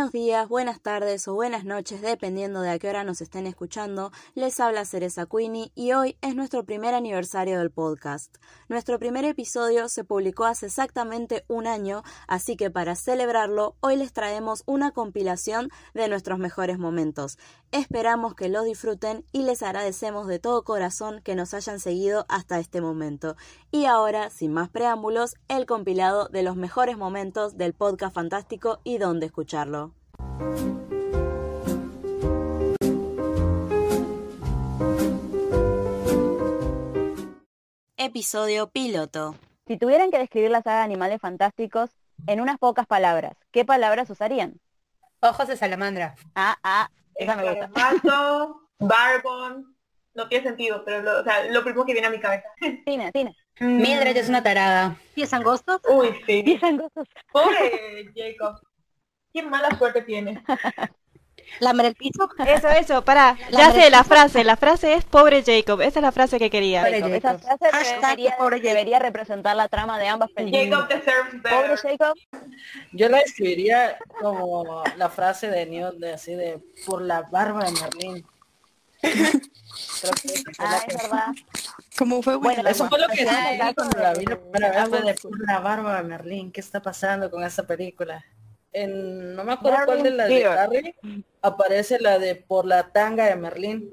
[0.00, 4.12] Buenos días, buenas tardes o buenas noches, dependiendo de a qué hora nos estén escuchando.
[4.34, 8.34] Les habla Cereza Queenie y hoy es nuestro primer aniversario del podcast.
[8.70, 14.14] Nuestro primer episodio se publicó hace exactamente un año, así que para celebrarlo, hoy les
[14.14, 17.36] traemos una compilación de nuestros mejores momentos.
[17.70, 22.58] Esperamos que lo disfruten y les agradecemos de todo corazón que nos hayan seguido hasta
[22.58, 23.36] este momento.
[23.70, 28.96] Y ahora, sin más preámbulos, el compilado de los mejores momentos del podcast fantástico y
[28.96, 29.89] dónde escucharlo.
[37.96, 39.36] Episodio piloto.
[39.66, 41.90] Si tuvieran que describir la saga de Animales Fantásticos
[42.26, 44.60] en unas pocas palabras, ¿qué palabras usarían?
[45.20, 46.16] Ojos de salamandra.
[46.34, 47.66] Ah, ah, esa me gusta.
[47.66, 49.76] Escarpato, Barbon,
[50.14, 52.48] no tiene sentido, pero lo, o sea, lo primero que viene a mi cabeza.
[52.84, 53.36] Cine, cine.
[53.60, 54.96] Mildred es una tarada.
[55.14, 55.80] ¿Pies angostos?
[55.88, 56.42] Uy, sí.
[56.42, 57.06] Pies angostos.
[57.30, 58.60] Pobre Jacob.
[59.32, 60.42] Qué mala suerte tiene.
[61.58, 62.28] ¿Lamer el piso?
[62.46, 63.36] Eso, eso, para.
[63.50, 64.44] La Ya sé la frase.
[64.44, 65.80] La frase es pobre Jacob.
[65.80, 66.82] Esa es la frase que quería.
[66.82, 67.40] Pobre Jacob.
[67.40, 68.68] Esa frase debería, pobre Jacob.
[68.68, 70.68] debería representar la trama de ambas películas.
[70.68, 71.76] Jacob deserves Pobre.
[71.76, 72.16] Jacob.
[72.92, 77.72] Yo la escribiría como la frase de Newt de así de por la barba de
[77.72, 77.88] esa
[80.10, 80.10] fue
[80.58, 81.26] Ah, es verdad.
[81.96, 82.36] ¿Cómo fue?
[82.36, 83.24] Bueno, Eso fue lo que
[83.74, 86.52] cuando la vi la primera vez de por la barba de Merlín.
[86.52, 88.24] ¿Qué está pasando con esta película?
[88.72, 90.44] En, no me acuerdo cuál de las de.
[90.44, 90.94] Harry
[91.42, 93.92] aparece la de por la tanga de Merlín.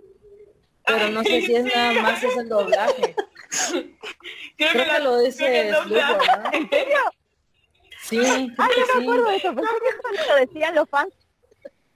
[0.85, 3.15] Pero no sé si es nada más es el doblaje.
[3.15, 3.95] Creo,
[4.57, 6.01] Creo que, que la- lo dice que no, Slugo,
[6.43, 6.49] ¿no?
[6.53, 6.97] ¿En serio?
[8.03, 8.97] Sí, creo Ah, que yo sí.
[8.97, 9.55] me acuerdo de eso.
[9.55, 11.13] Pensé que eso lo decían los fans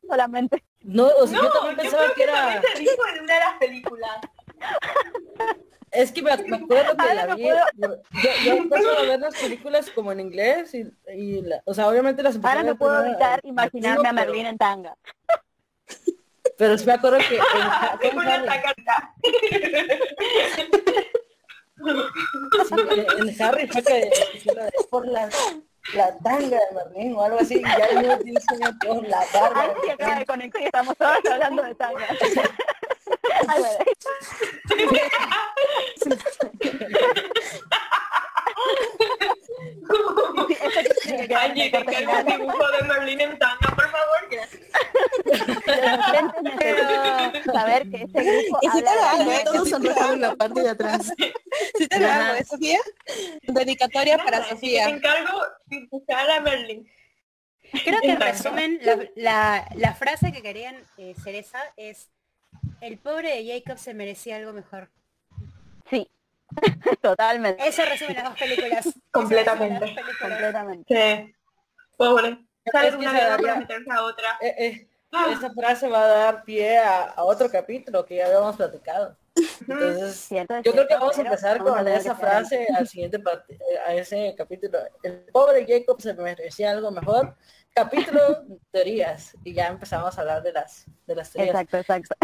[0.08, 0.64] solamente.
[0.82, 2.34] No, o sea, No, yo también yo pensaba creo que que era...
[2.42, 4.18] también se dijo en una de las películas.
[5.92, 7.90] Es que me, me acuerdo que la vi, yo,
[8.46, 12.24] yo empecé a ver las películas como en inglés y, y la- o sea, obviamente
[12.24, 14.96] las Ahora no puedo evitar imaginarme a Merlín en tanga.
[16.58, 17.42] Pero, sí me acuerdo que en,
[18.12, 18.18] en
[23.30, 24.12] en- Harry fue que
[24.90, 25.30] por la,
[25.94, 28.46] la tanga de Merlín o algo así, y ya yo dice
[28.86, 29.62] por la barba.
[29.64, 32.08] Ay, sí, acaba de conectar y estamos todos hablando de tanga.
[40.50, 40.70] Eso
[41.86, 44.30] que un dibujo de Merlín en tanga, por favor.
[44.30, 44.62] gracias.
[46.42, 49.32] Necesitan saber que este grupo Y si te lo hago.
[49.44, 51.12] Todos sonrojados en la parte de atrás.
[51.78, 52.80] Si te lo hago, ¿eh, Sofía?
[53.44, 54.90] Dedicatoria para Nada, Te Sofía.
[54.90, 55.42] encargo
[56.38, 56.88] a Merlín.
[57.84, 62.10] Creo que en resumen, la, la- la frase que querían eh, Cereza es
[62.82, 64.90] el pobre de Jacob se merecía algo mejor.
[65.90, 66.10] Sí,
[67.02, 67.68] totalmente.
[67.68, 68.90] Eso resume las dos películas.
[69.12, 69.80] Completamente.
[69.80, 70.30] resume las dos películas.
[70.30, 71.26] Completamente.
[71.28, 71.36] Sí.
[71.98, 72.46] Pobre.
[72.72, 74.38] Sale Es de que una para meterse a otra.
[74.42, 75.28] Eh, eh, Ah.
[75.34, 79.18] esta frase va a dar pie a, a otro capítulo que ya habíamos platicado.
[79.68, 80.30] Entonces,
[80.64, 84.34] Yo creo que vamos a empezar vamos con esa frase al siguiente eh, a ese
[84.38, 84.80] capítulo.
[85.04, 87.36] El pobre Jacob se merecía algo mejor.
[87.74, 91.56] Capítulo teorías y ya empezamos a hablar de las de las teorías.
[91.56, 92.16] Exacto, exacto.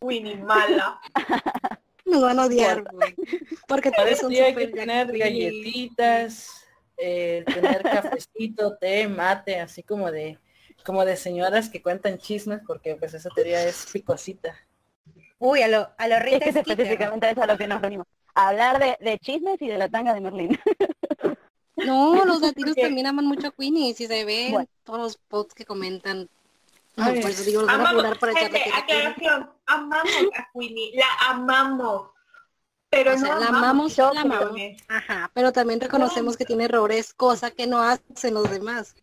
[0.00, 1.00] Winnie, mala.
[2.04, 3.14] Nos van a odiar, güey.
[3.66, 6.64] Porque eres un Parecía que tener galletitas,
[6.96, 10.38] eh, tener cafecito, té, mate, así como de
[10.84, 14.54] como de señoras que cuentan chismes porque pues esa teoría es picosita.
[15.38, 16.58] Uy, a lo, a lo Es que es Skeeter.
[16.60, 18.06] específicamente eso a lo que nos reunimos.
[18.34, 20.58] A hablar de, de chismes y de la tanga de Merlín.
[21.76, 23.94] No, los latinos también aman mucho a Queenie.
[23.94, 24.68] Si se ven Bueno.
[24.84, 26.28] todos los posts que comentan.
[26.96, 29.06] No, Ay, por eso digo, los van a Amamos, para gente, a Queenie.
[29.12, 29.50] aclaración.
[29.66, 32.10] Amamos a Winnie, la amamos.
[32.88, 34.52] Pero O sea, no la amamos la amamos.
[34.88, 38.94] Ajá, pero también reconocemos que tiene errores, cosa que no hacen los demás.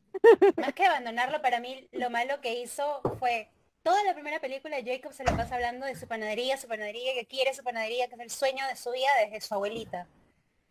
[0.57, 3.49] Más que abandonarlo, para mí lo malo que hizo fue
[3.83, 7.25] toda la primera película Jacob se la pasa hablando de su panadería, su panadería, que
[7.25, 10.07] quiere su panadería, que es el sueño de su vida desde su abuelita.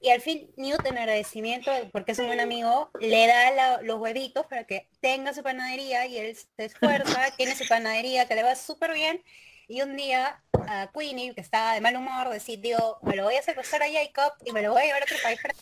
[0.05, 4.01] Y al fin Newt en agradecimiento, porque es un buen amigo, le da la- los
[4.01, 8.43] huevitos para que tenga su panadería y él se esfuerza, tiene su panadería que le
[8.43, 9.23] va súper bien.
[9.69, 13.43] Y un día a Queenie, que estaba de mal humor, decidió, me lo voy a
[13.43, 15.55] secuestrar a Jacob y me lo voy a llevar a otro país para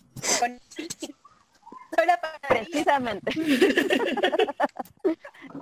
[1.97, 2.49] con la panadería.
[2.71, 3.31] Precisamente.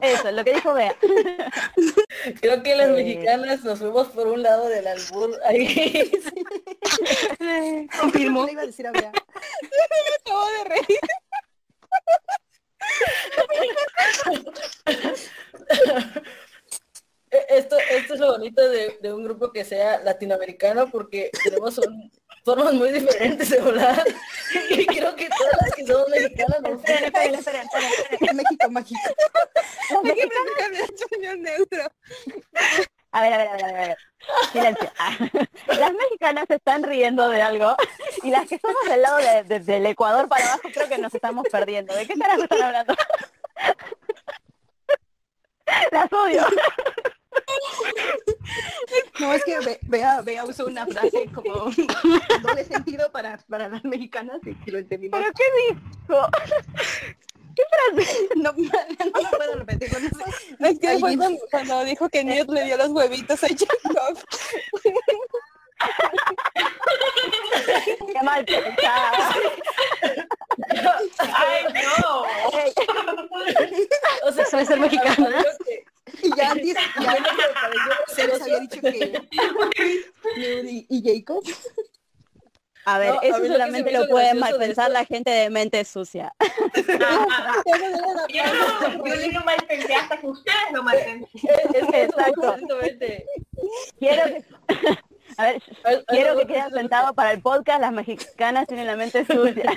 [0.02, 0.94] Eso, lo que dijo Bea.
[2.40, 2.92] Creo que las Eh.
[2.92, 6.10] mexicanas nos fuimos por un lado del albur ahí.
[8.00, 8.46] Confirmo.
[8.46, 9.10] Le iba a decir a Bea.
[10.20, 11.00] Acabo de reír.
[17.30, 21.76] Eh, Esto, esto es lo bonito de, de un grupo que sea latinoamericano porque tenemos
[21.78, 22.10] un,
[22.48, 24.04] formas muy diferentes de hablar.
[24.70, 27.62] Y creo que todas las que somos mexicanas nos Esperen, esperen, esperen,
[28.10, 28.36] esperen.
[28.36, 29.00] México mágico.
[29.90, 31.82] El español neutro.
[33.12, 33.98] A ver, a ver, a ver, a ver.
[34.52, 34.90] Silencio.
[34.98, 35.16] Ah.
[35.78, 37.76] Las mexicanas se están riendo de algo
[38.22, 41.14] y las que somos del lado de- de- del Ecuador para abajo creo que nos
[41.14, 41.94] estamos perdiendo.
[41.94, 42.94] ¿De qué carajo están hablando?
[45.92, 46.46] Las odio.
[49.20, 51.54] No, es que Be- Bea, Bea usó una frase como
[52.42, 55.18] doble sentido para, para las mexicanas y que lo entendimos.
[55.20, 55.44] ¿Pero qué
[55.74, 56.28] dijo?
[58.36, 59.90] No, no lo puedo repetir.
[59.92, 60.24] no sé.
[60.60, 64.18] Es que fue cuando, cuando dijo que Newt le dio los huevitos a Jacob.
[68.12, 69.34] Qué mal pensada.
[71.18, 72.22] Ay, no.
[74.28, 75.44] O sea, es ser mexicana.
[76.22, 77.16] Y ya antes, ya
[77.54, 79.20] pareció se les había dicho que
[80.36, 81.42] y, y Jacob.
[82.84, 85.04] A ver, No, a eso lo se solamente me hizo lo puede mal pensar la
[85.04, 86.34] gente de mente sucia.
[86.78, 90.96] Yo no, yo lo mal pensé hasta que ustedes lo mal
[91.92, 92.56] Exacto.
[93.98, 94.44] Quiero que...
[95.36, 98.66] A ver, Al- al- quiero que algo quede eso- sentado para el podcast, las mexicanas
[98.66, 99.70] tienen la mente sucia.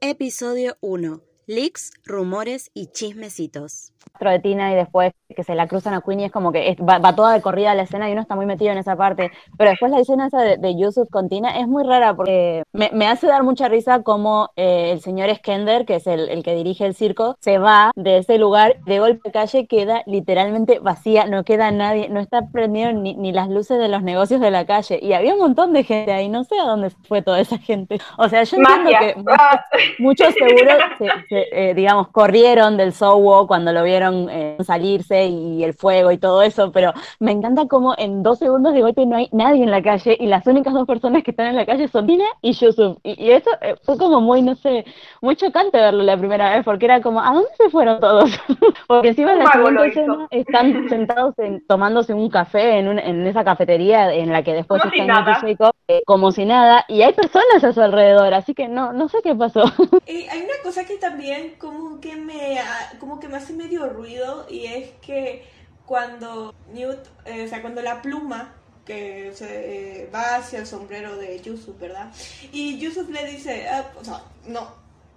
[0.00, 1.22] Episodio 1.
[1.46, 3.92] Leaks, rumores y chismecitos.
[4.20, 6.98] de Tina y después que se la cruzan a Queenie es como que es- va,
[6.98, 9.30] va toda de corrida la escena y uno está muy metido en esa parte.
[9.58, 12.90] Pero después la escena esa de, de Yusuf con Tina es muy rara porque me,
[12.94, 16.54] me hace dar mucha risa como eh, el señor Skender, que es el, el que
[16.54, 21.26] dirige el circo, se va de ese lugar, de golpe la calle queda literalmente vacía,
[21.26, 24.64] no queda nadie, no está prendido ni, ni las luces de los negocios de la
[24.66, 24.98] calle.
[25.02, 28.00] Y había un montón de gente ahí, no sé a dónde fue toda esa gente.
[28.18, 29.00] O sea, yo entiendo Magia.
[29.00, 29.64] que Ah,
[29.98, 35.62] Muchos seguro, se- se, eh, digamos, corrieron del Sowo cuando lo vieron eh, salirse y
[35.64, 39.16] el fuego y todo eso, pero me encanta como en dos segundos de golpe no
[39.16, 41.88] hay nadie en la calle y las únicas dos personas que están en la calle
[41.88, 42.98] son Tina y Yusuf.
[43.02, 44.84] Y, y eso eh, fue como muy, no sé,
[45.20, 48.30] muy chocante verlo la primera vez porque era como, ¿a dónde se fueron todos?
[48.88, 53.26] porque encima en la siguiente escena están sentados en- tomándose un café en, un- en
[53.26, 55.24] esa cafetería en la que después Como si están.
[55.40, 59.08] Jacob, eh, como si nada, y hay personas a su alrededor, así que no, no
[59.08, 59.64] sé qué pasó.
[60.06, 61.25] Y hay una cosa que también
[61.58, 65.44] como que me ha- como que me hace medio ruido y es que
[65.84, 71.16] cuando Newt, eh, o sea, cuando la pluma que se eh, va hacia el sombrero
[71.16, 72.12] de Yusuf, ¿verdad?
[72.52, 74.68] Y Yusuf le dice, ah, o sea, no,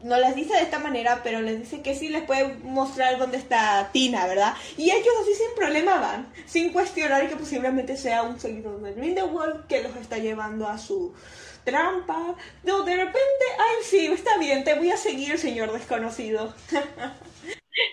[0.03, 3.37] no les dice de esta manera, pero les dice que sí les puede mostrar dónde
[3.37, 4.55] está Tina, ¿verdad?
[4.77, 9.67] Y ellos así sin problema van, sin cuestionar que posiblemente sea un seguidor de Grindelwald
[9.67, 11.13] que los está llevando a su
[11.69, 12.35] trampa.
[12.63, 16.53] No, de repente, ay, sí, está bien, te voy a seguir, señor desconocido.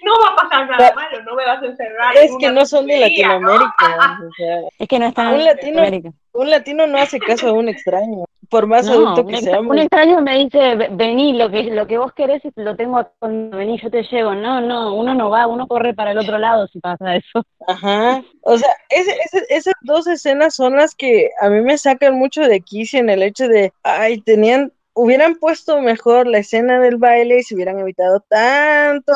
[0.03, 2.17] No va a pasar nada malo, no me vas a encerrar.
[2.17, 2.99] Es en que no son de.
[2.99, 4.19] Latinoamérica.
[4.27, 6.11] o sea, Es que no están Un en latino- América.
[6.33, 9.71] un latino no hace caso a un extraño, por más No, adulto que seamos.
[9.71, 13.13] un extraño me dice, "Ve- vení, lo que, lo que vos querés lo tengo acá,
[13.23, 14.35] vení, yo te llevo.
[14.35, 17.43] No, no, uno no va, uno corre para el otro lado si pasa eso.
[17.67, 18.23] Ajá.
[18.43, 22.43] O sea, ese- ese- esas dos escenas son las que a mí me sacan mucho
[22.43, 27.39] de quicio en el hecho de, ay, tenían, hubieran puesto mejor la escena del baile
[27.39, 29.13] y se hubieran evitado tanto.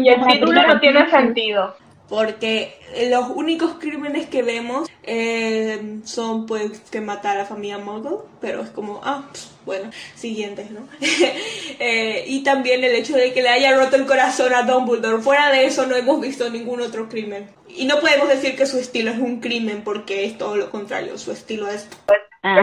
[0.00, 1.74] Y el título no tiene sentido.
[2.08, 8.18] Porque los únicos crímenes que vemos eh, son pues que matar a la familia Muggle,
[8.40, 9.28] pero es como, ah,
[9.68, 10.88] bueno, siguientes, ¿no?
[11.80, 15.22] Eh, y también el hecho de que le haya roto el corazón a Dumbledore.
[15.22, 17.48] Fuera de eso no hemos visto ningún otro crimen.
[17.68, 21.16] Y no podemos decir que su estilo es un crimen porque es todo lo contrario,
[21.18, 21.86] su estilo es...
[22.42, 22.62] Ah,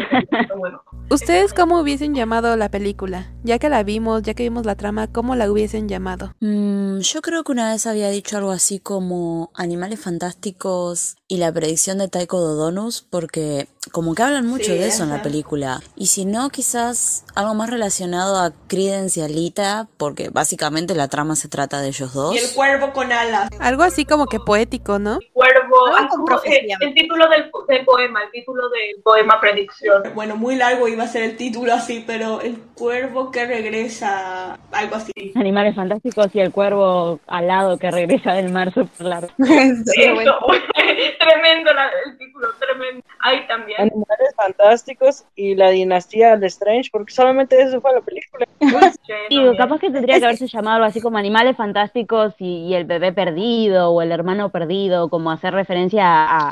[0.58, 0.82] Bueno,
[1.12, 3.32] ¿Ustedes cómo hubiesen llamado la película?
[3.44, 6.34] Ya que la vimos, ya que vimos la trama, ¿cómo la hubiesen llamado?
[6.40, 11.52] Mm, yo creo que una vez había dicho algo así como Animales Fantásticos y la
[11.52, 15.24] predicción de Taiko Dodonus, porque como que hablan mucho Sí, de eso en la ajá.
[15.24, 15.82] película.
[15.96, 21.36] Y si no, quizás algo más relacionado a Credence y Alita, porque básicamente la trama
[21.36, 22.36] se trata de ellos dos.
[22.36, 23.50] Y el cuervo con alas.
[23.60, 25.20] Algo así como que poético, ¿no?
[25.34, 30.04] Cuervo, Algo ah, con el, el título del, del poema, el título del poema predicción.
[30.14, 34.96] Bueno, muy largo iba a ser el título así, pero el cuervo que regresa, algo
[34.96, 35.12] así.
[35.36, 39.30] Animales fantásticos y el cuervo alado que regresa del mar super largo.
[39.40, 39.92] Eso,
[41.20, 43.04] tremendo la- el título tremendo.
[43.22, 43.80] Ahí también.
[43.82, 48.46] Animales fantásticos y la dinastía de Strange, porque solamente eso fue la película.
[49.30, 53.12] Digo, capaz que tendría que haberse llamado así como Animales Fantásticos y, y el bebé
[53.14, 56.50] perdido o el hermano perdido, como hacer referencia a,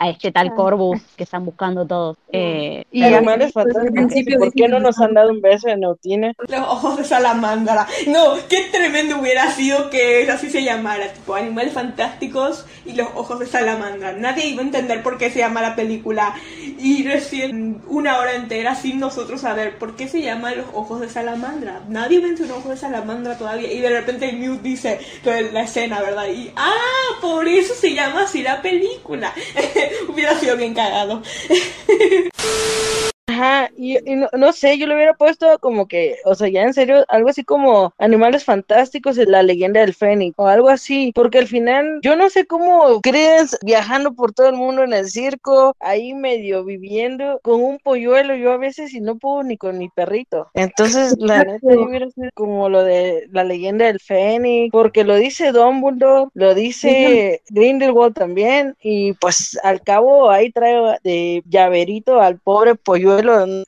[0.00, 2.16] a este tal Corvus que están buscando todos.
[2.32, 6.32] Eh, Y animales fantásticos, ¿y ¿por qué no nos han dado un beso de Nautina?
[6.48, 7.86] Los ojos de salamandra.
[8.08, 13.38] No, qué tremendo hubiera sido que así se llamara, tipo Animales Fantásticos y los ojos
[13.40, 14.03] de salamandra.
[14.12, 16.34] Nadie iba a entender por qué se llama la película.
[16.78, 21.08] Y recién una hora entera sin nosotros saber por qué se llama los ojos de
[21.08, 21.82] salamandra.
[21.88, 23.72] Nadie mencionó ojos de salamandra todavía.
[23.72, 26.28] Y de repente Mute dice la escena, ¿verdad?
[26.28, 29.32] Y ah, por eso se llama así la película.
[30.08, 31.22] hubiera sido bien cagado.
[33.26, 36.62] Ajá, y, y no, no sé, yo le hubiera puesto como que, o sea, ya
[36.62, 41.10] en serio, algo así como Animales Fantásticos y la leyenda del Fénix, o algo así,
[41.14, 45.08] porque al final, yo no sé cómo crees viajando por todo el mundo en el
[45.08, 49.78] circo, ahí medio viviendo con un polluelo, yo a veces y no puedo ni con
[49.78, 50.50] mi perrito.
[50.52, 55.16] Entonces, la neta, yo hubiera sido como lo de la leyenda del Fénix, porque lo
[55.16, 62.38] dice Dumbledore, lo dice Grindelwald también, y pues al cabo ahí trae de llaverito al
[62.38, 63.13] pobre polluelo,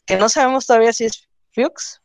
[0.06, 2.00] que no sabemos todavía si es Fuchs.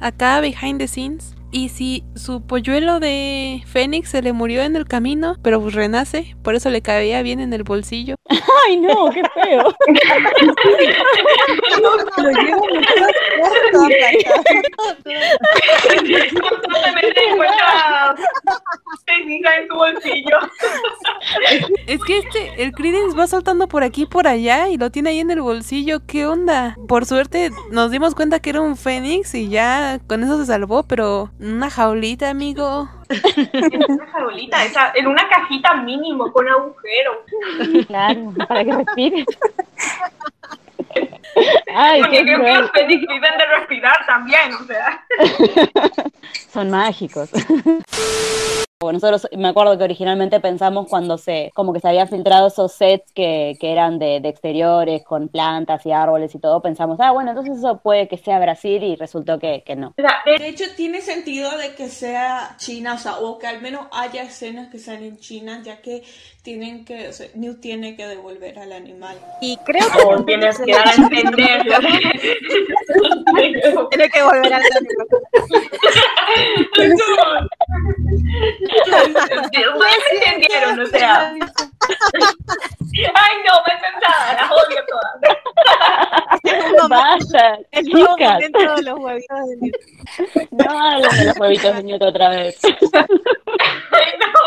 [0.00, 1.35] Acá, behind the scenes.
[1.50, 6.36] Y si su polluelo de Fénix se le murió en el camino, pero pues renace,
[6.42, 8.16] por eso le cabía bien en el bolsillo.
[8.28, 9.10] ¡Ay, no!
[9.10, 9.74] ¡Qué feo!
[17.26, 18.16] Encuentra
[19.06, 20.38] técnica en tu bolsillo.
[21.86, 25.10] Es que este, el Credence va saltando por aquí y por allá y lo tiene
[25.10, 26.00] ahí en el bolsillo.
[26.06, 26.76] ¿Qué onda?
[26.88, 30.82] Por suerte nos dimos cuenta que era un Fénix y ya con eso se salvó,
[30.82, 32.88] pero una jaulita, amigo.
[33.08, 37.24] En una jaulita, esa- en una cajita mínimo con agujero.
[37.86, 39.24] Claro, para que respire.
[41.74, 45.04] Ay, Porque qué creo que los Fénix viven de respirar también, o sea.
[46.52, 47.30] Son mágicos.
[48.78, 52.72] Bueno, nosotros me acuerdo que originalmente pensamos cuando se, como que se habían filtrado esos
[52.72, 57.10] sets que, que eran de, de exteriores con plantas y árboles y todo, pensamos, ah,
[57.10, 59.94] bueno, entonces eso puede que sea Brasil y resultó que, que no.
[59.96, 64.24] De- hecho, tiene sentido de que sea China, o sea, o que al menos haya
[64.24, 66.02] escenas que sean en China, ya que
[66.42, 69.16] tienen que, o sea, Newt tiene que devolver al animal.
[69.40, 71.62] Y creo que no, tienes que dar a entender.
[73.90, 74.62] tiene que volver al
[79.42, 81.32] Ustedes entendieron, o sea.
[83.14, 85.38] Ay, no, me sentada, las odio todas.
[86.88, 88.32] Basta, El nuevo chicas.
[88.34, 89.74] momento de los huevitos de Newt.
[90.52, 92.58] No hablen de los huevitos de Newton otra vez.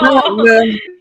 [0.01, 0.11] No.
[0.11, 0.43] No, no,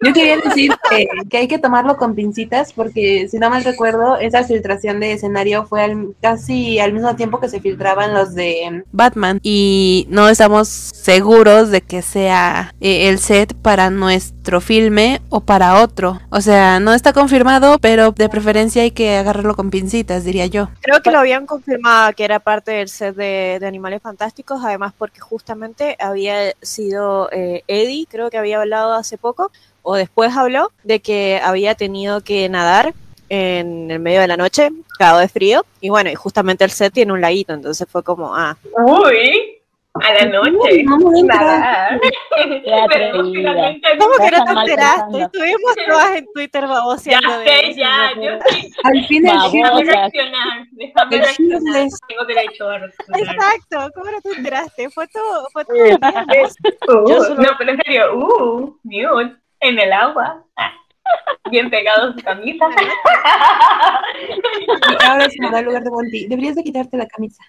[0.04, 4.16] Yo quería decir que, que hay que tomarlo con pincitas porque, si no mal recuerdo,
[4.18, 8.82] esa filtración de escenario fue al- casi al mismo tiempo que se filtraban los de...
[8.90, 9.38] Batman.
[9.42, 15.80] Y no estamos seguros de que sea eh, el set para nuestro filme o para
[15.82, 16.20] otro.
[16.30, 20.68] O sea, no está confirmado, pero de preferencia hay que agarrarlo con pincitas, diría yo.
[20.80, 24.92] Creo que lo habían confirmado que era parte del set de, de Animales Fantásticos, además
[24.96, 29.50] porque justamente había sido eh, Eddie, creo que había hablado hace poco,
[29.82, 32.94] o después habló, de que había tenido que nadar
[33.28, 36.92] en el medio de la noche, cagado de frío, y bueno, y justamente el set
[36.92, 39.57] tiene un laguito, entonces fue como, ah, Uy,
[40.02, 40.84] a la noche.
[40.86, 42.00] vamos a entrar.
[43.98, 45.22] ¿cómo que no te enteraste?
[45.22, 48.70] Estuvimos todas en Twitter Ya baboseando de sé, eso, ya, no yo sí.
[48.84, 49.32] Al fin el.
[49.52, 51.88] Déjame reaccionar, déjame El reaccionar.
[52.08, 53.20] Tengo derecho a reaccionar.
[53.20, 54.90] Exacto, ¿cómo no te enteraste?
[54.90, 55.76] Fue todo, fue todo
[57.36, 60.44] No, pero en serio, uh, Newt, en el agua.
[60.56, 60.72] Ah,
[61.50, 62.66] Bien pegado a su camisa.
[64.60, 66.26] Y ahora se me da el lugar de Monty.
[66.26, 67.42] Deberías de quitarte la camisa.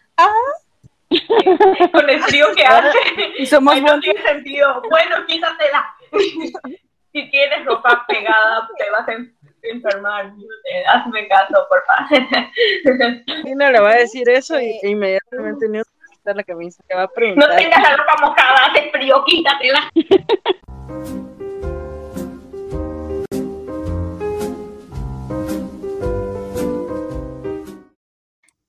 [1.91, 2.97] Con el frío que hace.
[3.37, 4.81] Y somos Ay, no tiene sentido.
[4.89, 5.95] Bueno, quítatela.
[7.11, 10.25] si tienes ropa pegada, te vas a en- enfermar.
[10.71, 13.23] Eh, Hazme caso, por favor.
[13.43, 15.65] Tina le va a decir eso y e inmediatamente
[16.11, 16.83] quitar la camisa.
[16.89, 17.55] Le va a No preguntar.
[17.57, 19.89] tengas la ropa mojada, hace frío, quítatela.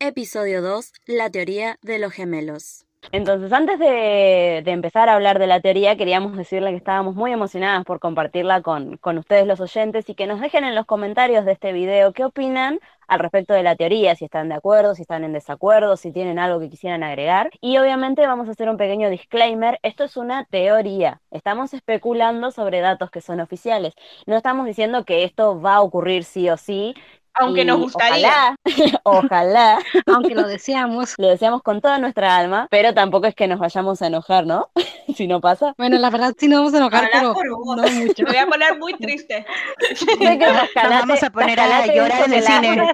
[0.03, 0.95] Episodio 2.
[1.05, 2.87] La teoría de los gemelos.
[3.13, 7.85] Entonces, antes de, empezar a hablar de la teoría, queríamos decirle que estábamos muy emocionadas
[7.85, 11.53] por compartirla con, con ustedes los oyentes y que nos dejen en los comentarios de
[11.53, 12.79] este video qué opinan
[13.09, 16.39] al respecto de la teoría, si están de acuerdo, si están en desacuerdo, si tienen
[16.39, 17.51] algo que quisieran agregar.
[17.61, 22.81] Y obviamente vamos a hacer un pequeño disclaimer, esto es una teoría, estamos especulando sobre
[22.81, 23.95] datos que son oficiales,
[24.27, 26.95] no estamos diciendo que esto va a ocurrir sí o sí,
[27.35, 28.57] Aunque nos gustaría.
[28.65, 31.15] Ojalá, ojalá, Aunque lo deseamos.
[31.19, 34.71] lo deseamos con toda nuestra alma, pero tampoco es que nos vayamos a enojar, ¿no?
[35.17, 35.75] si no pasa.
[35.79, 38.23] Bueno, la verdad sí nos vamos a enojar, pero no mucho.
[38.25, 39.47] Me voy a poner muy triste.
[39.95, 42.93] Sé que Tascalate- Nos vamos a poner a llorar en el la- cine.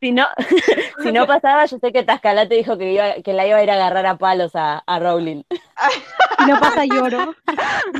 [0.00, 0.26] Si no,
[1.02, 3.70] si no pasaba, yo sé que Tascalate dijo que, iba, que la iba a ir
[3.70, 5.42] a agarrar a palos a, a Rowling.
[6.38, 7.34] Si no pasa, lloro.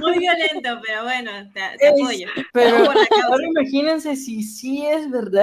[0.01, 2.29] Muy violento, pero bueno, te, te Es- apoyo.
[2.53, 5.38] Pero ahora imagínense si sí es verdad.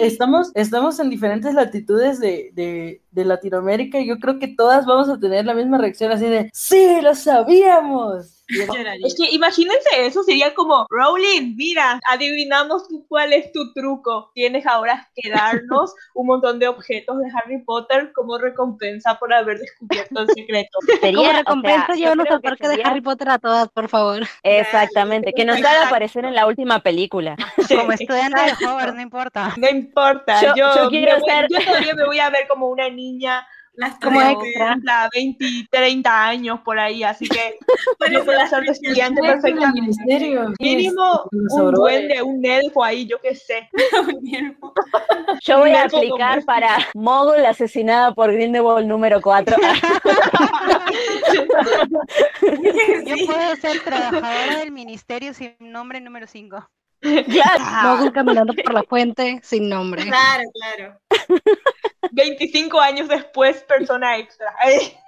[0.00, 5.08] Estamos, estamos en diferentes latitudes de, de, de Latinoamérica y yo creo que todas vamos
[5.08, 8.33] a tener la misma reacción así de ¡Sí, lo sabíamos!
[8.48, 9.06] Lloraría.
[9.06, 14.30] Es que imagínense eso, sería como, Rowling, mira, adivinamos tú cuál es tu truco.
[14.34, 19.58] Tienes ahora que darnos un montón de objetos de Harry Potter como recompensa por haber
[19.58, 20.78] descubierto el secreto.
[21.00, 23.68] Sería, Como o sea, recompensa, yo llévanos al que parque de Harry Potter a todas,
[23.70, 24.22] por favor.
[24.42, 27.36] Exactamente, que nos haga aparecer en la última película.
[27.66, 28.66] Sí, Como estudiante de.
[28.66, 29.54] Hogwarts, no importa.
[29.56, 32.68] No importa, Yo- yo, yo quiero voy- ser- yo todavía me voy a ver como
[32.68, 34.74] una niña Las Como extra.
[34.74, 37.58] cumpla 20, 30 años por ahí, así que
[38.12, 39.80] yo puedo las ser estudiante perfectamente.
[39.80, 40.52] ministerio.
[40.60, 43.68] Mínimo Los un duende, un elfo ahí, yo qué sé.
[45.42, 49.56] Yo voy a aplicar para Mogul asesinada por Grindelwald número 4.
[53.06, 56.68] Yo puedo ser trabajadora del ministerio sin nombre número 5.
[57.30, 57.96] claro.
[57.96, 60.04] Mogul caminando por la fuente sin nombre.
[60.04, 61.00] Claro, claro.
[62.12, 64.54] 25 años después, persona extra.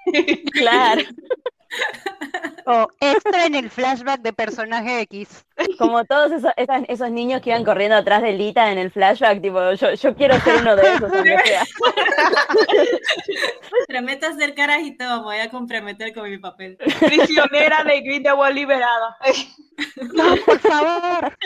[0.52, 1.02] Claro.
[2.66, 5.44] O extra en el flashback de personaje X.
[5.78, 6.50] Como todos esos,
[6.88, 10.40] esos niños que iban corriendo atrás de Lita en el flashback, tipo, yo, yo quiero
[10.40, 11.64] ser uno de esos, aunque sea.
[13.86, 16.76] Prometo hacer caras y todo, me voy a comprometer con mi papel.
[16.76, 19.16] Prisionera de Grindelwald liberada.
[20.14, 21.36] No, por favor.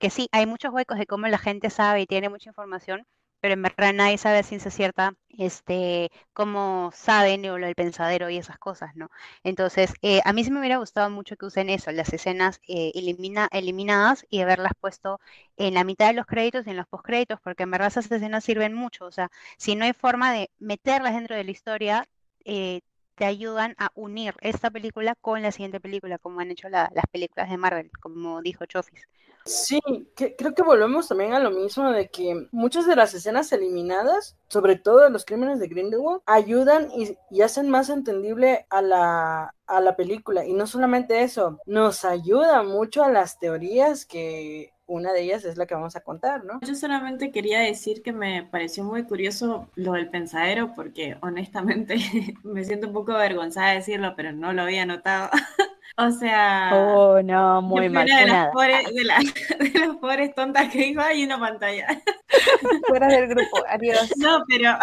[0.00, 3.06] Que sí, hay muchos huecos de cómo la gente sabe y tiene mucha información,
[3.40, 8.36] pero en verdad nadie sabe a ciencia cierta este, cómo saben o del pensadero y
[8.36, 9.10] esas cosas, ¿no?
[9.42, 12.92] Entonces, eh, a mí sí me hubiera gustado mucho que usen eso, las escenas eh,
[12.94, 15.20] elimina, eliminadas y haberlas puesto
[15.56, 18.44] en la mitad de los créditos y en los postcréditos, porque en verdad esas escenas
[18.44, 19.06] sirven mucho.
[19.06, 22.08] O sea, si no hay forma de meterlas dentro de la historia,
[22.44, 22.80] eh,
[23.20, 27.06] te ayudan a unir esta película con la siguiente película, como han hecho la- las
[27.12, 29.06] películas de Marvel, como dijo Chofis.
[29.44, 29.80] Sí,
[30.14, 34.76] creo que volvemos también a lo mismo de que muchas de las escenas eliminadas, sobre
[34.76, 39.80] todo de los crímenes de Grindelwald, ayudan y, y hacen más entendible a la, a
[39.80, 40.44] la película.
[40.46, 45.56] Y no solamente eso, nos ayuda mucho a las teorías que una de ellas es
[45.56, 46.60] la que vamos a contar, ¿no?
[46.66, 51.96] Yo solamente quería decir que me pareció muy curioso lo del pensadero, porque honestamente
[52.42, 55.30] me siento un poco avergonzada de decirlo, pero no lo había notado.
[55.96, 59.18] O sea, Oh, no, muy mal, una de las, pobres, de, la-
[59.58, 61.86] de las pobres tontas que dijo, hay una pantalla.
[62.88, 64.10] Fuera del grupo, adiós.
[64.18, 64.76] No, pero...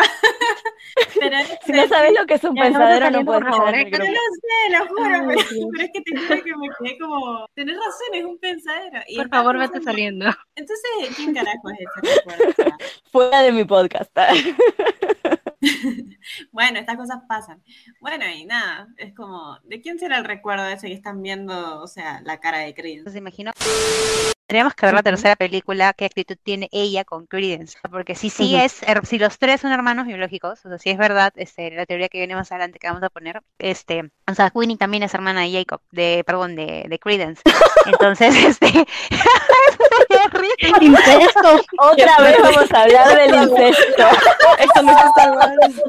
[1.19, 3.91] pero Si no sabes lo que es un pensadero, no puedes saliendo, estar en el
[3.91, 4.19] Pero grupo.
[4.19, 7.75] no sé, lo juro, Ay, pero, es que te juro que me quedé como, tenés
[7.75, 8.99] razón, es un pensadero.
[9.07, 10.25] Y Por favor, vete pensando, saliendo.
[10.55, 12.77] Entonces, ¿quién carajo es sea,
[13.11, 14.11] Fuera de mi podcast.
[16.51, 17.63] Bueno, estas cosas pasan.
[17.99, 21.87] Bueno, y nada, es como, ¿de quién será el recuerdo ese que están viendo, o
[21.87, 22.99] sea, la cara de Credence?
[22.99, 23.51] Entonces imagino.
[24.47, 27.77] Tendríamos que ver la tercera película, qué actitud tiene ella con Credence.
[27.91, 30.97] Porque si sí es, her- si los tres son hermanos biológicos, o sea, si es
[30.97, 34.49] verdad, este, la teoría que viene más adelante que vamos a poner, este, o sea,
[34.51, 37.41] Queenie también es hermana de Jacob, de, perdón, de, de Credence.
[37.85, 38.87] Entonces, este.
[40.81, 41.61] Incesto.
[41.79, 44.03] Otra vez vamos a hablar del incesto.
[44.59, 45.81] Esto no es Star Wars.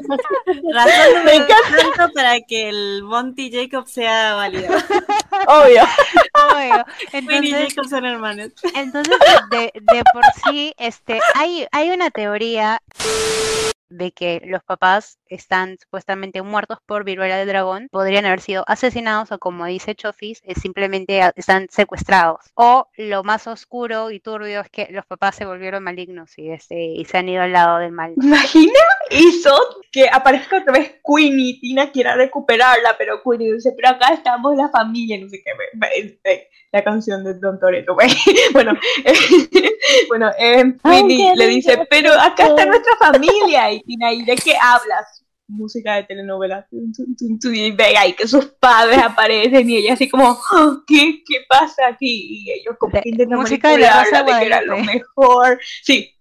[0.73, 4.75] Razón número tanto para que el Monty Jacob sea válido.
[5.47, 5.83] Obvio.
[6.33, 6.85] Obvio.
[7.27, 8.48] Queen y Entonces, Jacob son hermanos.
[8.75, 9.17] Entonces,
[9.51, 12.81] de, de por sí, este, hay, hay una teoría
[13.89, 19.31] de que los papás están supuestamente muertos por viruela del dragón, podrían haber sido asesinados
[19.31, 22.39] o como dice Chofis, simplemente están secuestrados.
[22.55, 26.79] O lo más oscuro y turbio es que los papás se volvieron malignos y, este,
[26.79, 28.13] y se han ido al lado del mal.
[28.21, 29.55] Imagina eso,
[29.91, 34.55] que aparezca otra vez Queenie y Tina quiera recuperarla, pero Queenie dice, pero acá estamos
[34.55, 35.51] la familia, no sé qué,
[36.25, 38.09] eh, la canción de Don Toretto, güey.
[38.53, 38.73] Bueno,
[39.05, 39.13] eh,
[40.07, 44.55] bueno, eh, Queenie le dice, pero acá está nuestra familia, y Tina, ¿y de qué
[44.61, 45.25] hablas?
[45.51, 50.83] Música de telenovela, y ve ahí que sus padres aparecen y ella así como, "Oh,
[50.85, 52.43] ¿qué, qué pasa aquí?
[52.45, 56.15] Y ellos como que intentan música de la Rosa de que era lo mejor, sí.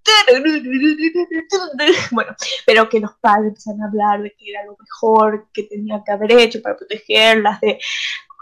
[2.11, 6.03] Bueno, pero que los padres empiezan a hablar de que era lo mejor que tenían
[6.05, 7.79] que haber hecho para protegerlas de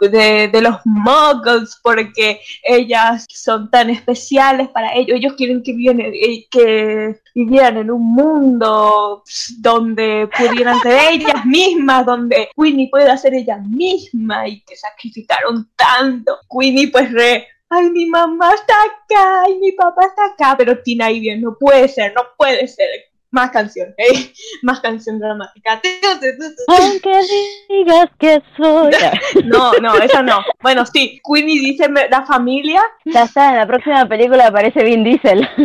[0.01, 5.19] de, de los muggles porque ellas son tan especiales para ellos.
[5.19, 9.23] Ellos quieren que, viene, eh, que vivieran en un mundo
[9.59, 16.39] donde pudieran ser ellas mismas, donde Queenie pueda ser ella misma y que sacrificaron tanto.
[16.51, 21.07] Queenie pues re ay, mi mamá está acá, ay, mi papá está acá, pero Tina
[21.07, 22.89] ahí bien, no puede ser, no puede ser.
[23.37, 24.33] Más canción, ¿eh?
[24.63, 25.83] Más canción dramática.
[26.69, 27.21] Aunque
[27.69, 28.91] digas que soy.
[29.45, 30.43] No, no, esa no.
[30.67, 32.83] Bueno, sí, Queenie dice la familia.
[33.05, 35.49] Ya está, en la próxima película aparece Vin Diesel.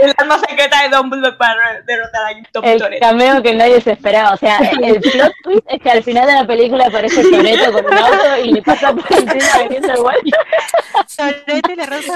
[0.00, 3.04] el alma secreta de Dumbledore para derrotar a Tom El Toretto.
[3.04, 4.34] cameo que nadie se esperaba.
[4.34, 7.84] O sea, el plot twist es que al final de la película aparece Toreto con
[7.86, 10.16] un auto y le pasa por encima viniendo igual.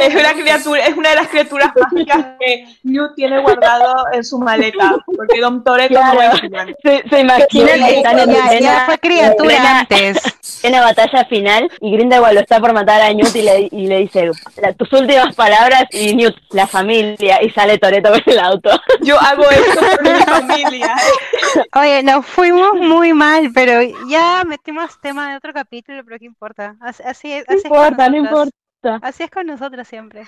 [0.00, 4.38] Es una criatura, es una de las criaturas mágicas que Newt tiene guardado en su
[4.38, 6.36] maleta, porque Don Toretto no Claro.
[6.36, 6.72] es humano.
[6.84, 8.28] Se, se imaginan que están en
[8.86, 10.18] fue criatura antes.
[10.60, 13.98] plena batalla final y Grindelwald lo está por matar a Newt y le, y le
[13.98, 18.70] dice "La- tus últimas palabras y Newt, la familia, y sale Toreto con el auto.
[19.02, 20.96] Yo hago esto por mi familia.
[21.76, 26.74] Oye, nos fuimos muy mal, pero ya metimos tema de otro capítulo, pero ¿qué importa?
[26.80, 28.48] Así, así es, No así es con importa, no nosotros.
[28.82, 29.06] importa.
[29.08, 30.24] Así es con nosotros siempre.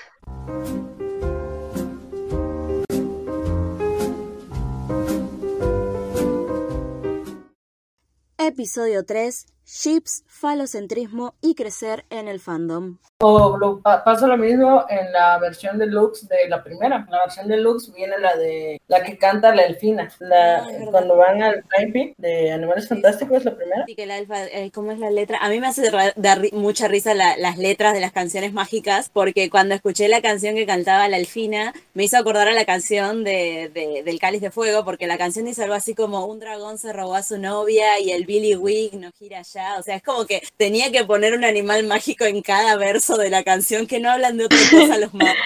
[8.42, 9.44] Episodio 3.
[9.80, 12.98] Ships, falocentrismo y crecer en el fandom.
[13.22, 17.06] O lo, pa- pasa lo mismo en la versión deluxe de la primera.
[17.08, 20.10] La versión deluxe viene la de la que canta la elfina.
[20.18, 23.84] La, Ah, es cuando van al Prime Pit de Animales Fantásticos, la primera.
[23.96, 25.38] Que la eh, ¿cómo es la letra?
[25.40, 29.50] A mí me hace dar mucha risa la- las letras de las canciones mágicas, porque
[29.50, 33.70] cuando escuché la canción que cantaba la Elfina, me hizo acordar a la canción de,
[33.72, 36.92] de- del Cáliz de Fuego, porque la canción dice algo así como un dragón se
[36.92, 39.44] robó a su novia y el Billy Wig no gira
[39.78, 43.30] O sea, es como que tenía que poner un animal mágico en cada verso de
[43.30, 45.36] la canción, que no hablan de otra cosa los magos.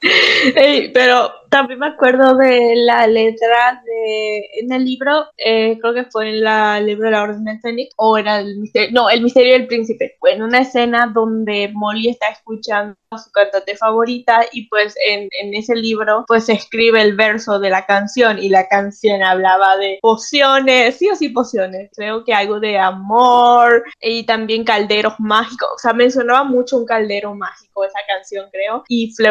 [0.57, 6.05] Ey, pero también me acuerdo de la letra de en el libro, eh, creo que
[6.05, 9.23] fue en la, libro de la Orden del Fénix, o era el misterio, no, el
[9.23, 10.17] misterio del príncipe.
[10.21, 15.55] Fue en una escena donde Molly está escuchando su cantante favorita y pues en, en
[15.55, 19.99] ese libro pues se escribe el verso de la canción y la canción hablaba de
[20.03, 25.79] pociones, sí o sí pociones, creo que algo de amor y también calderos mágicos, o
[25.79, 29.28] sea, mencionaba mucho un caldero mágico esa canción creo y Fleur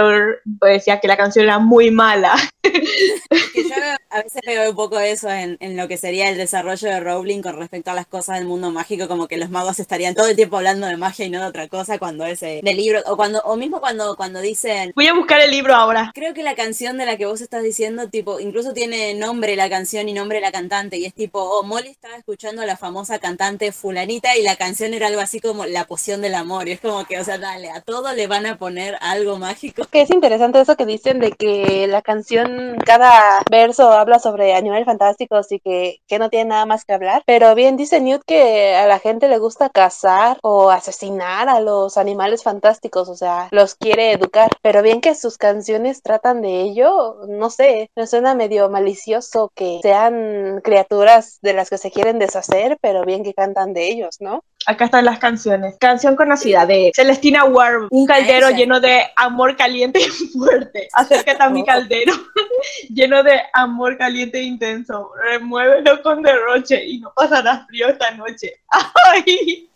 [0.60, 2.36] pues, decía que la canción era muy mala.
[2.62, 3.76] Que yo
[4.10, 7.42] a veces veo un poco eso en, en lo que sería el desarrollo de Rowling
[7.42, 10.36] con respecto a las cosas del mundo mágico, como que los magos estarían todo el
[10.36, 13.40] tiempo hablando de magia y no de otra cosa cuando ese del libro o cuando
[13.42, 16.12] o mismo cuando cuando dicen Voy a buscar el libro ahora.
[16.14, 19.70] Creo que la canción de la que vos estás diciendo, tipo, incluso tiene nombre la
[19.70, 23.20] canción y nombre la cantante, y es tipo, oh, Molly estaba escuchando a la famosa
[23.20, 26.80] cantante fulanita y la canción era algo así como la poción del amor, y es
[26.80, 29.77] como que, o sea, dale, a todo le van a poner algo mágico.
[29.92, 34.86] Que es interesante eso que dicen de que la canción, cada verso habla sobre animales
[34.86, 37.22] fantásticos y que, que no tiene nada más que hablar.
[37.26, 41.98] Pero bien dice Newt que a la gente le gusta cazar o asesinar a los
[41.98, 44.50] animales fantásticos, o sea, los quiere educar.
[44.62, 49.80] Pero bien que sus canciones tratan de ello, no sé, me suena medio malicioso que
[49.84, 54.44] sean criaturas de las que se quieren deshacer, pero bien que cantan de ellos, ¿no?
[54.70, 55.76] Acá están las canciones.
[55.80, 58.58] Canción conocida de Celestina Warm, un caldero esa.
[58.58, 60.04] lleno de amor caliente y
[60.38, 60.90] fuerte.
[60.92, 62.12] Acércate a mi caldero,
[62.94, 65.12] lleno de amor caliente e intenso.
[65.24, 68.60] Remuévelo con derroche y no pasarás frío esta noche.
[69.06, 69.70] Ay,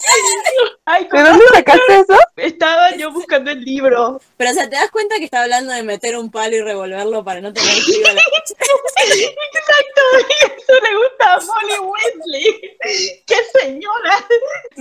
[0.84, 2.20] Ay, ¿De ¿cómo dónde sacaste eso?
[2.36, 4.20] Estaba yo buscando el libro.
[4.36, 7.24] Pero, o sea, ¿te das cuenta que está hablando de meter un palo y revolverlo
[7.24, 8.56] para no tener frío la noche?
[9.56, 10.02] Exacto,
[10.58, 12.78] eso le gusta a Molly Weasley.
[13.26, 14.26] ¡Qué señora!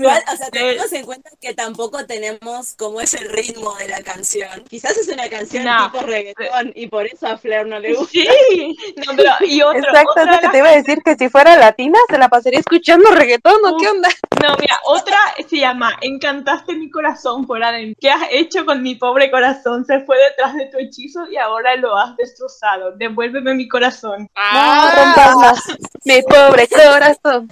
[0.01, 4.03] Igual, o sea, tenemos en cuenta que tampoco tenemos cómo es el ritmo de la
[4.03, 4.65] canción.
[4.69, 5.91] Quizás es una canción No.
[5.93, 8.11] tipo reggaetón y por eso a Flair no le gusta.
[8.13, 11.15] Sí, no, pero y otra, Exacto, otra es lo que te iba a decir, que
[11.17, 14.09] si fuera latina se la pasaría escuchando reggaetón, ¿o qué onda?
[14.43, 17.95] No, mira, otra se llama Encantaste mi corazón mí.
[18.01, 19.85] ¿Qué has hecho con mi pobre corazón?
[19.85, 22.93] Se fue detrás de tu hechizo y ahora lo has destrozado.
[22.93, 24.29] Devuélveme mi corazón.
[24.53, 25.65] No rompas más
[26.05, 27.51] mi pobre corazón.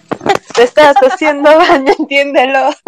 [0.54, 1.92] Te estás haciendo daño,
[2.28, 2.70] entiéndelo.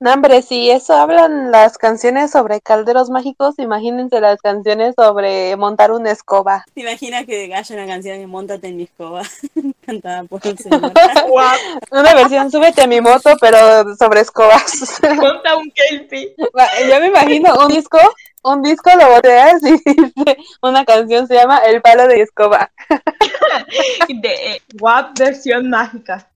[0.00, 5.90] No, hombre, si eso hablan las canciones sobre calderos mágicos, imagínense las canciones sobre montar
[5.90, 6.64] una escoba.
[6.72, 9.22] ¿Te imaginas que haya una canción de Montate en mi escoba?
[9.84, 10.92] Cantada por un señor.
[11.90, 15.00] Una versión súbete a mi moto, pero sobre escobas.
[15.16, 16.32] monta un kelpie.
[16.38, 17.98] Yo me imagino un disco
[18.44, 22.70] un disco lo volteas y dice, una canción se llama El palo de escoba.
[24.08, 26.28] De eh, WAP versión mágica.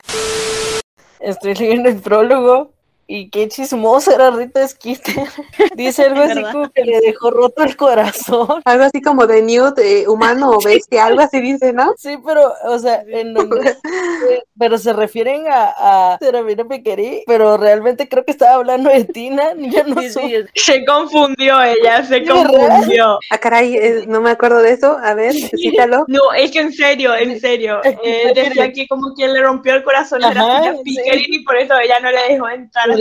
[1.23, 2.73] Estoy leyendo el prólogo
[3.07, 5.15] y qué chismosa era Rita Skeeter.
[5.77, 6.53] Dice algo así ¿Verdad?
[6.53, 8.63] como que le dejó roto el corazón.
[8.65, 11.93] Algo así como de Newt, eh, humano o bestia, algo así dice, ¿no?
[11.99, 17.57] Sí, pero, o sea, en donde, eh, pero se refieren a, a Serafina Pequerí, pero
[17.57, 20.47] realmente creo que estaba hablando de Tina, ya no sé.
[20.55, 22.47] Se confundió ella, se ¿Verdad?
[22.47, 23.19] confundió.
[23.31, 24.99] Ah, caray, eh, no me acuerdo de eso.
[25.03, 26.05] A ver, cítalo.
[26.09, 27.81] No, es que en serio, en serio.
[27.85, 30.83] Eh, decía que como que le rompió el corazón a Serafina sí.
[30.85, 32.92] Pickering y por eso ella no le dejó entrar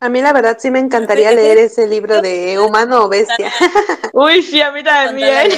[0.00, 3.50] a mí la verdad sí me encantaría leer ese libro de humano o bestia.
[4.12, 5.52] Uy, sí, a mí también.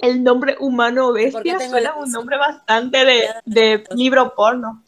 [0.00, 4.82] El nombre humano ¿Por qué bestia suena un nombre bastante de, de libro porno.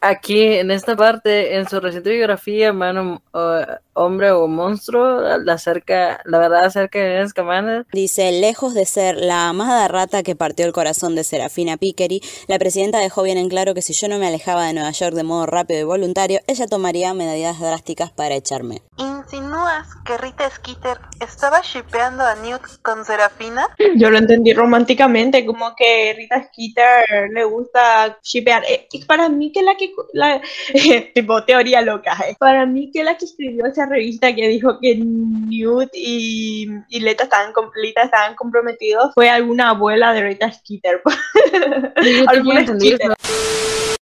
[0.00, 6.20] Aquí, en esta parte, en su reciente biografía, Mano, eh, Hombre o Monstruo, la, acerca,
[6.24, 10.66] la verdad acerca de Inés Camanas, Dice, lejos de ser la amada rata que partió
[10.66, 14.18] el corazón de Serafina Pickery, la presidenta dejó bien en claro que si yo no
[14.18, 18.34] me alejaba de Nueva York de modo rápido y voluntario, ella tomaría medidas drásticas para
[18.34, 18.82] echarme.
[18.96, 23.68] ¿Insinúas que Rita Skeeter estaba shipeando a Newt con Serafina?
[23.96, 28.64] Yo lo entendí románticamente, como que Rita Skeeter le gusta shipear.
[28.68, 30.40] Eh, para mí que la que, la,
[31.14, 32.36] tipo teoría loca, eh.
[32.38, 37.24] para mí que la que escribió esa revista que dijo que Newt y, y Leta
[37.24, 41.02] estaban, Lita estaban comprometidos fue alguna abuela de Rita Skeeter.
[42.26, 43.14] Alguna Skeeter.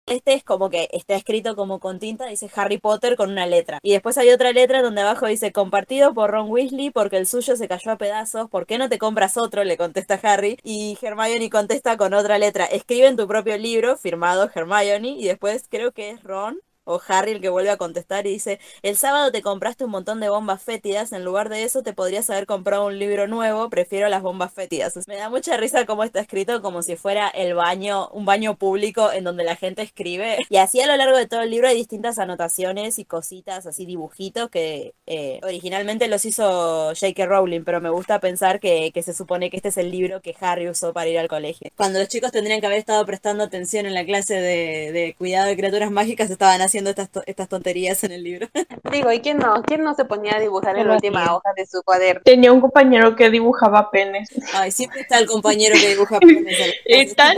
[0.05, 3.77] Este es como que está escrito como con tinta, dice Harry Potter con una letra.
[3.83, 7.55] Y después hay otra letra donde abajo dice compartido por Ron Weasley porque el suyo
[7.55, 8.49] se cayó a pedazos.
[8.49, 9.63] ¿Por qué no te compras otro?
[9.63, 10.57] Le contesta Harry.
[10.63, 12.65] Y Hermione contesta con otra letra.
[12.65, 15.09] Escribe en tu propio libro, firmado Hermione.
[15.09, 16.59] Y después creo que es Ron
[16.89, 20.19] o Harry el que vuelve a contestar y dice, el sábado te compraste un montón
[20.19, 24.09] de bombas fétidas, en lugar de eso te podrías haber comprado un libro nuevo, prefiero
[24.09, 24.97] las bombas fétidas.
[25.07, 29.11] Me da mucha risa cómo está escrito como si fuera el baño, un baño público
[29.11, 30.39] en donde la gente escribe.
[30.49, 33.85] Y así a lo largo de todo el libro hay distintas anotaciones y cositas, así
[33.85, 37.25] dibujitos que eh, originalmente los hizo J.K.
[37.27, 40.67] Rowling, pero me gusta pensar que, se supone que este es el libro que Harry
[40.67, 41.69] usó para ir al colegio.
[41.77, 45.47] Cuando los chicos tendrían que haber estado prestando atención en la clase de, de cuidado
[45.47, 48.47] de criaturas mágicas, estaban haciendo estas, to- estas tonterías en el libro.
[48.91, 49.61] Digo, ¿y quién no?
[49.63, 51.29] ¿Quién no se ponía a dibujar en la última sí.
[51.31, 52.21] hoja de su cuaderno?
[52.23, 54.29] Tenía un compañero que dibujaba penes.
[54.53, 57.15] Ay, siempre está el compañero que dibuja penes clase.
[57.15, 57.37] tan.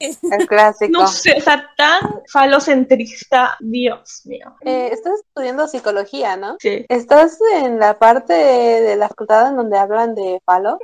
[0.00, 1.00] El clásico.
[1.00, 4.54] no sé, o sea, tan falocentrista, Dios mío.
[4.62, 6.56] Eh, estás estudiando psicología, ¿no?
[6.60, 6.84] Sí.
[6.88, 10.78] ¿Estás en la parte de la facultad en donde hablan de falo?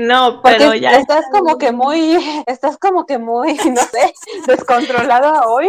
[0.00, 4.12] no, Porque pero ya estás como que muy, estás como que muy, no sé,
[4.46, 5.68] descontrolada hoy.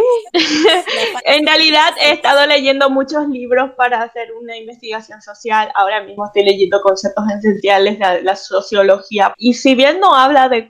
[1.24, 5.70] En realidad he estado leyendo muchos libros para hacer una investigación social.
[5.74, 9.34] Ahora mismo estoy leyendo conceptos esenciales de la sociología.
[9.36, 10.66] Y si bien no habla de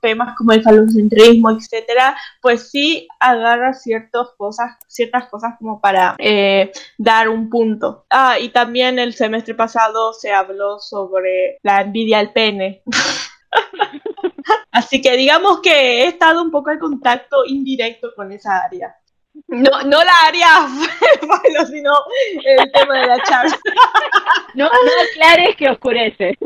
[0.00, 6.72] temas como el falocentrismo, etcétera, pues sí agarra ciertas cosas, ciertas cosas como para eh,
[6.96, 8.06] dar un punto.
[8.10, 12.82] Ah, y también el semestre pasado se habló sobre la envidia al pene.
[14.72, 18.94] Así que digamos que he estado un poco en contacto indirecto con esa área.
[19.46, 20.12] No, no la
[21.20, 21.92] falo, sino
[22.44, 23.58] el tema de la charla.
[24.54, 24.70] No, no
[25.12, 26.36] aclares que oscurece.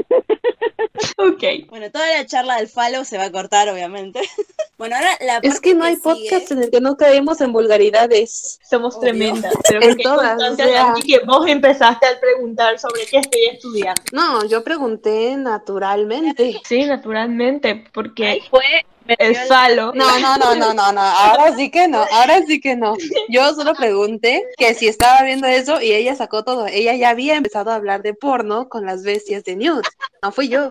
[1.17, 1.69] Ok.
[1.69, 4.21] Bueno, toda la charla del falo se va a cortar, obviamente.
[4.79, 7.53] Bueno, ahora la Es parte que no hay podcast en el que no caemos en
[7.53, 8.59] vulgaridades.
[8.69, 9.13] Somos Obvio.
[9.13, 9.55] tremendas.
[9.69, 10.95] Pero En todas, o sea.
[11.07, 14.03] Que vos empezaste a preguntar sobre qué estoy estudiando.
[14.11, 16.61] No, yo pregunté naturalmente.
[16.65, 19.93] Sí, naturalmente, porque Fue el falo.
[19.95, 21.01] No, no, no, no, no, no.
[21.01, 22.95] Ahora sí que no, ahora sí que no.
[23.29, 26.67] Yo solo pregunté que si estaba viendo eso y ella sacó todo.
[26.67, 29.87] Ella ya había empezado a hablar de porno con las bestias de Newt.
[30.23, 30.71] No fui yo.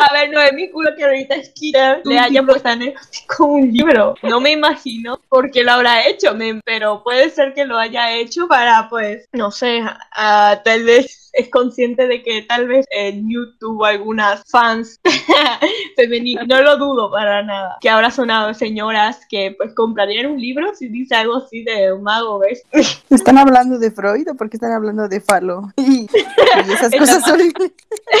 [0.00, 3.72] A ver, no es mi culo que ahorita Skeeter le haya puesto en erótico un
[3.72, 4.14] libro.
[4.22, 8.12] No me imagino por qué lo habrá hecho, men, pero puede ser que lo haya
[8.12, 9.82] hecho para, pues, no sé,
[10.14, 15.00] tal vez es consciente de que tal vez en YouTube tuvo algunas fans
[15.96, 16.46] femeninas.
[16.46, 17.76] No lo dudo para nada.
[17.80, 22.02] Que habrá sonado señoras que, pues, comprarían un libro si dice algo así de un
[22.02, 22.62] mago, ¿ves?
[23.10, 25.72] ¿Están hablando de Freud o por qué están hablando de Falo?
[25.84, 26.06] Y,
[26.68, 27.72] y esas cosas horribles.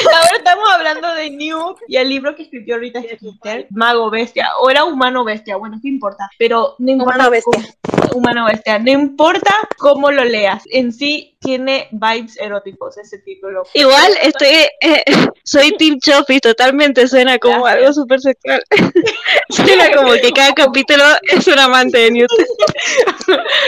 [0.06, 4.70] Ahora estamos hablando de Newt y el libro que escribió Rita Skeeter, Mago Bestia, o
[4.70, 6.28] era Humano Bestia, bueno, ¿qué importa?
[6.38, 7.52] Pero no importa Humano bestia.
[7.52, 13.64] cómo- humano bestia, no importa cómo lo leas, en sí tiene vibes eróticos ese título.
[13.74, 14.48] Igual estoy,
[14.80, 15.04] eh,
[15.44, 18.62] soy Team Choppy, totalmente suena como algo súper sexual.
[19.50, 22.30] suena como que cada capítulo es un amante de Newt.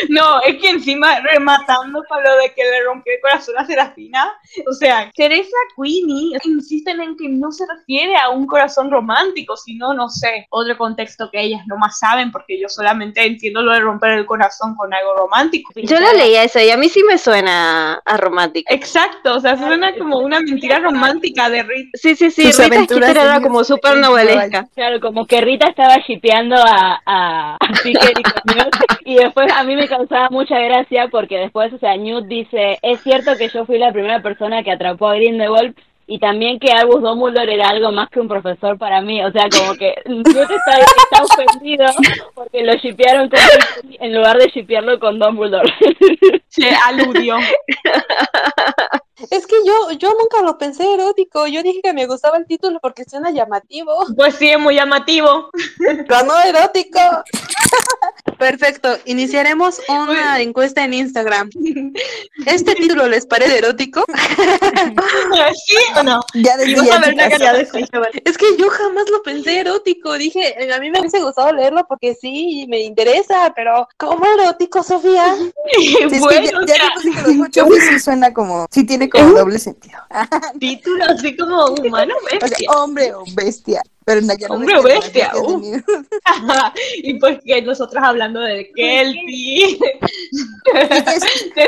[0.08, 4.32] no, es que encima rematando con lo de que le rompió el corazón a Serafina,
[4.66, 9.92] o sea, Teresa Queenie insisten en que no se refiere a un corazón romántico, sino,
[9.92, 13.80] no sé, otro contexto que ellas no más saben, porque yo solamente entiendo lo de
[13.80, 15.72] romper el corazón con algo romántico.
[15.76, 18.72] Yo lo leía eso y a mí sí me suena a romántico.
[18.72, 21.90] Exacto, o sea, suena como una mentira romántica de Rita.
[21.94, 24.66] Sí, sí, sí, Sus Rita Skeeter era como súper novelesca.
[24.74, 29.52] Claro, como que Rita estaba shipeando a, a, a Picker y con Newt, y después
[29.52, 33.48] a mí me causaba mucha gracia porque después, o sea, Newt dice, es cierto que
[33.48, 35.74] yo fui la primera persona que atrapó a Grindelwald
[36.06, 39.48] y también que Albus Dumbledore era algo más que un profesor para mí, o sea,
[39.50, 41.86] como que Newt está, está ofendido
[42.34, 43.38] porque lo shipearon con
[44.00, 45.72] en lugar de shipearlo con Dumbledore.
[46.48, 47.36] Se aludió.
[49.30, 51.46] Es que yo, yo nunca lo pensé erótico.
[51.46, 53.92] Yo dije que me gustaba el título porque suena llamativo.
[54.14, 55.50] Pues sí, es muy llamativo.
[56.06, 57.00] Ganó erótico.
[58.38, 58.98] Perfecto.
[59.06, 61.50] Iniciaremos una encuesta en Instagram.
[62.44, 64.04] ¿Este título les parece erótico?
[65.66, 66.20] ¿Sí o no?
[66.34, 67.68] Ya Y vas a ver la cara de
[68.24, 70.18] Es que yo jamás lo pensé erótico.
[70.18, 74.82] Dije, eh, a mí me hubiese gustado leerlo porque sí, me interesa, pero ¿cómo erótico,
[74.82, 75.34] Sofía?
[75.76, 78.86] Sí, es que bueno, ya, o ya que lo dijo Chofi, sí suena como, sí
[78.86, 79.98] tiene como doble sentido.
[80.60, 82.70] título así como humano O sea, bestia.
[82.72, 85.62] hombre o bestia, pero no, ya no Hombre o bestia, bestia uh.
[87.02, 89.78] y pues que nosotros hablando de Kelpie,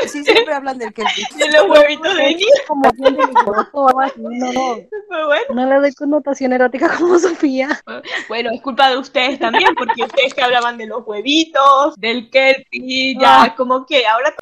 [0.07, 2.47] Sí, siempre hablan del que de los huevitos de niño.
[2.67, 3.09] Como no,
[4.17, 7.81] no, Pues bueno, no le doy connotación erótica como Sofía.
[8.27, 13.17] bueno, es culpa de ustedes también, porque ustedes que hablaban de los huevitos, del Kelpie,
[13.19, 14.33] ya como que ahora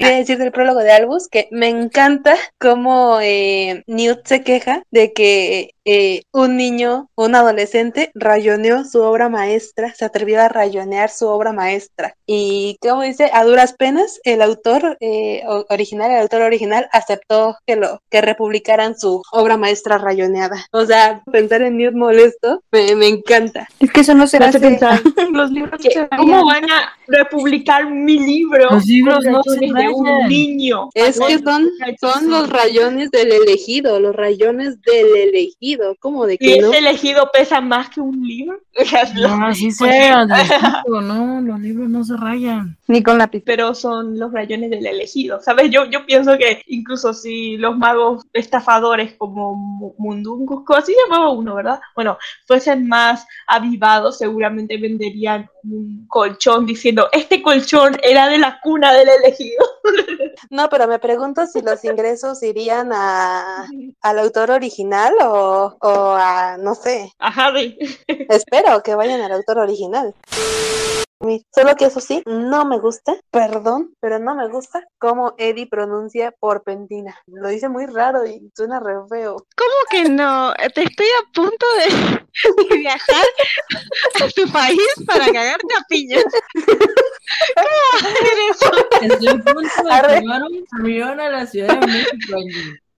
[0.00, 5.12] Quería decir del prólogo de Albus que me encanta cómo eh, Newt se queja de
[5.12, 11.26] que eh, un niño, un adolescente, rayoneó su obra maestra, se atrevió a rayonear su
[11.26, 12.14] obra maestra.
[12.26, 17.76] Y como dice, a duras penas, el autor eh, original, el autor original, aceptó que
[17.76, 20.64] lo que republicaran su obra maestra rayoneada.
[20.70, 23.66] O sea, pensar en Newt molesto me, me encanta.
[23.80, 25.00] Es que eso no se hace pensar.
[25.32, 28.70] Los libros que, se ¿cómo van a republicar mi libro?
[28.70, 29.58] Los libros no se
[29.94, 30.88] un niño.
[30.94, 31.68] Es que son,
[32.00, 35.96] son los rayones del elegido, los rayones del elegido.
[36.00, 36.68] ¿Cómo de ¿Y que no?
[36.68, 38.58] ese elegido pesa más que un libro?
[39.14, 40.24] No, así sea,
[40.86, 42.76] no, los libros no se rayan.
[42.88, 43.42] Ni con lápiz.
[43.44, 45.70] pero son los rayones del elegido, ¿sabes?
[45.70, 51.30] Yo, yo pienso que incluso si los magos estafadores como Mu- Mundungus, como así llamaba
[51.30, 51.80] uno, ¿verdad?
[51.94, 58.92] Bueno, fuesen más avivados, seguramente venderían un colchón diciendo, este colchón era de la cuna
[58.92, 59.64] del elegido.
[60.50, 63.68] No, pero me pregunto si los ingresos irían a,
[64.02, 67.78] al autor original o, o a, no sé, A Harry.
[68.28, 70.14] espero que vayan al autor original.
[71.54, 76.32] Solo que eso sí, no me gusta, perdón, pero no me gusta cómo Eddie pronuncia
[76.40, 77.14] porpentina.
[77.26, 79.36] Lo dice muy raro y suena re feo.
[79.54, 80.54] ¿Cómo que no?
[80.74, 83.24] Te estoy a punto de, de viajar
[84.22, 86.24] a tu país para cagarte a piñas.
[86.54, 88.70] ¿Cómo vas a hacer eso?
[89.02, 90.20] Estoy a punto de Arre.
[90.20, 92.38] un avión a la Ciudad de México.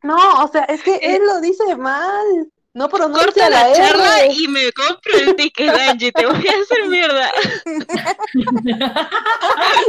[0.04, 2.52] No, o sea, es que él lo dice mal.
[2.74, 4.32] No pronuncia Corta la, la charla R.
[4.32, 6.11] y me compro el ticket, Angie.
[6.11, 7.30] Te voy a hacer mierda.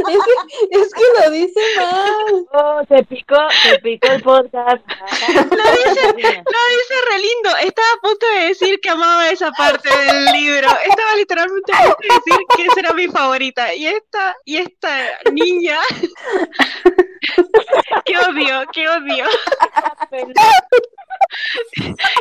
[0.06, 0.32] Es que,
[0.70, 2.46] es que lo dice mal.
[2.52, 4.82] Oh, se picó, se picó el podcast.
[5.28, 7.56] Lo dice, lo dice re lindo.
[7.62, 10.68] Estaba a punto de decir que amaba esa parte del libro.
[10.86, 13.72] Estaba literalmente a punto de decir que esa era mi favorita.
[13.74, 15.78] Y esta, y esta niña.
[18.04, 19.24] qué odio, qué odio.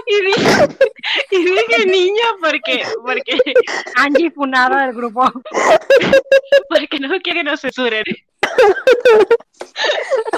[0.06, 0.67] Y dije,
[1.32, 3.38] y dije niña porque, porque,
[3.95, 5.23] Angie Funada del grupo.
[6.69, 8.04] porque no quiere que nos censuren.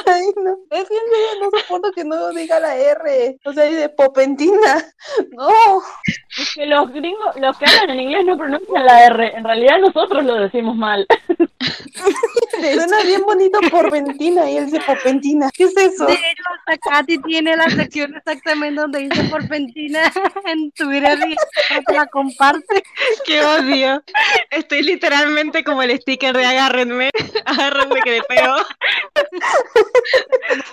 [0.06, 0.58] Ay, no.
[0.72, 3.38] Es que serio no soporto que no diga la R.
[3.46, 4.86] O sea, dice popentina.
[5.32, 5.82] No.
[6.38, 9.36] Es que los gringos, los que hablan en inglés no pronuncian la R.
[9.36, 11.06] En realidad nosotros lo decimos mal.
[12.62, 15.50] Suena bien bonito porpentina y él dice popentina.
[15.54, 16.06] ¿Qué es eso?
[16.06, 20.00] De hecho, hasta Katy tiene la sección exactamente donde dice porpentina
[20.46, 22.84] en Twitter y la comparte.
[23.26, 24.04] Qué odio.
[24.52, 27.10] Estoy literalmente como el sticker de agárrenme.
[27.46, 28.56] Agárrenme que le pego.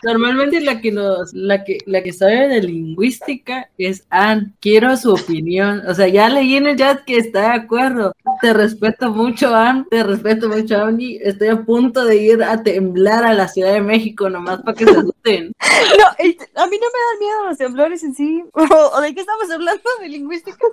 [0.03, 4.55] Normalmente la que nos, la que, la que sabe de lingüística es Ann.
[4.61, 5.83] Quiero su opinión.
[5.87, 8.15] O sea, ya leí en el chat que está de acuerdo.
[8.43, 11.21] Te respeto mucho, Am, te respeto mucho, Angie.
[11.23, 14.85] Estoy a punto de ir a temblar a la Ciudad de México nomás para que
[14.85, 15.53] se asusten.
[15.93, 18.45] No, a mí no me dan miedo los temblores en sí.
[18.53, 19.83] ¿O de qué estamos hablando?
[20.01, 20.57] ¿De lingüística?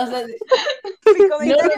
[0.00, 1.70] O sea, Mi comentario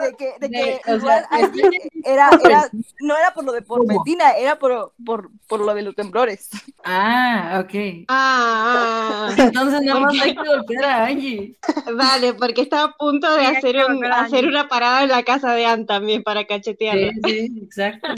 [0.00, 3.62] de que, de que o igual sea, Angie era, era, no era por lo de
[3.62, 6.48] por Betina, era por, por, por lo de los temblores.
[6.84, 8.06] Ah, ok.
[8.08, 11.56] Ah, Entonces nada más hay que golpear a Angie.
[11.94, 15.22] Vale, porque estaba a punto de Sí, hacer, que un- hacer una parada en la
[15.22, 17.12] casa de Ann también para cachetearla.
[17.24, 18.08] Sí, sí, exacto.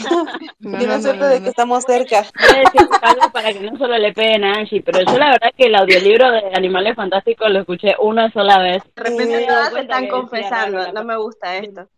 [0.61, 2.23] Tiene suerte de que estamos cerca.
[2.39, 5.31] Voy a decir algo para que no solo le peguen a Angie, pero yo la
[5.31, 8.81] verdad que el audiolibro de Animales Fantásticos lo escuché una sola vez.
[8.95, 11.87] De repente todas se están que confesando, no me gusta esto.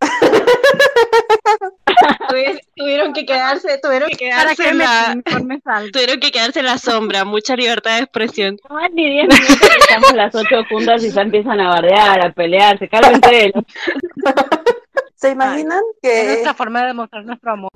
[2.28, 5.16] Tuvi- tuvieron que quedarse, tuvieron que ¿Para quedarse qué en me la,
[5.64, 5.90] falso?
[5.92, 8.58] tuvieron que quedarse en la sombra, mucha libertad de expresión.
[8.68, 12.32] No ni 10 minutos que estamos las ocho juntas y ya empiezan a bardear, a
[12.32, 13.52] pelearse, cálmense.
[15.14, 17.70] ¿Se imaginan Es que nuestra forma de demostrar nuestro amor.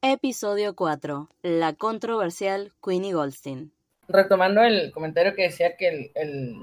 [0.00, 1.28] Episodio 4.
[1.42, 3.72] La controversial Queenie Goldstein.
[4.08, 6.56] Retomando el comentario que decía que el, el,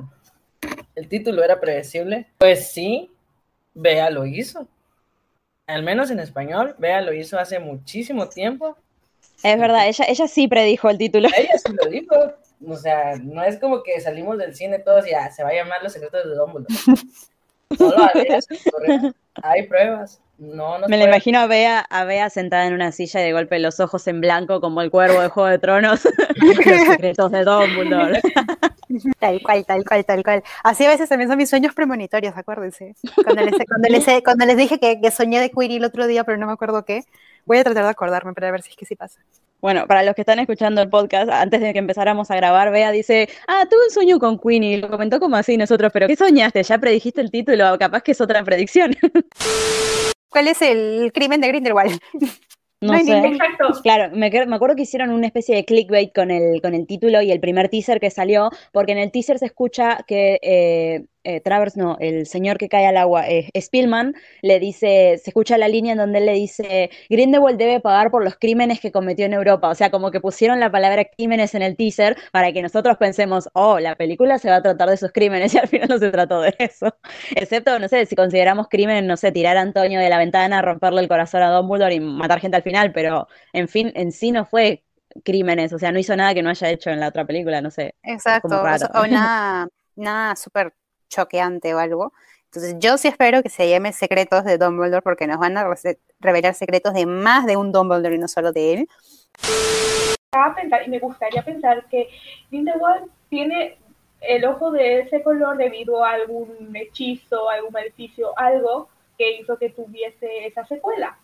[0.95, 3.09] el título era predecible, pues sí,
[3.73, 4.67] Bea lo hizo.
[5.67, 8.77] Al menos en español, Bea lo hizo hace muchísimo tiempo.
[9.43, 11.29] Es verdad, ella, ella sí predijo el título.
[11.37, 12.15] Ella sí lo dijo.
[12.67, 15.53] O sea, no es como que salimos del cine todos y ya se va a
[15.53, 16.73] llamar Los secretos de Dumbledore.
[17.77, 19.13] Solo a Bea se le ocurre.
[19.43, 20.19] Hay pruebas.
[20.37, 23.23] No nos Me la puede- imagino a Bea, a Bea sentada en una silla y
[23.25, 26.03] de golpe los ojos en blanco como el cuervo de Juego de Tronos.
[26.35, 28.21] los secretos de Dumbledore.
[29.19, 30.43] Tal cual, tal cual, tal cual.
[30.63, 32.95] Así a veces también son mis sueños premonitorios, acuérdense.
[33.23, 36.23] Cuando les, cuando les, cuando les dije que, que soñé de Queenie el otro día,
[36.23, 37.03] pero no me acuerdo qué,
[37.45, 39.19] voy a tratar de acordarme para ver si es que sí pasa.
[39.61, 42.91] Bueno, para los que están escuchando el podcast, antes de que empezáramos a grabar, Bea
[42.91, 46.63] dice, ah, tuve un sueño con Queenie, lo comentó como así nosotros, pero ¿qué soñaste?
[46.63, 48.95] Ya predijiste el título, capaz que es otra predicción.
[50.29, 51.99] ¿Cuál es el crimen de Grindelwald?
[52.81, 53.17] No, sé.
[53.17, 53.81] Exacto.
[53.83, 57.21] Claro, me, me acuerdo que hicieron una especie de clickbait con el, con el título
[57.21, 61.41] y el primer teaser que salió, porque en el teaser se escucha que eh, eh,
[61.41, 65.67] Travers, no, el señor que cae al agua, eh, Spillman, le dice, se escucha la
[65.67, 69.33] línea en donde él le dice, Grindelwald debe pagar por los crímenes que cometió en
[69.33, 69.69] Europa.
[69.69, 73.49] O sea, como que pusieron la palabra crímenes en el teaser para que nosotros pensemos,
[73.53, 76.11] oh, la película se va a tratar de esos crímenes y al final no se
[76.11, 76.95] trató de eso.
[77.35, 81.01] Excepto, no sé, si consideramos crimen, no sé, tirar a Antonio de la ventana, romperle
[81.01, 84.45] el corazón a Dumbledore y matar gente al final, pero en fin, en sí no
[84.45, 84.83] fue
[85.23, 87.71] crímenes, o sea, no hizo nada que no haya hecho en la otra película, no
[87.71, 87.95] sé.
[88.03, 90.73] Exacto, o nada, nada súper
[91.09, 92.13] choqueante o algo.
[92.45, 95.99] Entonces yo sí espero que se llame Secretos de Dumbledore porque nos van a rece-
[96.19, 98.89] revelar secretos de más de un Dumbledore y no solo de él.
[100.85, 102.09] y me gustaría pensar que
[102.49, 103.77] Grindelwald tiene
[104.21, 109.69] el ojo de ese color debido a algún hechizo, algún maleficio, algo que hizo que
[109.69, 111.17] tuviese esa secuela,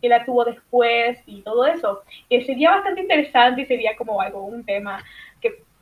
[0.00, 4.44] que la tuvo después y todo eso, que sería bastante interesante y sería como algo,
[4.44, 5.02] un tema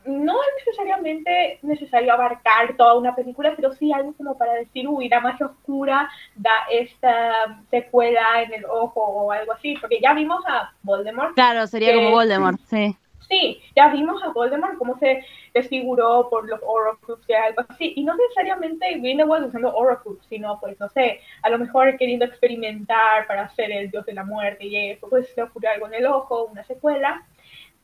[0.05, 5.09] no es necesariamente necesario abarcar toda una película, pero sí algo como para decir, uy,
[5.09, 10.43] la magia oscura da esta secuela en el ojo o algo así, porque ya vimos
[10.47, 12.97] a Voldemort Claro, sería como Voldemort, sí.
[13.29, 15.25] Sí, ya vimos a Voldemort cómo se
[15.55, 20.79] desfiguró por los Horcruxes y algo así, y no necesariamente Grindelwald usando Horcrux, sino pues
[20.81, 24.91] no sé, a lo mejor queriendo experimentar para ser el dios de la muerte y
[24.91, 27.25] eso, pues le ocurrió algo en el ojo, una secuela,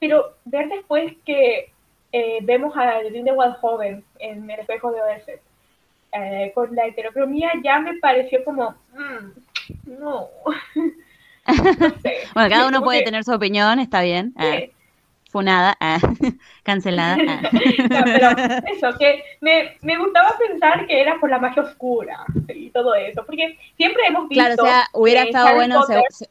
[0.00, 1.72] pero ver después que
[2.12, 5.40] eh, vemos a Grindelwald joven en el espejo de Oeset,
[6.12, 10.28] eh, con la heterocromía ya me pareció como, mm, no,
[11.46, 12.14] no sé.
[12.34, 14.32] Bueno, cada uno puede que- tener su opinión, está bien.
[14.36, 14.58] Ah,
[15.30, 15.98] funada, ah,
[16.62, 17.18] cancelada.
[17.28, 17.40] ah.
[17.90, 18.30] No, pero
[18.72, 23.22] eso, que me, me gustaba pensar que era por la magia oscura y todo eso,
[23.26, 24.42] porque siempre hemos visto.
[24.44, 26.30] Claro, o sea, hubiera estado Harry bueno, Potter- se- se-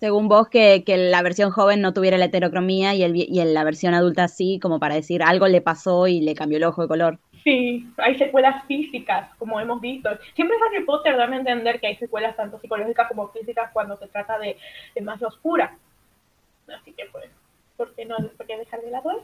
[0.00, 3.54] según vos, que, que la versión joven no tuviera la heterocromía y, el, y en
[3.54, 6.82] la versión adulta sí, como para decir algo le pasó y le cambió el ojo
[6.82, 7.18] de color.
[7.44, 10.10] Sí, hay secuelas físicas, como hemos visto.
[10.34, 14.06] Siempre Harry Potter da a entender que hay secuelas tanto psicológicas como físicas cuando se
[14.08, 14.56] trata de,
[14.94, 15.78] de magia oscura.
[16.68, 17.26] Así que, pues,
[17.76, 19.22] ¿por qué no por qué dejar de lado?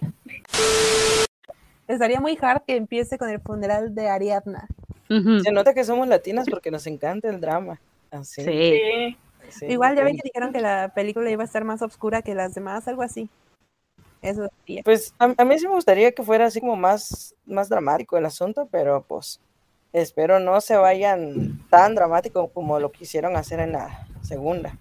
[1.86, 4.66] Estaría muy hard que empiece con el funeral de Ariadna.
[5.08, 7.78] Se nota que somos latinas porque nos encanta el drama.
[8.10, 8.42] Así.
[8.42, 8.50] Sí.
[8.50, 9.16] Sí,
[9.62, 12.54] Igual ya ven que dijeron que la película iba a estar más oscura que las
[12.54, 13.28] demás, algo así.
[14.22, 14.82] Eso decía.
[14.84, 18.24] Pues a, a mí sí me gustaría que fuera así como más, más dramático el
[18.24, 19.40] asunto, pero pues
[19.92, 24.76] espero no se vayan tan dramático como lo quisieron hacer en la segunda.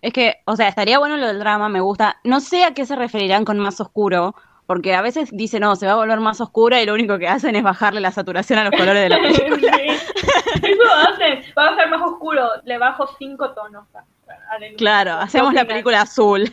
[0.00, 2.16] Es que, o sea, estaría bueno lo del drama, me gusta.
[2.24, 4.34] No sé a qué se referirán con más oscuro,
[4.66, 7.28] porque a veces dicen, no, se va a volver más oscura y lo único que
[7.28, 9.76] hacen es bajarle la saturación a los colores de la película.
[9.76, 11.40] Eso hacen.
[11.56, 12.48] Va a ser más oscuro.
[12.64, 13.86] Le bajo cinco tonos.
[13.94, 14.04] a-
[14.50, 14.76] a la luz.
[14.76, 16.50] Claro, hacemos la película azul.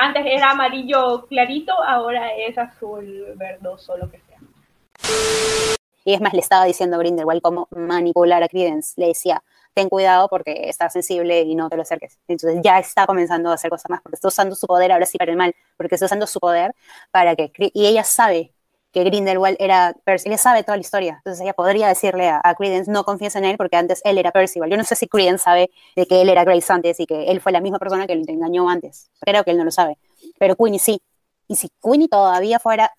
[0.00, 4.38] Antes era amarillo clarito, ahora es azul verdoso, lo que sea.
[6.04, 9.00] Y es más, le estaba diciendo a Grindelwald cómo manipular a Credence.
[9.00, 9.42] Le decía,
[9.74, 12.18] ten cuidado porque está sensible y no te lo acerques.
[12.28, 15.18] Entonces ya está comenzando a hacer cosas más porque está usando su poder ahora sí
[15.18, 16.74] para el mal, porque está usando su poder
[17.10, 17.52] para que...
[17.56, 18.52] Y ella sabe
[18.92, 21.14] que Grindelwald era Percy, ella sabe toda la historia.
[21.18, 24.32] Entonces ella podría decirle a, a Credence, no confíes en él porque antes él era
[24.32, 24.70] Percival.
[24.70, 27.40] Yo no sé si Credence sabe de que él era Grace antes y que él
[27.40, 29.10] fue la misma persona que lo engañó antes.
[29.20, 29.96] Creo que él no lo sabe.
[30.38, 31.00] Pero Queenie sí.
[31.48, 32.92] Y si Queenie todavía fuera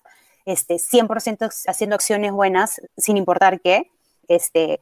[0.44, 3.90] este, 100% haciendo acciones buenas, sin importar qué,
[4.28, 4.80] este,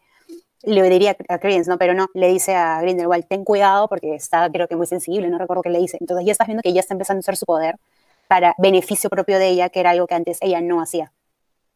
[0.64, 1.78] le diría a Credence, ¿no?
[1.78, 5.38] Pero no, le dice a Grindelwald, ten cuidado porque está, creo que muy sensible, no
[5.38, 5.98] recuerdo qué le dice.
[6.00, 7.76] Entonces ya estás viendo que ya está empezando a usar su poder
[8.28, 11.12] para beneficio propio de ella, que era algo que antes ella no hacía.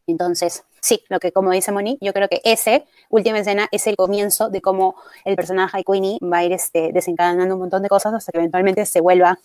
[0.07, 3.97] Entonces, sí, lo que como dice Moni, yo creo que ese última escena es el
[3.97, 7.89] comienzo de cómo el personaje de Queenie va a ir este, desencadenando un montón de
[7.89, 9.37] cosas hasta que eventualmente se vuelva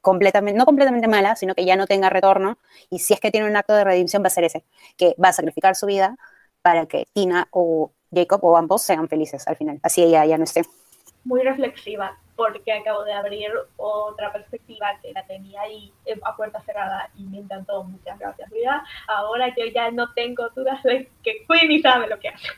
[0.00, 2.58] completamente, no completamente mala, sino que ya no tenga retorno.
[2.90, 4.64] Y si es que tiene un acto de redención, va a ser ese,
[4.96, 6.16] que va a sacrificar su vida
[6.62, 9.78] para que Tina o Jacob o ambos sean felices al final.
[9.82, 10.62] Así ella ya no esté.
[11.24, 16.62] Muy reflexiva, porque acabo de abrir otra perspectiva que la tenía ahí eh, a puerta
[16.62, 17.82] cerrada y me encantó.
[17.82, 18.84] Muchas gracias, vida.
[19.08, 22.48] Ahora yo ya no tengo dudas de que Queenie sabe lo que hace.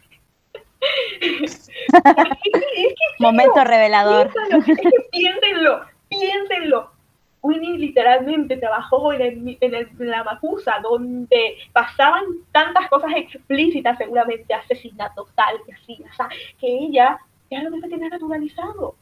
[3.19, 4.33] Momento revelador.
[4.33, 6.98] Piénsalo, es que piénsenlo, piénsenlo.
[7.49, 9.57] Winnie literalmente trabajó en,
[9.99, 16.29] la Macusa, donde pasaban tantas cosas explícitas, seguramente asesinatos, tal, que así, o sea,
[16.61, 17.19] que ella
[17.51, 18.97] ya lo debe tener naturalizado.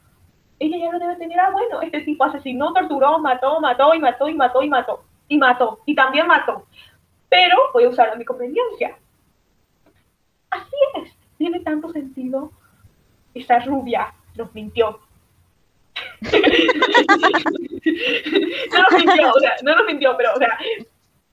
[0.60, 4.28] Ella ya lo debe tener, ah, bueno, este tipo asesinó, torturó, mató, mató y mató
[4.28, 5.04] y mató y mató.
[5.28, 6.66] Y mató, y también mató.
[7.28, 8.96] Pero voy a usar a mi conveniencia.
[10.50, 12.52] Así es, tiene tanto sentido.
[13.34, 15.00] Esa rubia nos mintió.
[18.72, 20.58] no nos mintió, o sea, no nos mintió, pero, o sea,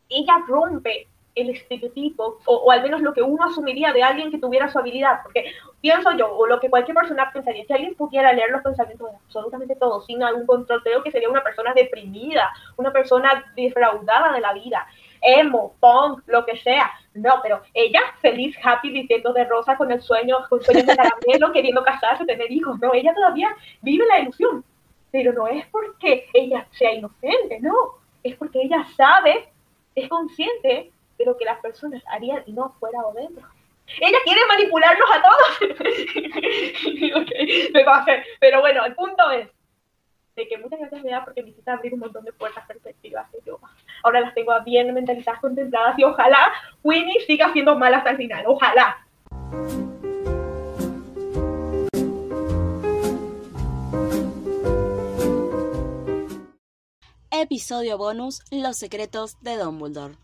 [0.10, 4.70] ella rompe el estereotipo, o, al menos lo que uno asumiría de alguien que tuviera
[4.70, 5.52] su habilidad, porque
[5.82, 9.76] pienso yo, o lo que cualquier persona pensaría, si alguien pudiera leer los pensamientos absolutamente
[9.76, 14.54] todos sin algún control, creo que sería una persona deprimida, una persona defraudada de la
[14.54, 14.86] vida,
[15.22, 16.92] emo, punk, lo que sea.
[17.16, 21.52] No, pero ella feliz, happy, vistiendo de rosa con el sueño, con sueños de caramelo,
[21.54, 22.80] queriendo casarse, tener hijos.
[22.80, 23.50] No, ella todavía
[23.82, 24.64] vive la ilusión.
[25.14, 27.76] Pero no es porque ella sea inocente, no.
[28.24, 29.48] Es porque ella sabe,
[29.94, 33.48] es consciente de lo que las personas harían y no fuera o dentro.
[34.02, 35.76] Ella quiere manipularnos a todos.
[37.16, 37.30] Ok,
[37.74, 38.26] me hacer.
[38.40, 39.48] Pero bueno, el punto es
[40.36, 43.38] de que muchas gracias, Bea, porque me hiciste abrir un montón de puertas perspectivas que
[43.46, 43.60] yo
[44.02, 46.52] ahora las tengo bien mentalizadas, contempladas y ojalá
[46.82, 48.46] Winnie siga siendo mala hasta el final.
[48.48, 49.06] Ojalá.
[57.44, 60.16] Episodio bonus Los secretos de Dumbledore.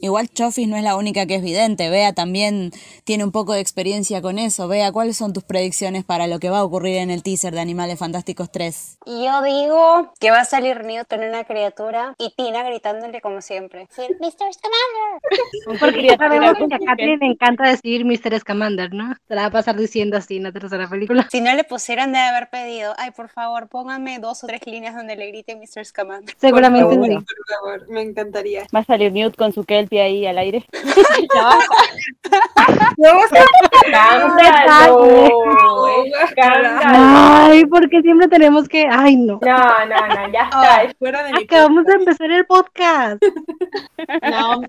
[0.00, 2.70] Igual Chofis no es la única que es vidente, Bea también
[3.04, 4.68] tiene un poco de experiencia con eso.
[4.68, 7.60] Bea, ¿cuáles son tus predicciones para lo que va a ocurrir en el teaser de
[7.60, 8.98] Animales Fantásticos 3?
[9.06, 13.88] Yo digo que va a salir Newt con una criatura y Tina gritándole como siempre.
[13.96, 14.52] Mr.
[14.52, 15.80] Scamander.
[15.80, 18.38] Porque ya sabemos que a Kathleen le encanta decir Mr.
[18.40, 19.14] Scamander, ¿no?
[19.26, 21.26] Se la va a pasar diciendo así en la tercera película.
[21.30, 24.94] Si no le pusieran de haber pedido, ay, por favor, pónganme dos o tres líneas
[24.94, 25.84] donde le grite Mr.
[25.84, 26.34] Scamander.
[26.38, 27.10] Seguramente Por sí.
[27.12, 28.66] favor, por favor, me encantaría.
[28.74, 30.64] Va a salir Newt con su Kelpie ahí al aire.
[36.84, 38.86] Ay, porque siempre tenemos que.
[38.90, 39.38] Ay, no.
[39.42, 40.82] No, no, no, ya está.
[40.82, 43.22] es fuera de mi Acabamos de empezar el podcast.
[44.22, 44.62] No,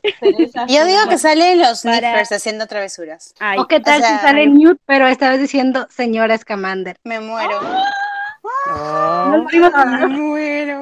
[0.68, 3.34] Yo digo que salen los Para- haciendo travesuras.
[3.58, 6.98] o qué tal O sea, si sale Newt, pero esta vez diciendo señora Scamander.
[7.04, 7.60] Me muero.
[8.68, 10.82] No lo digo Me muero.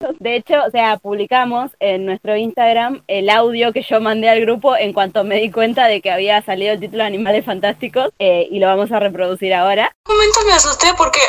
[0.18, 4.76] De hecho, o sea, publicamos en nuestro Instagram el audio que yo mandé al grupo
[4.76, 8.48] en cuanto me di cuenta de que había salido el título de Animales Fantásticos eh,
[8.50, 9.94] y lo vamos a reproducir ahora.
[10.08, 11.20] Un momento me asusté porque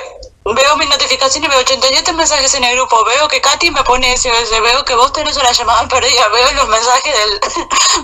[0.45, 3.03] veo mi notificación y veo 87 mensajes en el grupo.
[3.05, 4.51] Veo que Katy me pone SOS.
[4.51, 6.27] Veo que vos tenés una llamada perdida.
[6.29, 7.13] Veo los mensajes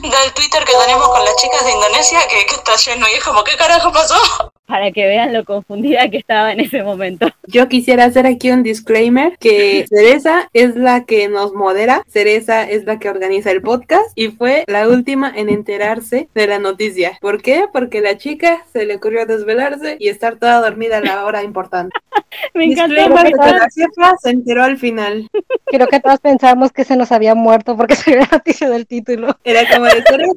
[0.01, 3.07] del, del Twitter que tenemos con las chicas de Indonesia que, que está lleno.
[3.07, 4.51] Y es como, ¿qué carajo pasó?
[4.67, 7.27] Para que vean lo confundida que estaba en ese momento.
[7.47, 12.83] Yo quisiera hacer aquí un disclaimer que Cereza es la que nos modera, Cereza es
[12.85, 17.17] la que organiza el podcast y fue la última en enterarse de la noticia.
[17.21, 17.65] ¿Por qué?
[17.71, 21.97] Porque la chica se le ocurrió desvelarse y estar toda dormida a la hora importante.
[22.53, 25.27] Me todas- la jefa se enteró al final.
[25.65, 29.35] Creo que todos pensamos que se nos había muerto porque salió la noticia del título.
[29.45, 30.33] Era como de Teresa,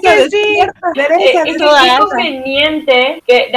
[0.00, 1.82] Teresa, despierta, Teresa, Eh, es Teresa.
[1.82, 3.48] qué conveniente que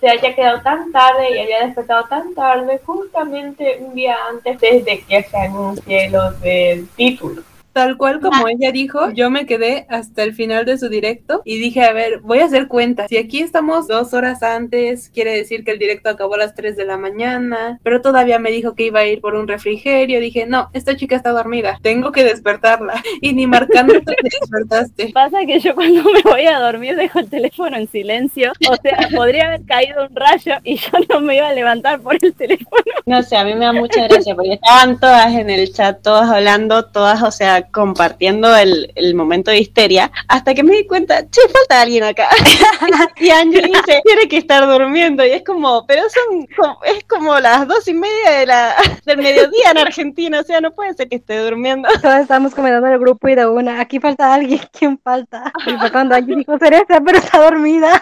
[0.00, 5.00] Se haya quedado tan tarde y había despertado tan tarde, justamente un día antes desde
[5.00, 7.42] que se anuncie lo del título.
[7.72, 11.58] Tal cual como ella dijo, yo me quedé hasta el final de su directo y
[11.58, 13.08] dije, a ver, voy a hacer cuenta.
[13.08, 16.76] Si aquí estamos dos horas antes, quiere decir que el directo acabó a las 3
[16.76, 20.20] de la mañana, pero todavía me dijo que iba a ir por un refrigerio.
[20.20, 23.02] Dije, no, esta chica está dormida, tengo que despertarla.
[23.20, 25.10] Y ni marcándote te despertaste.
[25.12, 28.52] Pasa que yo cuando me voy a dormir dejo el teléfono en silencio.
[28.68, 32.16] O sea, podría haber caído un rayo y yo no me iba a levantar por
[32.20, 32.82] el teléfono.
[33.06, 36.30] No sé, a mí me da mucha gracia porque estaban todas en el chat, todas
[36.30, 41.28] hablando, todas, o sea, compartiendo el, el momento de histeria, hasta que me di cuenta,
[41.30, 42.28] che, falta alguien acá.
[43.16, 47.38] y Ángel dice, tiene que estar durmiendo, y es como, pero son, como- es como
[47.40, 48.74] las dos y media de la,
[49.06, 51.88] del mediodía en Argentina, o sea, no puede ser que esté durmiendo.
[52.00, 55.52] Todos estábamos comentando en el grupo y de una, aquí falta alguien, ¿quién falta?
[55.66, 58.00] Y fue cuando alguien dijo Teresa, pero está dormida.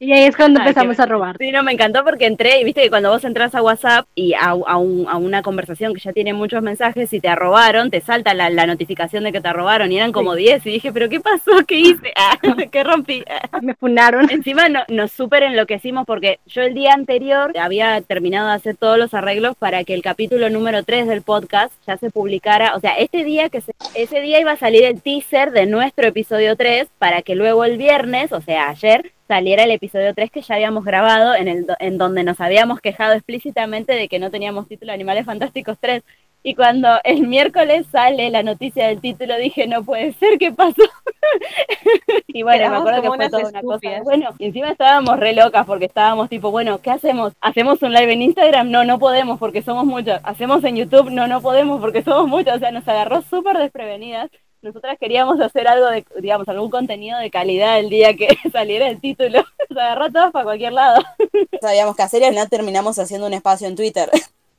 [0.00, 1.36] Y ahí es cuando que empezamos me- a robar.
[1.38, 4.32] Sí, no, me encantó porque entré y viste que cuando vos entras a WhatsApp y
[4.34, 8.00] a, a un- a una conversación que ya tiene muchos mensajes, si te arrobaron, te
[8.00, 11.08] salta la, la notificación de que te arrobaron y eran como 10 y dije, pero
[11.08, 11.50] ¿qué pasó?
[11.66, 12.12] ¿Qué hice?
[12.16, 12.38] Ah,
[12.72, 13.22] ¿Qué rompí?
[13.62, 14.30] Me funaron.
[14.30, 18.98] Encima no, nos súper enloquecimos porque yo el día anterior había terminado de hacer todos
[18.98, 22.92] los arreglos para que el capítulo número 3 del podcast ya se publicara, o sea,
[22.94, 26.88] este día que se- ese día iba a salir el teaser de nuestro episodio 3
[26.98, 30.84] para que luego el viernes, o sea, ayer saliera el episodio 3 que ya habíamos
[30.84, 35.26] grabado en el en donde nos habíamos quejado explícitamente de que no teníamos título Animales
[35.26, 36.02] Fantásticos 3
[36.42, 40.82] y cuando el miércoles sale la noticia del título dije, no puede ser, ¿qué pasó?
[42.28, 43.88] y bueno, me acuerdo que fue toda una cosa.
[44.02, 47.34] Bueno, y encima estábamos re locas porque estábamos tipo, bueno, ¿qué hacemos?
[47.40, 48.70] ¿Hacemos un live en Instagram?
[48.70, 50.20] No, no podemos porque somos muchos.
[50.22, 51.10] ¿Hacemos en YouTube?
[51.10, 52.56] No, no podemos porque somos muchos.
[52.56, 54.30] O sea, nos agarró súper desprevenidas.
[54.62, 59.00] Nosotras queríamos hacer algo de, digamos, algún contenido de calidad el día que saliera el
[59.00, 59.44] título.
[59.68, 61.02] Nos agarró todas para cualquier lado.
[61.60, 64.08] sabíamos qué hacer y al final terminamos haciendo un espacio en Twitter.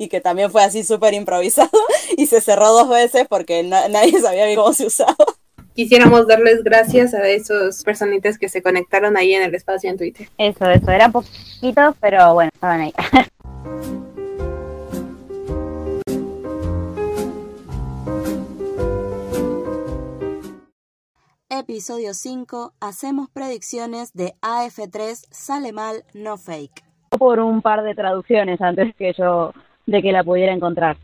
[0.01, 1.69] Y que también fue así súper improvisado
[2.17, 5.13] y se cerró dos veces porque na- nadie sabía bien cómo se usaba.
[5.75, 10.27] Quisiéramos darles gracias a esos personitas que se conectaron ahí en el espacio en Twitter.
[10.37, 12.93] Eso, eso, eran poquitos, pero bueno, estaban ahí.
[21.49, 22.73] Episodio 5.
[22.79, 26.83] Hacemos predicciones de AF3 sale mal, no fake.
[27.17, 29.51] por un par de traducciones antes que yo
[29.89, 30.97] de que la pudiera encontrar.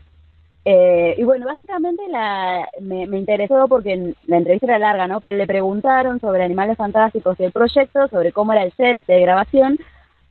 [0.64, 5.22] Eh, y bueno, básicamente la, me, me interesó porque la entrevista era larga, ¿no?
[5.30, 9.78] Le preguntaron sobre Animales Fantásticos y el proyecto, sobre cómo era el set de grabación,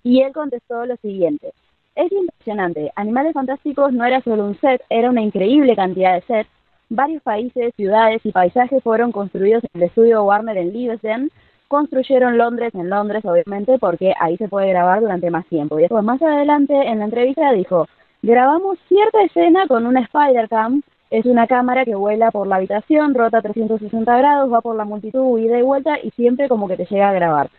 [0.03, 1.53] y él contestó lo siguiente.
[1.95, 6.49] Es impresionante, Animales Fantásticos no era solo un set, era una increíble cantidad de sets.
[6.89, 11.31] Varios países, ciudades y paisajes fueron construidos en el estudio Warner en Leavesden,
[11.67, 15.79] construyeron Londres en Londres, obviamente, porque ahí se puede grabar durante más tiempo.
[15.79, 17.87] Y después, más adelante, en la entrevista dijo,
[18.25, 23.41] grabamos cierta escena con una Spider-Cam, es una cámara que vuela por la habitación, rota
[23.41, 27.09] 360 grados, va por la multitud, ida y vuelta, y siempre como que te llega
[27.09, 27.49] a grabar.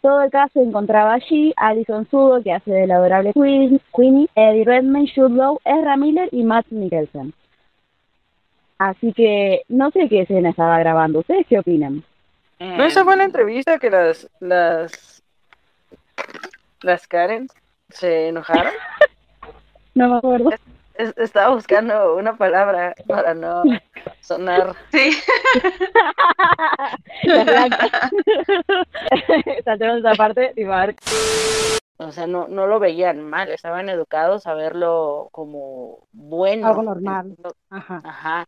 [0.00, 4.64] Todo el caso se encontraba allí Alison Sudo, que hace del adorable Queen, Queenie, Eddie
[4.64, 7.34] Redmayne, Jude Law, Ezra Miller y Matt Mikkelsen.
[8.78, 11.20] Así que no sé qué escena estaba grabando.
[11.20, 12.04] ¿Ustedes qué opinan?
[12.58, 15.22] ¿No esa fue la entrevista que las las
[16.80, 17.48] las Karen
[17.90, 18.72] se enojaron?
[19.96, 20.50] No me acuerdo.
[20.94, 23.62] Es- estaba buscando una palabra para no
[24.20, 24.74] sonar.
[24.92, 25.10] Sí.
[27.24, 28.10] La blanca.
[29.64, 30.96] Saltemos esa parte y va a ver.
[31.98, 36.66] O sea, no, no lo veían mal, estaban educados a verlo como bueno.
[36.66, 37.34] Algo normal.
[37.70, 38.02] Ajá.
[38.04, 38.46] Ajá.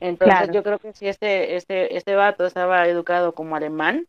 [0.00, 0.52] Entonces Claro.
[0.52, 4.06] yo creo que si este, este, este vato estaba educado como alemán,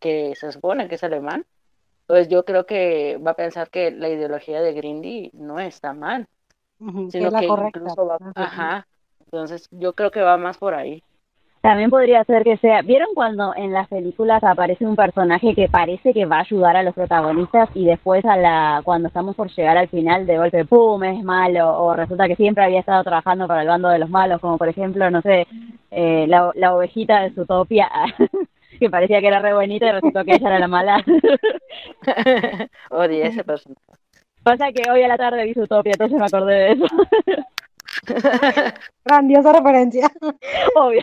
[0.00, 1.44] que se supone que es alemán,
[2.06, 6.26] pues yo creo que va a pensar que la ideología de Grindy no está mal,
[7.10, 7.78] sino es la que correcta.
[7.80, 8.44] incluso va, Ajá.
[8.44, 8.86] ajá.
[9.24, 11.02] Entonces yo creo que va más por ahí.
[11.62, 12.82] También podría ser que sea.
[12.82, 16.84] ¿Vieron cuando en las películas aparece un personaje que parece que va a ayudar a
[16.84, 21.02] los protagonistas y después a la cuando estamos por llegar al final de golpe pum
[21.02, 24.40] es malo o resulta que siempre había estado trabajando para el bando de los malos
[24.40, 25.48] como por ejemplo no sé
[25.90, 27.90] eh, la, la ovejita de Zootopia
[28.78, 31.04] que parecía que era re bonita y resultó que ella era la mala.
[32.90, 33.80] Odié ese personaje.
[34.42, 36.86] Pasa que hoy a la tarde vi Zootopia entonces me acordé de eso.
[39.04, 40.10] Grandiosa referencia.
[40.76, 41.02] Obvio.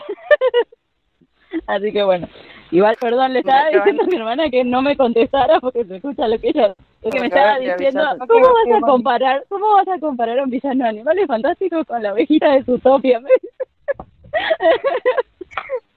[1.66, 2.28] Así que bueno,
[2.70, 6.26] igual, perdón, le estaba diciendo a mi hermana que no me contestara porque se escucha
[6.26, 8.02] lo que ella Es que me estaba diciendo.
[8.26, 12.02] ¿cómo vas a comparar, cómo vas a comparar a un villano de animales fantásticos con
[12.02, 13.20] la ovejita de Zootopia?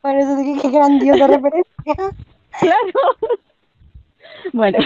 [0.01, 1.95] Por eso dije que grandiosa referencia.
[2.59, 2.99] Claro.
[4.53, 4.77] Bueno.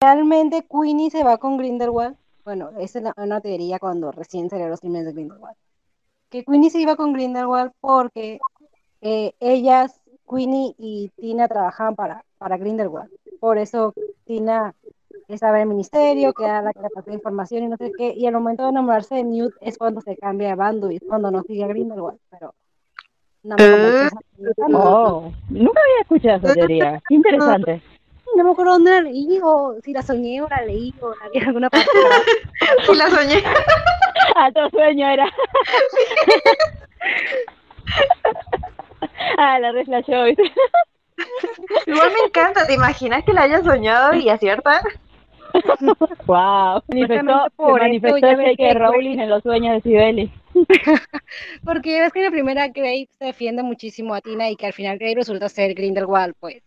[0.00, 2.16] Realmente Queenie se va con Grindelwald.
[2.44, 5.56] Bueno, esa es la- una teoría cuando recién salieron los crímenes de Grindelwald.
[6.30, 8.38] Que Queenie se iba con Grindelwald porque
[9.00, 13.10] eh, ellas, Queenie y Tina, trabajaban para, para Grindelwald.
[13.40, 13.94] Por eso
[14.24, 14.74] Tina
[15.28, 18.12] estaba en el ministerio, que era la que le información y no sé qué.
[18.14, 21.02] Y al momento de enamorarse de Newt es cuando se cambia de bando y es
[21.06, 22.18] cuando no sigue a Grindelwald.
[22.30, 22.54] Pero
[23.48, 24.78] tanto.
[24.78, 27.02] Oh, nunca había escuchado esa teoría.
[27.08, 27.82] Qué interesante.
[28.36, 31.28] No me acuerdo dónde la leí o si la soñé o la leí o la
[31.32, 31.88] vi en alguna parte.
[32.88, 33.42] Y la soñé.
[34.34, 35.26] Alto sueño era.
[39.38, 40.52] ah, la ¿viste?
[41.86, 44.80] Igual me encanta, ¿te imaginas que la hayas soñado y acierta?
[46.26, 46.82] Wow.
[46.88, 48.56] Manifestó, se manifestó J.K.
[48.56, 50.32] que- Rowling en los sueños de Sibeli.
[51.64, 54.72] Porque ves que en la primera Graves se defiende muchísimo a Tina y que al
[54.72, 56.62] final Graves resulta ser Grindelwald, pues,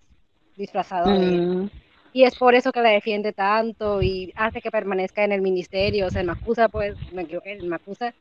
[0.55, 1.25] disfrazado de...
[1.25, 1.69] Mm.
[2.13, 6.07] Y es por eso que la defiende tanto y hace que permanezca en el ministerio,
[6.07, 8.13] o sea, en Macusa, pues, me equivoqué, en Macusa.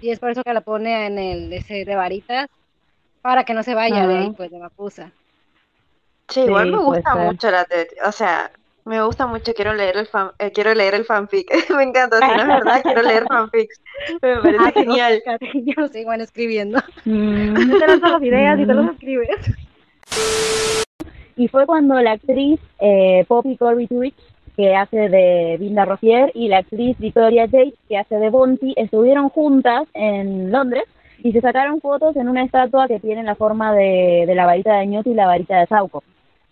[0.00, 2.48] Y es por eso que la pone en el ese de varitas,
[3.22, 5.12] para que no se vaya de ahí, pues, de Macusa.
[6.28, 8.50] Sí, igual me gusta mucho la teoría, o sea,
[8.86, 12.26] me gusta mucho, quiero leer el fan, eh, quiero leer el fanfic, me encanta, si
[12.26, 13.80] no es verdad, quiero leer fanfics,
[14.22, 15.22] me parece Ah, genial.
[15.54, 16.78] yo no sé, bueno, escribiendo.
[17.04, 17.68] Mm.
[17.68, 19.28] Yo te lanzo las ideas y te las escribes.
[21.36, 24.14] Y fue cuando la actriz eh, Poppy Corby Twitch,
[24.56, 29.28] que hace de Vinda Rofier, y la actriz Victoria Tate, que hace de Bonti, estuvieron
[29.28, 30.84] juntas en Londres
[31.18, 34.78] y se sacaron fotos en una estatua que tiene la forma de, de la varita
[34.78, 36.04] de Newt y la varita de Sauco.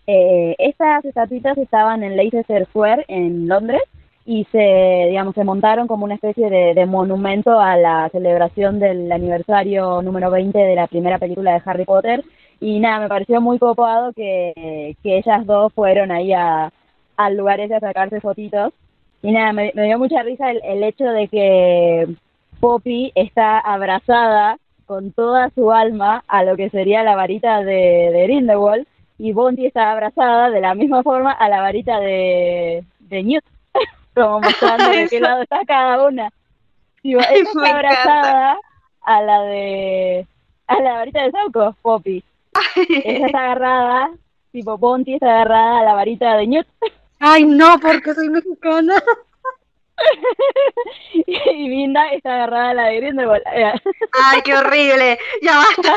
[0.07, 3.81] Eh, estas estatuitas estaban en Leicester Square en Londres
[4.25, 10.01] y se, digamos, se montaron como una especie de, monumento a la celebración del aniversario
[10.01, 12.23] número 20 de la primera película de Harry Potter.
[12.59, 16.71] Y nada, me pareció muy copado que, que ellas dos fueron ahí a,
[17.17, 18.73] al lugar ese a sacarse fotitos.
[19.21, 22.07] Y nada, me, dio mucha risa el, el hecho de que
[22.59, 28.27] Poppy está abrazada con toda su alma a lo que sería la varita de, de
[29.17, 33.43] y Bonti está abrazada de la misma forma a la varita de, de Newt,
[34.15, 36.29] como mostrando de qué lado está cada una.
[37.01, 38.57] Tipo, ella está abrazada
[39.01, 40.27] a la de
[40.67, 42.23] a la varita de Sauco, Poppy.
[42.75, 44.09] Ella está agarrada,
[44.51, 46.67] tipo Bonti está agarrada a la varita de Newt.
[47.19, 48.95] Ay, no, porque soy mexicana.
[51.13, 53.43] y Vinda está agarrada a la de Grindelwald.
[53.47, 55.95] Ay, qué horrible, ya basta,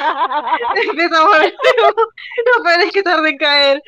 [0.82, 3.82] empezamos no puedes que tarde en caer.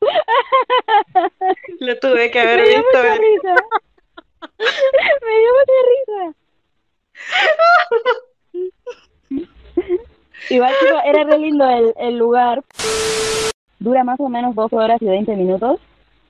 [1.80, 2.98] Lo tuve que haber Me dio visto.
[2.98, 3.54] mucha risa.
[5.22, 6.34] Me dio mucha risa.
[10.50, 10.74] Igual,
[11.04, 12.62] era re lindo el, el lugar.
[13.78, 15.80] Dura más o menos dos horas y 20 minutos.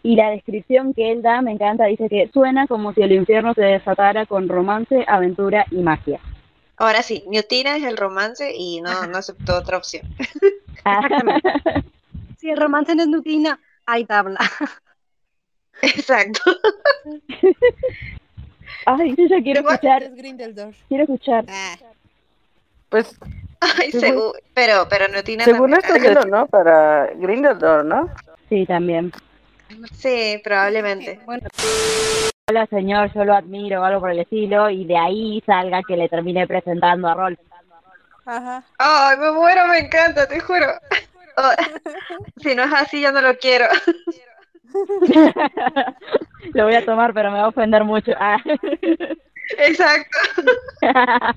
[0.03, 1.84] Y la descripción que él da me encanta.
[1.84, 6.18] Dice que suena como si el infierno se desatara con romance, aventura y magia.
[6.76, 10.03] Ahora sí, Newtina es el romance y no, no aceptó otra opción.
[12.42, 14.40] Si el romance no es Nutina, hay tabla.
[15.82, 16.40] Exacto.
[18.84, 20.03] Ay, yo ya quiero escuchar.
[20.03, 20.74] Es Grindeldor.
[20.88, 21.44] Quiero escuchar.
[22.88, 23.16] Pues,
[23.61, 26.48] Ay, Según- seguro, pero, pero Newtina según viendo, ¿no?
[26.48, 28.11] Para Grindelwald, ¿no?
[28.48, 29.12] Sí, también.
[29.93, 31.20] Sí, probablemente.
[32.49, 34.68] Hola, señor, yo lo admiro o algo por el estilo.
[34.70, 37.39] Y de ahí salga que le termine presentando a Rolf.
[38.25, 38.64] Ajá.
[38.79, 40.66] Ay, me muero, me encanta, te juro.
[41.35, 41.51] Oh,
[42.43, 43.64] si no es así, ya no lo quiero.
[46.53, 48.12] Lo voy a tomar, pero me va a ofender mucho.
[48.18, 48.37] Ah.
[49.59, 50.18] Exacto.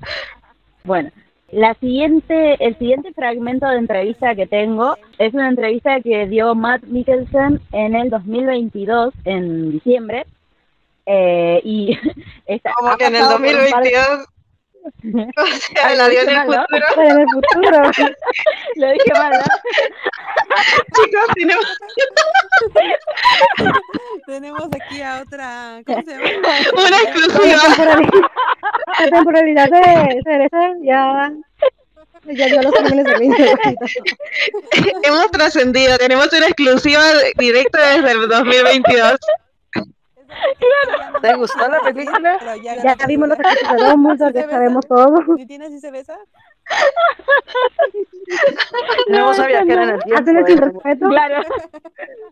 [0.84, 1.10] Bueno,
[1.56, 6.82] la siguiente, el siguiente fragmento de entrevista que tengo es una entrevista que dio Matt
[6.84, 10.26] Mikkelsen en el 2022, en diciembre.
[11.06, 11.98] Eh, y
[12.46, 14.26] esta, Como que en el pasado por un par de- 2022.
[15.36, 16.62] O sea, la el mal, ¿no?
[16.62, 16.86] futuro.
[16.96, 17.82] En el futuro.
[18.76, 19.44] Lo dije mal, ¿no?
[20.94, 21.78] Chicos, tenemos.
[24.26, 25.80] Tenemos aquí a otra.
[25.86, 26.30] ¿Cómo se llama?
[26.76, 27.60] Una La exclusiva.
[27.62, 28.20] temporalidad,
[29.00, 31.32] la temporalidad de Cereza ya,
[32.26, 32.74] ya dio los.
[35.02, 37.02] Hemos trascendido, tenemos una exclusiva
[37.36, 39.18] directa desde el 2022.
[41.22, 42.36] ¿Te gustó la película?
[42.38, 45.22] Pero ya, Ya vimos los Dumbledore, ya sabemos todo.
[45.36, 46.18] ¿Nitina sí se besa?
[49.08, 50.30] No sabía que era en el tiempo.
[50.30, 50.44] El eh.
[50.46, 51.08] sin respeto.
[51.08, 51.42] Claro.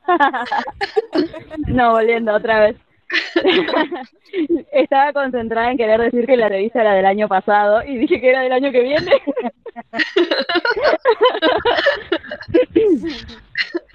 [1.69, 2.77] No, volviendo otra vez.
[4.73, 8.31] Estaba concentrada en querer decir que la revista era del año pasado y dije que
[8.31, 9.13] era del año que viene.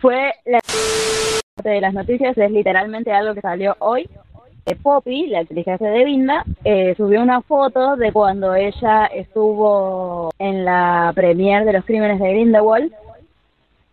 [0.01, 0.59] Fue la
[1.63, 4.09] de las noticias es literalmente algo que salió hoy.
[4.83, 11.11] Poppy, la actriz de Vinda, eh, subió una foto de cuando ella estuvo en la
[11.15, 12.93] premier de los crímenes de Grindelwald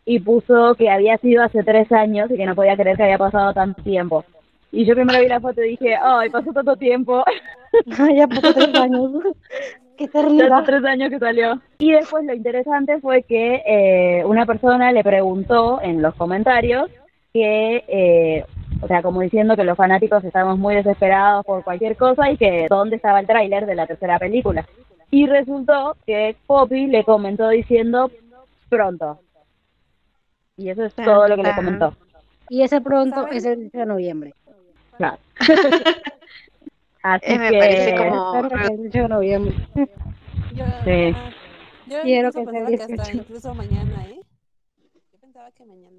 [0.04, 3.18] y puso que había sido hace tres años y que no podía creer que había
[3.18, 4.24] pasado tanto tiempo.
[4.72, 7.24] Y yo primero vi la foto y dije, ay, pasó tanto tiempo.
[8.14, 9.12] ya pasó tres años.
[9.96, 10.48] Qué terrible.
[10.52, 11.60] hace tres años que salió.
[11.78, 16.90] Y después lo interesante fue que eh, una persona le preguntó en los comentarios
[17.32, 18.44] que, eh,
[18.82, 22.66] o sea, como diciendo que los fanáticos estábamos muy desesperados por cualquier cosa y que
[22.68, 24.66] dónde estaba el tráiler de la tercera película.
[25.10, 28.10] Y resultó que Poppy le comentó diciendo
[28.68, 29.20] pronto.
[30.58, 31.94] Y eso es todo lo que le comentó.
[32.48, 34.34] Y ese pronto es el 18 de noviembre.
[34.98, 35.18] Claro.
[37.02, 39.54] Así Eh, me que parece como- el 18 de noviembre.
[40.84, 41.14] sí.
[41.88, 43.16] Yo Quiero que sea pensaba que hasta 18.
[43.18, 44.20] incluso mañana, ¿eh?
[45.12, 45.98] Yo pensaba que mañana.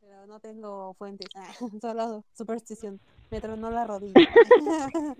[0.00, 1.28] Pero no tengo fuentes.
[1.34, 1.48] Ah,
[1.80, 3.00] solo superstición.
[3.32, 4.14] Me tronó la rodilla.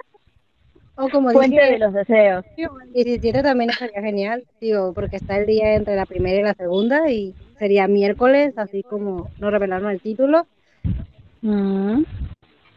[0.99, 2.43] O como Fuente dije, de los deseos.
[2.57, 6.55] el 17 también estaría genial, digo, porque está el día entre la primera y la
[6.55, 10.47] segunda y sería miércoles, así como no revelaron el título.
[11.43, 12.03] Mm.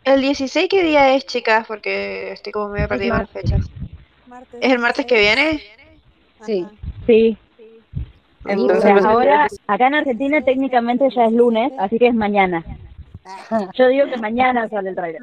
[0.09, 1.67] ¿El 16 qué día es, chicas?
[1.67, 3.61] Porque estoy como medio perdida con las fechas.
[4.59, 5.63] ¿Es el martes que viene?
[6.43, 6.65] Sí.
[7.05, 7.37] Sí.
[8.45, 12.15] Entonces, o sea, pues, ahora, acá en Argentina técnicamente ya es lunes, así que es
[12.15, 12.65] mañana.
[13.75, 15.21] Yo digo que mañana sale el trailer.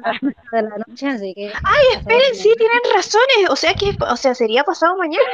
[0.53, 1.47] De la noche, así que.
[1.47, 3.49] Ay, esperen, sí, tienen razones.
[3.49, 5.25] O sea que, o sea, sería pasado mañana.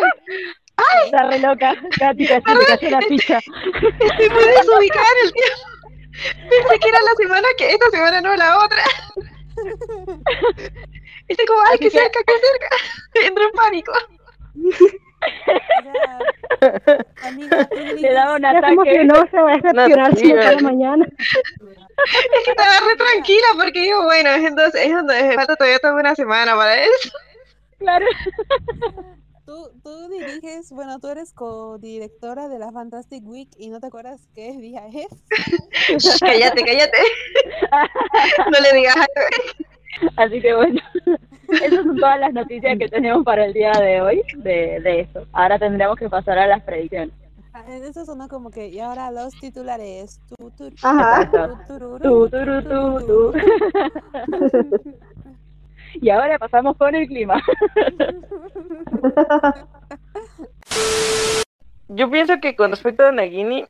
[0.78, 1.06] ¡Ay!
[1.06, 1.76] Está re loca.
[2.00, 3.38] Katy, casi te cayó la ficha.
[3.38, 5.74] Estoy muy desubicada en el tiempo.
[6.50, 8.84] Pensé que era la semana que esta semana, no la otra.
[11.28, 12.70] Estoy como, ay, que que- cerca, que cerca.
[13.28, 13.94] Entro en pánico.
[17.98, 18.92] Le daba un como ataque.
[18.92, 21.06] que no se va a decepcionar si no mañana.
[21.08, 26.16] Es que estaba re tranquila porque digo, bueno, entonces es donde falta todavía toda una
[26.16, 27.10] semana para eso.
[27.80, 28.06] Claro.
[29.54, 34.28] Tú, tú diriges, bueno, tú eres co-directora de la Fantastic Week y no te acuerdas
[34.34, 36.04] qué día es.
[36.04, 36.98] Shh, cállate, cállate.
[38.52, 39.06] No le digas a
[40.24, 40.82] Así que bueno,
[41.52, 45.28] esas son todas las noticias que tenemos para el día de hoy de, de eso.
[45.34, 47.14] Ahora tendremos que pasar a las predicciones.
[47.54, 50.20] Ah, Eso sonó como que, y ahora los titulares.
[50.30, 51.30] Tu, tu, Ajá.
[51.68, 52.28] turu, tu,
[53.06, 53.34] tu.
[56.02, 57.36] Y ahora pasamos con el clima.
[61.90, 63.66] Yo pienso que con respecto a Nagini,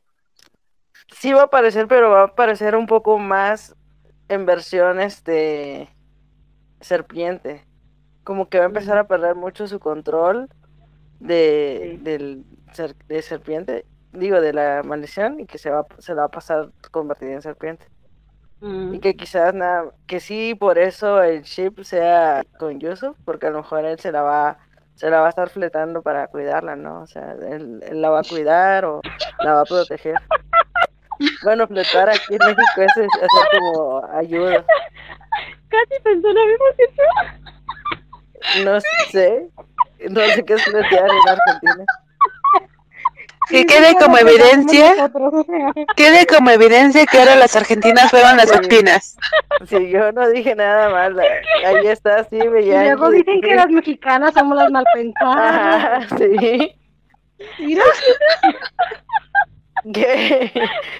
[1.12, 3.76] sí va a aparecer, pero va a aparecer un poco más
[4.28, 5.88] en versión este
[6.80, 7.64] serpiente.
[8.22, 10.48] Como que va a empezar a perder mucho su control
[11.20, 12.44] de, del
[13.06, 16.70] de serpiente, digo, de la maldición, y que se va, se la va a pasar
[16.90, 17.86] convertida en serpiente.
[18.60, 23.50] Y que quizás nada, que sí, por eso el chip sea con Yusuf, porque a
[23.50, 24.58] lo mejor él se la va,
[24.94, 27.02] se la va a estar fletando para cuidarla, ¿no?
[27.02, 29.02] O sea, él, él la va a cuidar o
[29.40, 30.16] la va a proteger.
[31.42, 34.64] Bueno, fletar aquí en México es es hacer como ayuda.
[35.68, 38.64] Casi pensó lo mismo que yo.
[38.64, 38.80] No
[39.10, 39.48] sé,
[40.10, 41.84] no sé qué es fletear en Argentina.
[43.48, 45.10] Que quede como evidencia,
[45.96, 49.16] quede como evidencia que ahora las argentinas fueron las espinas.
[49.66, 53.68] Si yo no dije nada mal, ahí está, sí, me Y luego dicen que las
[53.68, 54.84] mexicanas somos las mal
[55.20, 56.08] Ajá, pensadas.
[56.18, 56.74] sí.
[57.58, 57.84] Mira.
[59.92, 60.50] ¿Qué?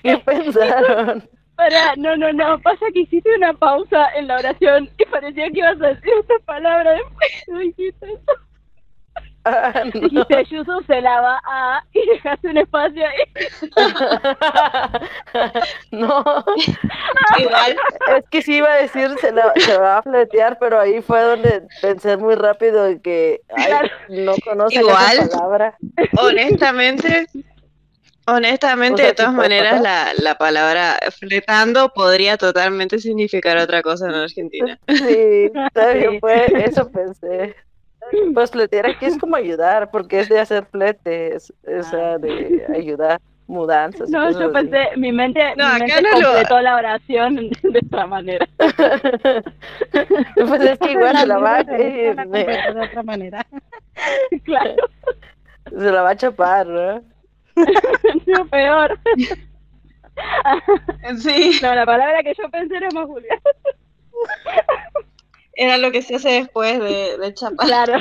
[0.03, 1.29] ¿Qué pensaron?
[1.57, 5.61] Pará, no, no, no, pasa que hiciste una pausa en la oración y parecía que
[5.61, 8.33] ibas a decir otra palabra después que dijiste eso.
[9.47, 9.91] Ah, no.
[10.01, 13.47] Dijiste Yusuf se la va a y dejaste un espacio ahí.
[15.91, 16.25] No,
[17.39, 17.77] igual.
[18.17, 21.21] Es que sí iba a decir se, la, se va a fletear, pero ahí fue
[21.23, 25.19] donde pensé muy rápido que ay, no conocen Igual.
[25.19, 25.77] esa palabra.
[26.19, 27.27] Honestamente,
[28.27, 34.07] honestamente, O sea, de todas maneras, la, la palabra fletando podría totalmente significar otra cosa
[34.07, 34.79] en Argentina.
[34.89, 36.53] Sí, está bien, Sí.
[36.65, 37.55] eso pensé.
[38.35, 43.21] Pues fletear aquí es como ayudar, porque es de hacer fletes, o sea, de ayudar,
[43.47, 44.09] mudanzas.
[44.11, 44.53] No, yo así.
[44.53, 48.47] pensé, mi mente, No, mi acá mente no lo- completó la oración de esta manera.
[50.47, 52.11] Pues es que igual se la va a de
[52.83, 53.47] otra manera.
[54.45, 54.75] Claro.
[55.71, 57.01] Se la va a chapar, ¿no?
[58.27, 58.99] no, peor.
[61.19, 61.59] Sí.
[61.63, 63.41] No, la palabra que yo pensé era más Julia.
[65.57, 67.35] Era lo que se hace después de, de.
[67.59, 67.95] Claro.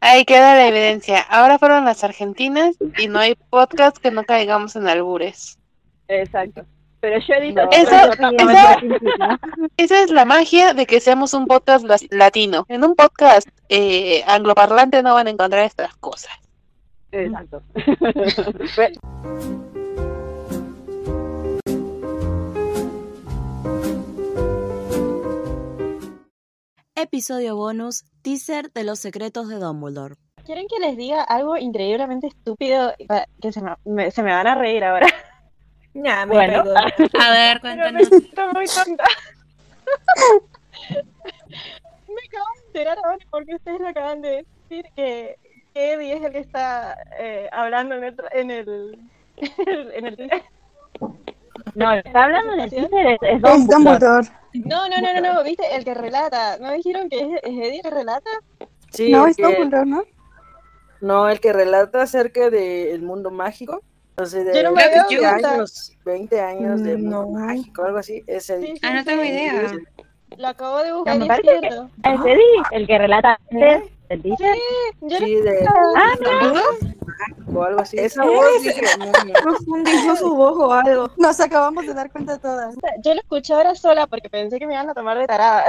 [0.00, 1.20] Ahí queda la evidencia.
[1.20, 5.58] Ahora fueron las argentinas y no hay podcast que no caigamos en albures.
[6.08, 6.66] Exacto.
[7.00, 8.10] Pero yo edito que esa-.
[9.78, 12.66] Esa es la magia de que seamos un podcast latino.
[12.68, 16.32] En un podcast eh, angloparlante no van a encontrar estas cosas.
[17.10, 17.62] Exacto.
[26.96, 30.14] Episodio bonus, teaser de los secretos de Dumbledore.
[30.46, 34.46] ¿Quieren que les diga algo increíblemente estúpido Pa- que se me, me- se me van
[34.46, 35.08] a reír ahora?
[35.94, 36.62] Ya, me Bueno.
[37.20, 37.92] A ver, Pero cuéntanos.
[37.94, 39.04] me siento muy tonta.
[42.08, 45.36] me acabo de enterar ahora porque ustedes lo acaban de decir que
[45.72, 48.98] que Eddie es el que está eh, hablando en el, tra- en el,
[49.36, 50.30] en el.
[51.74, 53.74] No, el está hablando en el Twitter es, es Es Dumbledore.
[53.74, 54.28] Dumbledore.
[54.54, 56.58] No, no, no, no, no, viste, el que relata.
[56.58, 58.30] ¿No dijeron que es, es Eddie el que relata?
[58.90, 60.04] Sí, No, el es que- Dumbledore, ¿no?
[61.00, 63.82] No, el que relata acerca del mundo mágico.
[64.16, 65.50] O sea, de Yo no me 20 había dado cuenta.
[65.54, 67.30] años, 20 años de mundo No.
[67.30, 68.22] mágico, algo así.
[68.28, 69.72] Ese Sí, sí, Ah, no tengo idea.
[70.36, 73.82] Lo acabo de buscar No, me es parece que es Eddie el que relata antes
[74.14, 74.56] el teaser.
[75.02, 76.52] Yo Sí, de Ah, mira.
[77.54, 77.98] o algo así.
[77.98, 78.82] Esa voz dije,
[79.42, 81.10] Profundizó su voz o algo.
[81.16, 82.74] Nos acabamos de dar cuenta todas.
[83.04, 85.64] Yo lo escuché ahora sola porque pensé que me iban a tomar de tarada.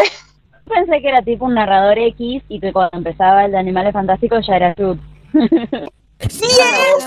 [0.67, 4.47] Pensé que era tipo un narrador X y que cuando empezaba el de Animales Fantásticos
[4.47, 4.97] ya era Truth.
[6.29, 7.05] ¡Sí es!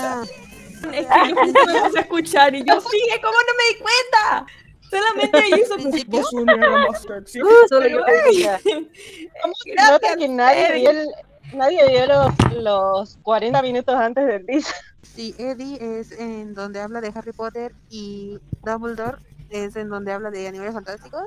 [0.93, 4.45] Es que yo justo a escuchar y yo, sí, ¿cómo no me di cuenta?
[4.89, 6.21] Solamente hizo ¿Principio?
[6.21, 7.39] vos una más sexy.
[7.67, 7.99] Solo yo
[9.91, 11.07] Nota que nadie vio, el-
[11.53, 14.75] nadie vio los, los 40 minutos antes del teaser.
[15.01, 19.17] Sí, Eddie es en donde habla de Harry Potter y Dumbledore
[19.49, 21.23] es en donde habla de animales fantásticos.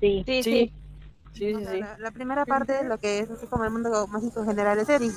[0.00, 0.22] Sí.
[0.26, 0.72] Sí, Sí, sí.
[1.32, 1.80] sí, O sí, sea, sí.
[1.80, 5.12] La, la primera parte, lo que es así como el mundo mágico general es Eddie.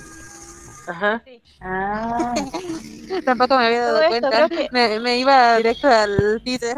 [0.87, 1.21] Ajá.
[1.59, 2.33] Ah,
[3.25, 4.49] Tampoco me había dado esto, cuenta.
[4.49, 6.77] que- Me, me iba directo al teaser.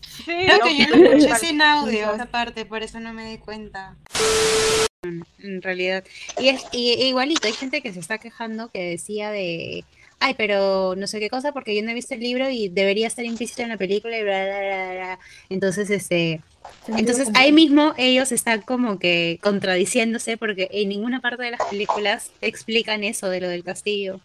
[0.00, 3.24] Sí, Creo no, que yo no escuché sin audio esa parte, por eso no me
[3.30, 3.96] di cuenta.
[5.42, 6.04] En realidad.
[6.38, 9.82] Y es y, e igualito, hay gente que se está quejando que decía de,
[10.18, 13.06] ay, pero no sé qué cosa porque yo no he visto el libro y debería
[13.06, 15.18] estar implícito en la película y bla, bla, bla, bla.
[15.48, 16.42] Entonces, este,
[16.86, 22.30] entonces ahí mismo ellos están como que contradiciéndose porque en ninguna parte de las películas
[22.42, 24.20] explican eso de lo del castillo.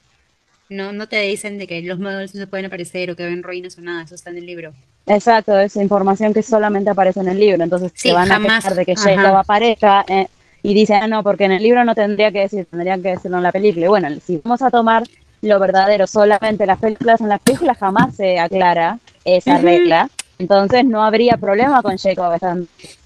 [0.67, 3.43] No, no te dicen de que los muggles no se pueden aparecer o que ven
[3.43, 4.73] ruinas o nada, eso está en el libro.
[5.05, 7.63] exacto, es información que solamente aparece en el libro.
[7.63, 8.63] Entonces Sí, se van a jamás.
[8.63, 8.95] quejar de que.
[8.95, 10.27] Jacob aparezca eh,
[10.65, 13.37] y dicen, ah, no, porque en el libro no tendría que decir, tendrían que decirlo
[13.37, 13.85] en la película.
[13.85, 15.03] Y bueno, si vamos a tomar
[15.43, 20.09] lo verdadero solamente en las películas, en las películas jamás se aclara esa regla.
[20.39, 22.33] Entonces no habría problema con Jacob.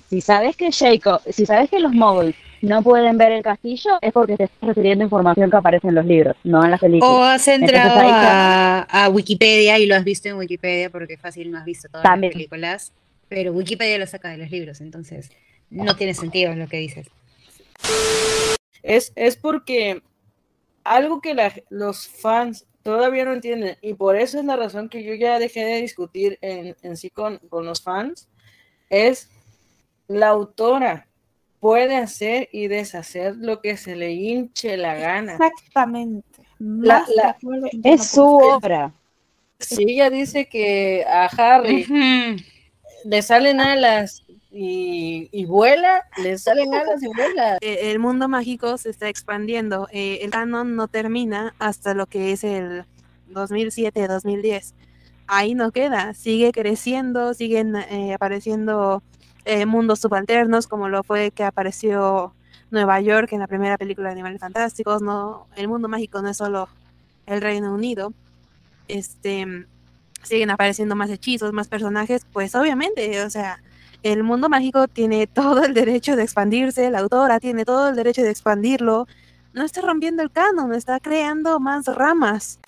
[0.09, 4.13] Si sabes que Jacob, si sabes que los moguls no pueden ver el castillo, es
[4.13, 7.13] porque te estás refiriendo a información que aparece en los libros, no en las películas.
[7.13, 11.57] O has entrado a, a Wikipedia y lo has visto en Wikipedia porque fácil no
[11.57, 12.31] has visto todas También.
[12.31, 12.93] las películas,
[13.27, 15.29] pero Wikipedia lo saca de los libros, entonces
[15.69, 17.07] no tiene sentido lo que dices.
[18.83, 20.01] Es, es porque
[20.83, 25.03] algo que la- los fans todavía no entienden, y por eso es la razón que
[25.03, 28.27] yo ya dejé de discutir en, en sí con, con los fans,
[28.89, 29.29] es
[30.07, 31.05] la autora
[31.59, 35.33] puede hacer y deshacer lo que se le hinche la gana.
[35.33, 36.41] Exactamente.
[36.57, 37.37] La- la-
[37.83, 38.93] Es su obra.
[39.59, 41.85] Si ella dice que a Harry
[43.03, 47.57] le salen alas y, y vuela, le salen alas y vuela.
[47.61, 49.87] Eh, el mundo mágico se está expandiendo.
[49.91, 52.85] Eh, el canon no termina hasta lo que es el
[53.31, 54.73] 2007-2010.
[55.27, 59.03] Ahí no queda, sigue creciendo, siguen eh, apareciendo
[59.45, 62.33] eh, mundos subalternos, como lo fue que apareció
[62.71, 65.03] Nueva York en la primera película de Animales Fantásticos.
[65.03, 66.67] No, el mundo mágico no es solo
[67.27, 68.11] el Reino Unido.
[68.87, 69.67] Este,
[70.23, 73.61] siguen apareciendo más hechizos, más personajes, pues obviamente, o sea,
[74.03, 78.21] el mundo mágico tiene todo el derecho de expandirse, la autora tiene todo el derecho
[78.23, 79.07] de expandirlo.
[79.53, 82.59] No está rompiendo el canon, está creando más ramas.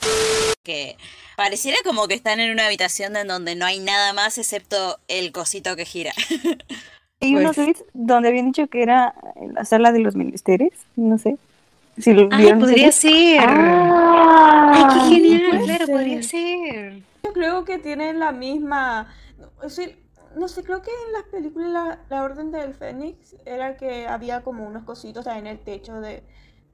[0.63, 0.97] Que
[1.37, 5.31] pareciera como que están en una habitación en donde no hay nada más excepto el
[5.31, 6.11] cosito que gira.
[7.23, 10.73] Hay unos Pues- tweets donde habían dicho que era en la sala de los ministerios,
[10.95, 11.37] no sé.
[11.99, 13.39] Si lo Ay, vieron podría ser.
[13.41, 15.87] Ah, Ay, qué genial, claro, ser.
[15.95, 16.93] podría ser.
[17.23, 19.13] Yo creo que tienen la misma.
[19.63, 19.99] Es decir,
[20.35, 24.41] no sé, creo que en las películas la, la Orden del Fénix era que había
[24.41, 26.23] como unos cositos ahí en el techo de,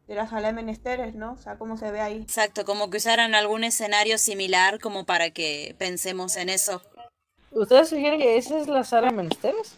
[0.07, 1.33] de la sala de menesteres, ¿no?
[1.33, 2.21] O sea, cómo se ve ahí.
[2.21, 6.81] Exacto, como que usaran algún escenario similar como para que pensemos en eso.
[7.51, 9.75] ¿Ustedes sugieren que esa es la sala de menesteres?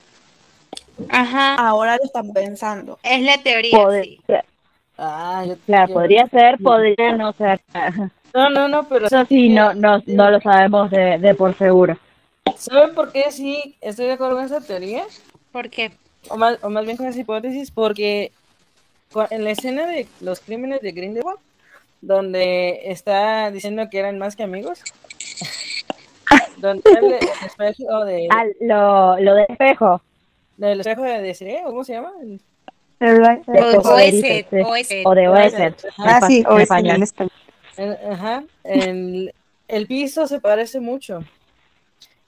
[1.09, 1.55] Ajá.
[1.55, 2.99] Ahora lo están pensando.
[3.03, 4.19] Es la teoría, Poder- sí.
[4.97, 7.61] Ah, yo, Claro, yo- podría ser, podría no ser.
[8.33, 11.97] No, no, no, pero Eso sí, no, no, no lo sabemos de, de por seguro.
[12.57, 15.03] ¿Saben por qué sí estoy de acuerdo con esa teoría?
[15.51, 15.91] ¿Por qué?
[16.29, 18.31] O más, o más bien con esa hipótesis, porque
[19.31, 21.39] en la escena de los crímenes de Grindelwald,
[22.01, 24.79] donde está diciendo que eran más que amigos,
[26.57, 27.13] donde el
[27.45, 30.01] espejo de, Ah, lo, lo del espejo.
[30.57, 32.11] del espejo de Desiree, ¿o ¿cómo se llama?
[32.21, 32.39] El-
[32.99, 33.79] De O-.
[33.91, 34.45] Oasis.
[35.05, 35.75] O de Oasis.
[35.97, 37.03] Ah, sí, en español.
[38.11, 39.33] ajá, el,
[39.69, 41.23] el piso se parece mucho.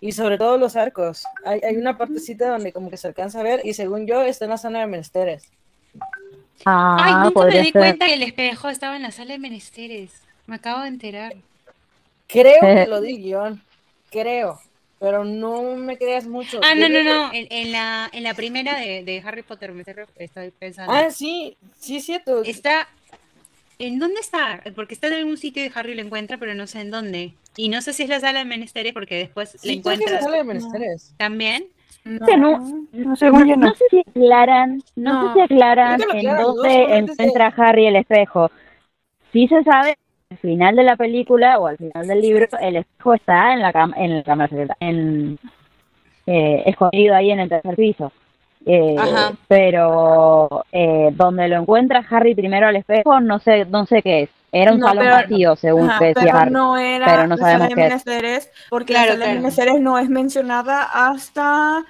[0.01, 1.23] Y sobre todo los arcos.
[1.45, 4.45] Hay, hay una partecita donde como que se alcanza a ver y según yo está
[4.45, 5.49] en la zona de menesteres.
[6.65, 7.71] Ah, Ay, nunca me di ser.
[7.73, 10.11] cuenta que el espejo estaba en la sala de menesteres.
[10.47, 11.33] Me acabo de enterar.
[12.27, 12.83] Creo Eh.
[12.83, 13.61] que lo di guion,
[14.09, 14.59] creo,
[14.99, 16.59] pero no me creas mucho.
[16.63, 17.31] Ah, no, no, no.
[17.33, 20.93] En, en la, en la primera de, de Harry Potter, me estoy, estoy pensando.
[20.93, 22.43] Ah, sí, sí, es cierto.
[22.43, 22.87] Está.
[23.81, 24.61] ¿En dónde está?
[24.75, 27.33] Porque está en algún sitio y Harry lo encuentra, pero no sé en dónde.
[27.57, 30.03] Y no sé si es la sala de menesteres porque después le Sí, creo que
[30.05, 30.15] es encuentra.
[30.15, 31.13] la sala de menesteres.
[31.17, 31.65] ¿También?
[32.03, 32.59] No,
[32.93, 33.73] No, según yo no no.
[33.75, 35.33] sé si aclaran, no, No.
[35.33, 38.49] sé si aclaran en dónde encuentra Harry el espejo.
[39.33, 39.97] Sí se sabe
[40.29, 43.71] al final de la película o al final del libro el espejo está en la
[43.73, 45.37] cama, en la cámara secreta, en
[46.25, 48.11] eh, escondido ahí en el tercer piso.
[48.65, 48.95] Eh,
[49.47, 54.29] pero eh, donde lo encuentra Harry primero al espejo no sé no sé qué es
[54.51, 57.27] era un No, salón pero- vacío según Ajá, que decía pero Harry no era pero
[57.27, 59.41] no sabemos qué es menesteres, porque Claro, la sala de claro.
[59.41, 61.83] menesteres no es mencionada hasta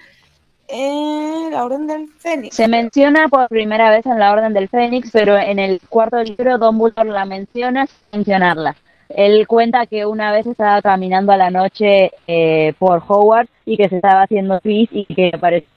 [0.70, 2.56] eh, la Orden del Fénix.
[2.56, 6.58] Se menciona por primera vez en la Orden del Fénix, pero en el cuarto libro
[6.58, 8.76] Dumbledore la menciona sin mencionarla.
[9.10, 13.90] Él cuenta que una vez estaba caminando a la noche eh, por Hogwarts y que
[13.90, 15.68] se estaba haciendo pis y que apareció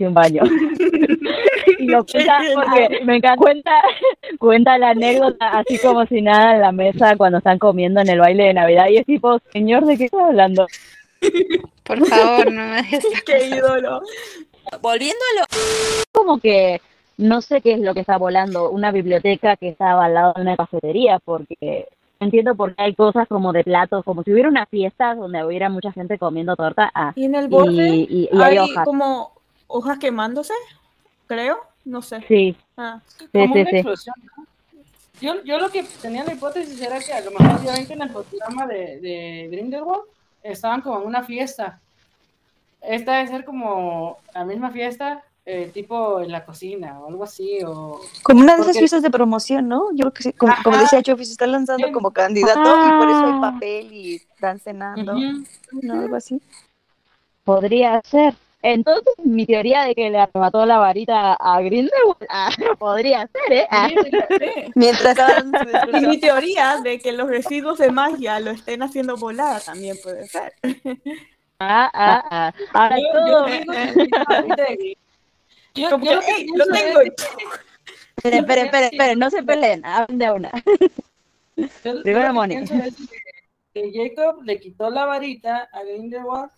[0.00, 0.42] un baño.
[1.78, 3.72] y lo cuenta porque me encanta, cuenta,
[4.38, 8.18] cuenta la anécdota así como si nada en la mesa cuando están comiendo en el
[8.20, 10.66] baile de Navidad y es tipo, señor, ¿de qué estás hablando?
[11.84, 14.00] Por favor, no me des esa Qué ídolo.
[14.82, 15.46] Volviendo a lo...
[16.12, 16.80] como que
[17.16, 20.42] no sé qué es lo que está volando, una biblioteca que estaba al lado de
[20.42, 21.86] una cafetería, porque
[22.18, 25.68] entiendo por qué hay cosas como de platos, como si hubiera una fiesta donde hubiera
[25.68, 26.90] mucha gente comiendo torta.
[26.94, 28.84] Ah, Y en el borde y, y- y hay hay hojas.
[28.84, 29.32] como
[29.74, 30.54] hojas quemándose,
[31.26, 32.24] creo, no sé.
[32.28, 33.00] Sí, Ah.
[33.18, 33.76] sí, Como sí, una sí.
[33.76, 34.46] explosión, ¿no?
[35.20, 37.92] Yo, yo lo que tenía la hipótesis era que a lo mejor ya ven que
[37.94, 40.02] en el programa de, de Grindelwald
[40.42, 41.80] estaban como en una fiesta.
[42.80, 47.60] Esta debe ser como la misma fiesta, eh, tipo en la cocina o algo así.
[47.64, 48.00] O...
[48.22, 49.90] Como una de esas Porque- fiestas de promoción, ¿no?
[49.92, 53.08] Yo creo que sí, como, como decía Chofi, se está lanzando como candidato y por
[53.08, 55.44] eso hay papel y están cenando, Ujú.
[55.82, 55.94] ¿no?
[56.00, 56.40] Algo así.
[57.44, 58.34] Podría ser.
[58.66, 62.48] Entonces, mi teoría de que le arrebató la varita a Grindelwald, ah,
[62.78, 63.66] podría ser, ¿eh?
[63.70, 63.88] Ah.
[63.90, 64.72] Sí, sí.
[64.74, 65.18] Mientras
[65.92, 70.26] Y mi teoría de que los residuos de magia lo estén haciendo volar también puede
[70.26, 70.54] ser.
[71.60, 72.52] Ah, ah, ah.
[72.72, 73.48] Ahora Yo, todo.
[73.48, 73.54] yo
[75.74, 77.00] yo- Como yo que, lo que "Ey, pienso lo es tengo".
[78.16, 80.50] Esperen, esperen, esperen, esperen, no se peleen, hablen de una.
[82.02, 82.56] Primero Moni.
[83.74, 86.50] que Jacob le quitó la varita a Grindelwald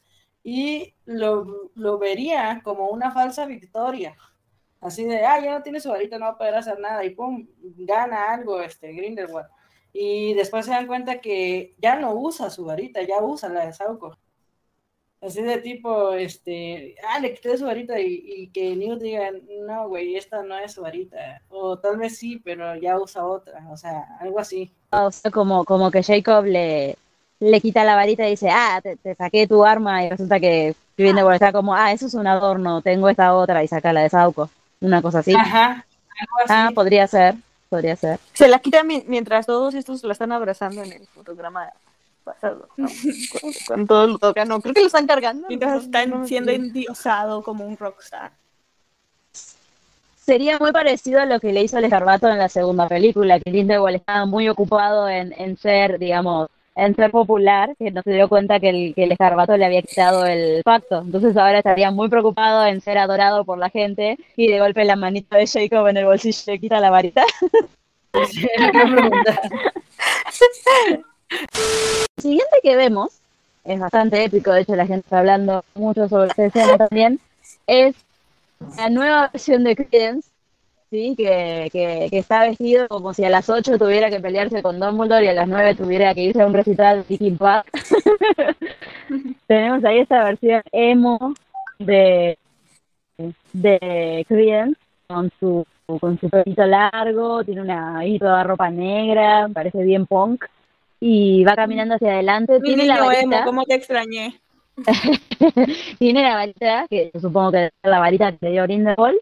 [0.47, 4.16] y lo, lo vería como una falsa victoria.
[4.80, 7.05] Así de, ah, ya no tiene su varita, no va a poder hacer nada.
[7.05, 9.49] Y pum, gana algo este Grindelwald.
[9.92, 13.72] Y después se dan cuenta que ya no usa su varita, ya usa la de
[13.72, 14.16] Sauco.
[15.20, 19.32] Así de tipo, este, ah, le quité su varita y, y que Newt diga,
[19.66, 21.42] no, güey, esta no es su varita.
[21.49, 23.66] O tal vez sí, pero ya usa otra.
[23.72, 24.70] O sea, algo así.
[24.92, 26.97] O sea, como, como que Jacob le,
[27.41, 30.74] le quita la varita y dice, ah, te, te saqué tu arma y resulta que
[30.97, 34.09] Grindelwald está como, ah, eso es un adorno, tengo esta otra y saca la de
[34.09, 34.49] Sauco.
[34.80, 35.34] Una cosa así.
[35.34, 35.84] Ajá,
[36.18, 36.49] algo así.
[36.49, 37.34] Ah, podría ser,
[37.68, 38.18] podría ser.
[38.32, 41.71] Se la quita mi- mientras todos estos la están abrazando en el fotograma
[42.25, 42.88] pasado, ¿no?
[43.33, 45.46] Cuando, cuando todos lo tocan, no, creo que lo están cargando.
[45.49, 48.33] Mientras no, están siendo endiosado como un rockstar.
[50.25, 53.50] Sería muy parecido a lo que le hizo el escarbato en la segunda película, que
[53.50, 58.28] Grindelwald estaba muy ocupado en, en ser, digamos, en ser popular, que no se dio
[58.28, 61.00] cuenta que el, que el escarbato le había quitado el pacto.
[61.00, 64.96] Entonces ahora estaría muy preocupado en ser adorado por la gente y de golpe la
[64.96, 67.24] manita de Jacob en el bolsillo le quita la varita.
[68.12, 68.26] El
[72.18, 73.20] siguiente que vemos
[73.64, 77.18] es bastante épico, de hecho la gente está hablando mucho sobre esta escena también,
[77.66, 77.96] es
[78.76, 80.28] la nueva versión de Credence.
[81.17, 85.25] Que, que, que está vestido como si a las 8 tuviera que pelearse con Dumbledore
[85.25, 87.67] y a las 9 tuviera que irse a un recital de Park.
[89.47, 91.35] Tenemos ahí esta versión emo
[91.79, 92.39] de,
[93.53, 95.67] de Credence con su
[96.01, 100.45] con su pelito largo, tiene una ahí toda ropa negra, parece bien punk
[100.99, 102.55] y va caminando hacia adelante.
[102.55, 104.41] Mi tiene la varita, emo, ¿cómo te extrañé?
[105.99, 109.18] tiene la varita, que supongo que es la varita que le dio Grindelwald,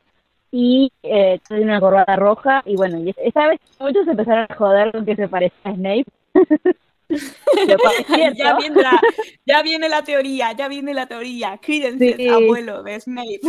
[0.56, 4.93] y eh, tiene una corbata roja, y bueno, y esta vez muchos empezaron a joder
[4.93, 6.05] con que se parecía a Snape.
[8.36, 9.01] Ya, viene la,
[9.44, 11.59] ya viene la teoría, ya viene la teoría.
[11.59, 12.28] Credence, Sí.
[12.28, 13.40] abuelo de Snape.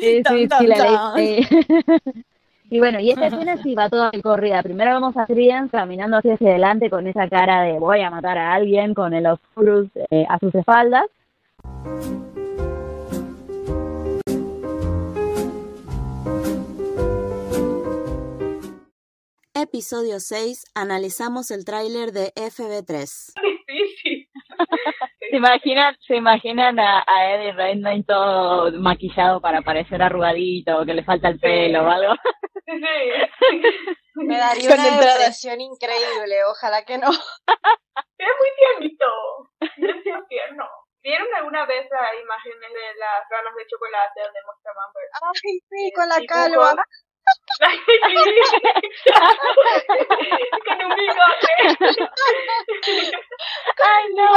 [0.00, 1.46] Sí, sí, sí, la sí.
[2.70, 4.62] Y bueno, y esta escena sí va toda de corrida.
[4.62, 8.38] Primero vamos a Credence caminando hacia hacia adelante con esa cara de voy a matar
[8.38, 11.06] a alguien con el Oscurus eh, a sus espaldas.
[19.62, 20.72] Episodio 6.
[20.74, 23.32] Analizamos el tráiler de FB3.
[25.30, 30.94] ¿Se imaginan, se imaginan a, a Eddie Redmayne todo maquillado para parecer arrugadito, o que
[30.94, 32.12] le falta el pelo o algo?
[34.14, 37.10] Me daría Con una depresión increíble, ojalá que no.
[37.10, 39.06] Es muy tiernito.
[39.60, 40.68] Es bien tierno.
[41.02, 45.92] ¿Vieron alguna vez las imágenes de las ranas de chocolate donde mostraban pues, Ay, sí,
[45.94, 46.84] con la calva.
[50.66, 51.52] Con un bigote.
[53.78, 54.28] Ay, no.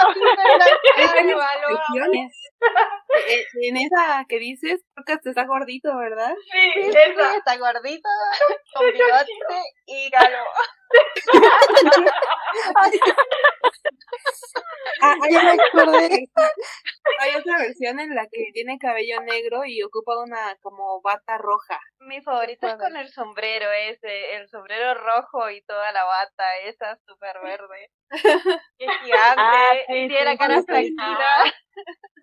[3.62, 6.34] En esa que dices, creo que hasta está gordito, ¿verdad?
[6.52, 7.36] Sí, Sí, sí, esa.
[7.38, 8.10] está gordito,
[8.74, 9.32] con bigote
[9.86, 10.44] y galo.
[15.02, 16.30] Ah, Ya me acordé.
[17.20, 21.80] Hay otra versión en la que tiene cabello negro y ocupa una como bata roja.
[21.99, 26.98] Mi favorito es con el sombrero ese, el sombrero rojo y toda la bata esa
[27.07, 27.91] súper verde.
[28.78, 31.53] Qué gigante, Ah, sí, tiene la sí, cara sí, flaquita.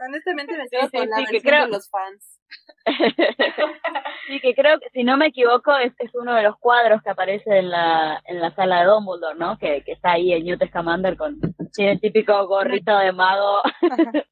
[0.07, 2.39] Honestamente me Sí, quedo sí, con la versión creo- de los fans.
[4.29, 7.11] Sí, que creo que, si no me equivoco, es, es uno de los cuadros que
[7.11, 9.59] aparece en la, en la sala de Dumbledore, ¿no?
[9.59, 11.41] Que, que está ahí en Newt Scamander con
[11.75, 13.63] tiene el típico gorrito de mago.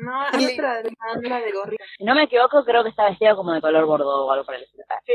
[0.00, 1.84] No, hay otra la de gorrita.
[1.98, 4.54] Si no me equivoco, creo que está vestido como de color bordeaux o algo por
[4.54, 4.84] el estilo.
[5.04, 5.12] Sí.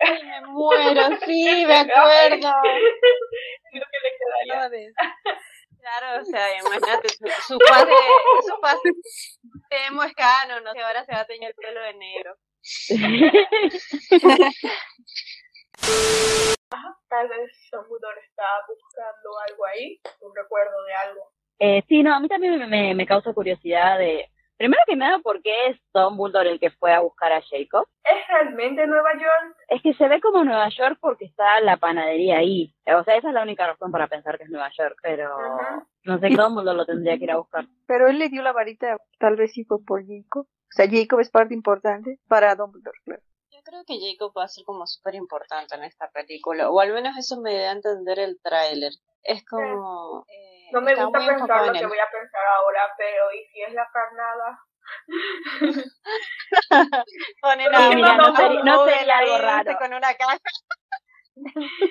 [0.00, 2.52] Ay, me muero, sí, me acuerdo.
[3.72, 4.92] Creo que le quedaría.
[5.84, 7.92] Claro, o sea, imagínate, su, fase,
[8.48, 8.94] su fase de
[10.14, 12.38] canon, no sé, ahora se va a teñir el pelo de negro.
[17.08, 21.30] Tal vez Dumbledore está buscando algo ahí, un recuerdo de algo.
[21.58, 24.30] Eh, sí, no, a mí también me, me, me causa curiosidad de...
[24.56, 27.88] Primero que nada, ¿por qué es Dumbledore el que fue a buscar a Jacob?
[28.04, 29.56] ¿Es realmente Nueva York?
[29.68, 32.72] Es que se ve como Nueva York porque está la panadería ahí.
[32.86, 35.36] O sea, esa es la única razón para pensar que es Nueva York, pero
[36.04, 37.66] no sé, Dumbledore lo tendría que ir a buscar.
[37.86, 40.46] Pero él le dio la varita, tal vez sí fue por Jacob.
[40.46, 43.22] O sea, Jacob es parte importante para Dumbledore, claro.
[43.64, 47.16] Creo que Jacob va a ser como súper importante en esta película, o al menos
[47.16, 48.92] eso me da a entender el tráiler.
[49.22, 50.24] Es como...
[50.28, 51.86] eh, No me gusta pensar lo que él.
[51.88, 54.58] voy a pensar ahora, pero ¿y si es la carnada?
[57.40, 59.78] Ponen a mira, no sería- no Google sería ahí, algo viste, raro.
[59.78, 60.38] con una caja,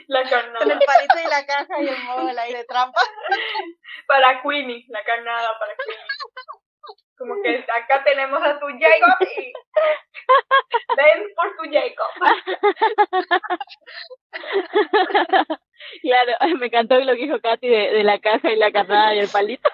[0.07, 0.59] La carnada.
[0.59, 3.01] con el palito y la caja y el móvil ahí de trampa.
[4.07, 6.05] Para Queenie, la carnada para Queenie.
[7.17, 9.53] Como que acá tenemos a tu Jacob y
[10.97, 12.11] ven por tu Jacob.
[16.01, 19.19] Claro, me encantó lo que dijo Katy de, de la caja y la carnada y
[19.19, 19.69] el palito.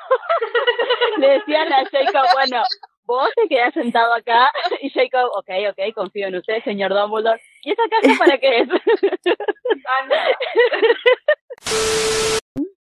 [1.17, 2.63] Le decían a Jacob, bueno,
[3.03, 4.51] vos te quedás sentado acá
[4.81, 7.41] y Jacob, ok, ok, confío en usted, señor Dumbledore.
[7.63, 8.69] ¿Y esa caja para qué es?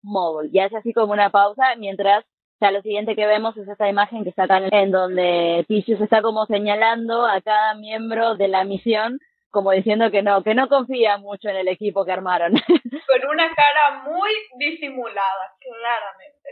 [0.02, 0.50] Móvil.
[0.54, 2.26] Y hace así como una pausa mientras
[2.60, 6.22] o sea, lo siguiente que vemos es esta imagen que sacan en donde Ticius está
[6.22, 9.20] como señalando a cada miembro de la misión
[9.50, 12.52] como diciendo que no, que no confía mucho en el equipo que armaron.
[13.08, 16.50] Con una cara muy disimulada, claramente.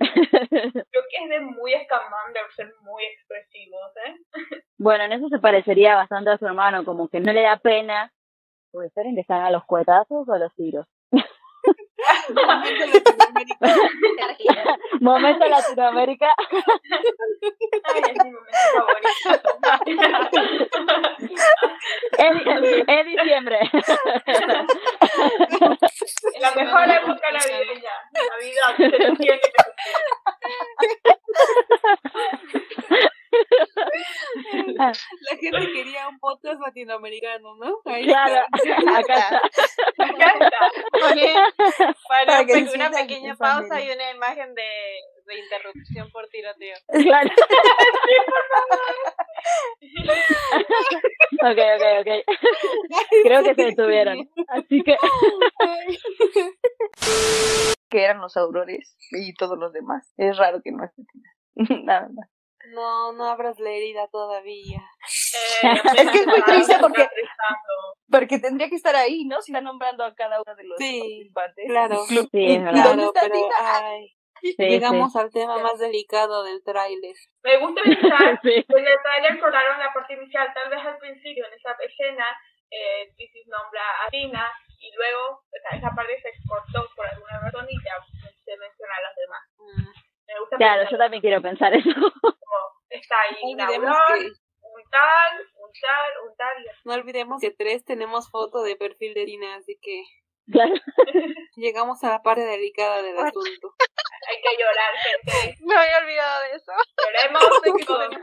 [0.90, 4.16] Creo que es de muy Scamander ser muy expresivos, ¿eh?
[4.78, 8.12] bueno, en eso se parecería bastante a su hermano, como que no le da pena.
[8.72, 10.86] Puede ser en que están a los cuetazos o a los tiros.
[15.00, 16.34] Momento Latinoamérica.
[17.84, 19.08] Ay, es mi momento favorito.
[22.18, 22.34] es,
[22.86, 23.58] es diciembre.
[26.40, 27.92] La mejor época navideña.
[28.12, 29.50] Navidad, se lo tiene que
[34.76, 34.92] La
[35.40, 37.80] gente quería un podcast latinoamericano, ¿no?
[37.84, 38.46] Ahí Claro,
[38.96, 39.42] acá está.
[42.46, 43.92] Pe- una que pequeña pausa familia.
[43.92, 44.62] y una imagen de,
[45.26, 46.76] de interrupción por tiroteo.
[47.04, 47.30] Claro.
[51.42, 52.10] Ok, ok, ok.
[53.24, 54.28] Creo que se detuvieron.
[54.48, 54.96] Así que.
[57.90, 60.10] que eran los aurores y todos los demás.
[60.16, 61.02] Es raro que no esté
[61.84, 62.28] Nada más.
[62.72, 64.80] No, no abras la herida todavía.
[65.98, 67.08] es que es muy triste porque,
[68.10, 69.40] porque tendría que estar ahí, ¿no?
[69.42, 71.64] Si está nombrando a cada uno de los participantes.
[71.68, 72.82] Claro, Sí, ¿Y es verdad.
[72.94, 74.08] claro, pero ay,
[74.40, 75.18] Sí, llegamos sí.
[75.18, 77.14] al tema más delicado del tráiler.
[77.42, 78.64] Me gusta pensar Sí.
[78.68, 82.26] que en el trailer cortaron la parte inicial, tal vez al principio, en esa escena,
[82.70, 87.40] eh, Isis nombra a Tina y luego o sea, esa parte se cortó por alguna
[87.40, 87.96] razón y ya
[88.44, 89.42] se menciona a los demás.
[90.34, 91.90] Me gusta Claro, pensar yo también quiero pensar eso.
[91.94, 92.34] como
[92.90, 96.56] está ahí No que- un tal, un tal, un tal.
[96.84, 100.02] No olvidemos que tres tenemos foto de perfil de Tina, así que
[100.50, 100.74] Claro.
[101.56, 103.74] llegamos a la parte delicada del asunto.
[104.28, 105.56] Hay que llorar, gente.
[105.64, 106.72] Me había olvidado de eso.
[106.98, 108.20] Lloremos de que ponemos.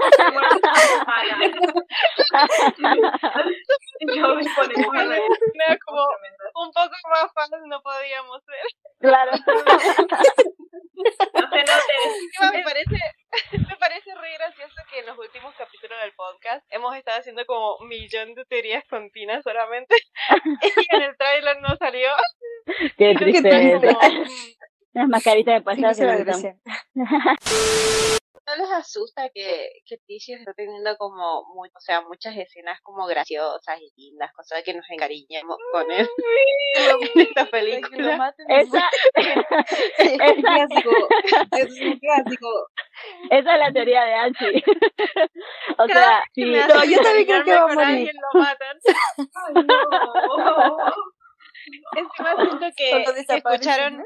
[4.02, 4.28] No,
[5.86, 6.02] como
[6.56, 8.66] un poco más fans no podíamos ser.
[9.00, 9.32] Claro.
[11.04, 12.58] No se note.
[12.58, 12.98] Me parece,
[13.52, 17.78] me parece re gracioso que en los últimos capítulos del podcast hemos estado haciendo como
[17.78, 19.96] un millón de teorías con Tina solamente
[20.62, 22.10] y en el tráiler no salió.
[22.98, 23.50] Qué triste.
[23.50, 23.98] tristeza.
[24.94, 26.04] Las mascaritas de payaso.
[26.36, 32.80] se ¿No les asusta que, que Ticio está teniendo como, muy, o sea, muchas escenas
[32.82, 36.08] como graciosas y lindas, cosas que nos encariñemos con él
[37.16, 38.34] en esta película?
[38.48, 38.90] Esa,
[39.98, 40.92] Es un clásico,
[41.58, 42.70] es un clásico.
[43.30, 44.46] esa es la teoría de Anchi.
[45.78, 47.82] O sea, hace No, yo también creo que va a morir.
[47.82, 48.78] alguien, lo matan.
[49.18, 50.94] Ay, no.
[51.96, 52.36] Encima
[52.76, 54.04] siento que escucharon.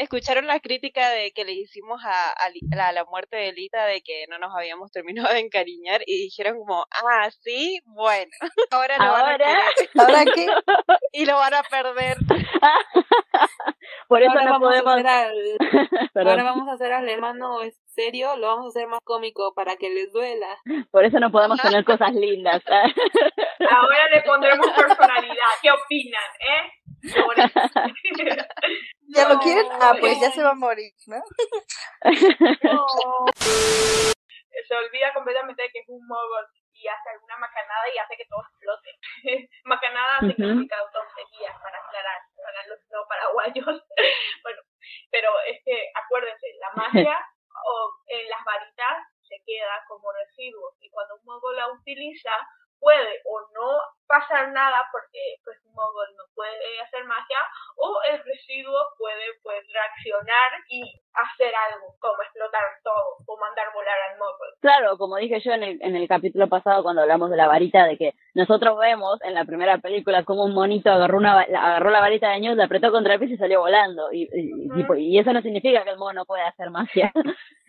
[0.00, 4.00] Escucharon la crítica de que le hicimos a, a, a la muerte de Lita de
[4.02, 8.30] que no nos habíamos terminado de encariñar y dijeron como, ah, sí, bueno,
[8.70, 9.36] ahora lo van a Ahora.
[9.36, 10.46] querer ¿Ahora qué?
[11.12, 12.16] y lo van a perder.
[14.08, 14.94] por eso Ahora no vamos a podemos.
[14.94, 19.00] hacer al, ahora vamos a hacer al hermano es serio, lo vamos a hacer más
[19.04, 20.56] cómico para que les duela.
[20.90, 22.62] Por eso no podemos tener cosas lindas.
[22.68, 25.34] Ahora le pondremos personalidad.
[25.62, 26.72] ¿Qué opinan, eh?
[29.08, 29.66] ¿Ya lo quieren?
[29.80, 31.16] Ah, pues ya se va a morir, ¿no?
[34.68, 38.24] Se olvida completamente de que es un mogul y hace alguna macanada y hace que
[38.26, 38.98] todo explote.
[39.64, 40.32] macanada Ujú.
[40.32, 43.84] significa tonterías, para aclarar, para los no paraguayos.
[44.42, 44.62] bueno,
[45.10, 47.18] pero es que acuérdense, la magia
[47.64, 52.32] o en las varitas se queda como residuos y cuando un mogul la utiliza
[52.80, 57.38] puede o no pasar nada porque pues un mogul no puede hacer magia
[57.76, 63.96] o el residuo puede pues reaccionar y hacer algo como explotar todo o mandar volar
[64.10, 64.48] al mogul.
[64.60, 67.84] Claro, como dije yo en el, en el capítulo pasado cuando hablamos de la varita,
[67.84, 72.00] de que nosotros vemos en la primera película como un monito agarró una agarró la
[72.00, 74.12] varita de Newt, la apretó contra el piso y salió volando.
[74.12, 77.12] Y, y, eso no significa que el mono no puede hacer magia.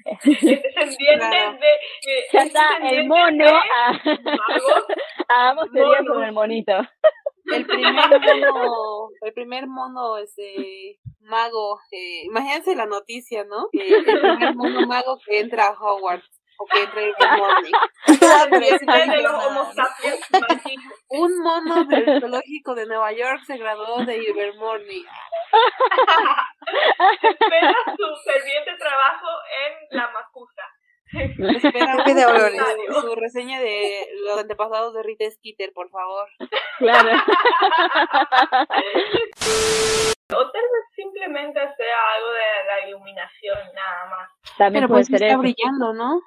[0.05, 1.51] Descendientes Claro.
[1.53, 3.45] de, de- ya está, el mono.
[3.45, 3.91] de ah,
[4.26, 4.85] magos.
[5.27, 6.13] Hagamos teorías Mono.
[6.13, 6.73] sobre el monito.
[7.45, 8.09] El primer
[8.51, 13.68] mono, el primer mono, este, mago, eh, imagínense la noticia, ¿no?
[13.72, 17.72] Que el primer mono mago que entra a Hogwarts, o que entra a Morning.
[21.09, 25.05] Un mono del zoológico de Nueva York se graduó de Ibermorning.
[27.22, 29.27] Espera su ferviente trabajo
[29.65, 30.51] en la macusa.
[31.13, 32.61] Espera Pepe de Aurores.
[32.88, 36.27] su, su reseña de los antepasados de Rita Skeeter, por favor.
[36.79, 37.09] Claro.
[40.33, 44.29] O tal vez simplemente sea algo de la iluminación, nada más.
[44.57, 46.21] También Pero puede pues ser está brillando, ¿no?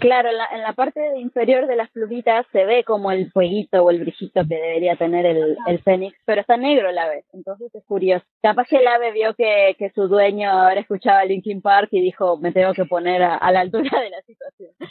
[0.00, 3.82] Claro, en la, en la parte inferior de las plumitas se ve como el fueguito
[3.82, 7.74] o el brillito que debería tener el, el fénix, pero está negro el ave, entonces
[7.74, 8.24] es curioso.
[8.42, 12.36] Capaz que el ave vio que, que su dueño ahora escuchaba Linkin Park y dijo,
[12.38, 14.72] me tengo que poner a, a la altura de la situación.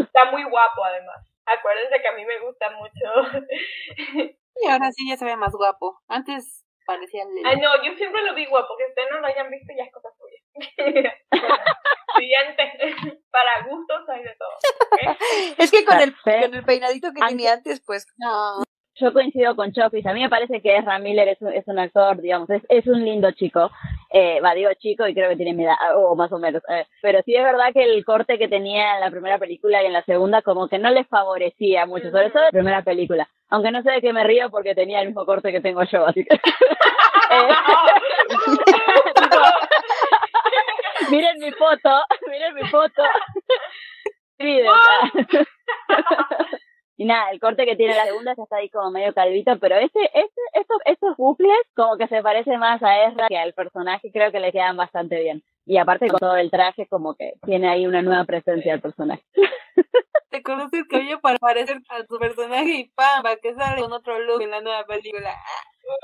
[0.00, 1.26] Está muy guapo además.
[1.44, 4.32] Acuérdense que a mí me gusta mucho.
[4.60, 5.98] Y ahora sí ya se ve más guapo.
[6.08, 9.50] Antes parecía el Ay, no, yo siempre lo vi guapo, que ustedes no lo hayan
[9.50, 10.41] visto ya es cosa suya.
[12.18, 12.72] Siguiente.
[13.30, 14.50] Para gustos hay de todo.
[15.58, 18.62] Es que con el, con el peinadito que tenía antes, pues No.
[18.96, 21.78] Yo coincido con Chopis, a mí me parece que Ezra Miller es un, es un
[21.78, 23.70] actor, digamos, es, es un lindo chico.
[24.10, 26.62] Eh, va, digo chico y creo que tiene mi edad, o más o menos.
[26.68, 29.86] eh, pero sí es verdad que el corte que tenía en la primera película y
[29.86, 33.28] en la segunda como que no les favorecía mucho, sobre todo en la primera película.
[33.48, 36.06] Aunque no sé de qué me río porque tenía el mismo corte que tengo yo,
[36.06, 36.38] así que...
[37.32, 37.48] Eh,
[41.12, 43.02] miren mi foto, miren mi foto.
[47.02, 49.76] Y nada, el corte que tiene la segunda ya está ahí como medio calvito, pero
[49.76, 54.12] este, este, estos, estos bucles como que se parece más a Ezra que al personaje,
[54.12, 55.42] creo que le quedan bastante bien.
[55.66, 59.24] Y aparte con todo el traje como que tiene ahí una nueva presencia el personaje.
[60.30, 63.22] Te cortas el cabello para parecer a tu personaje y ¡pam!
[63.22, 65.34] Para que sale con otro look en la nueva película.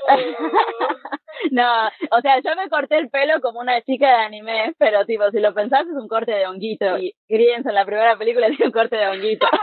[1.52, 5.30] No, o sea, yo me corté el pelo como una chica de anime, pero tipo,
[5.30, 6.98] si lo pensás es un corte de honguito.
[6.98, 9.46] Y Griens en la primera película tiene un corte de honguito.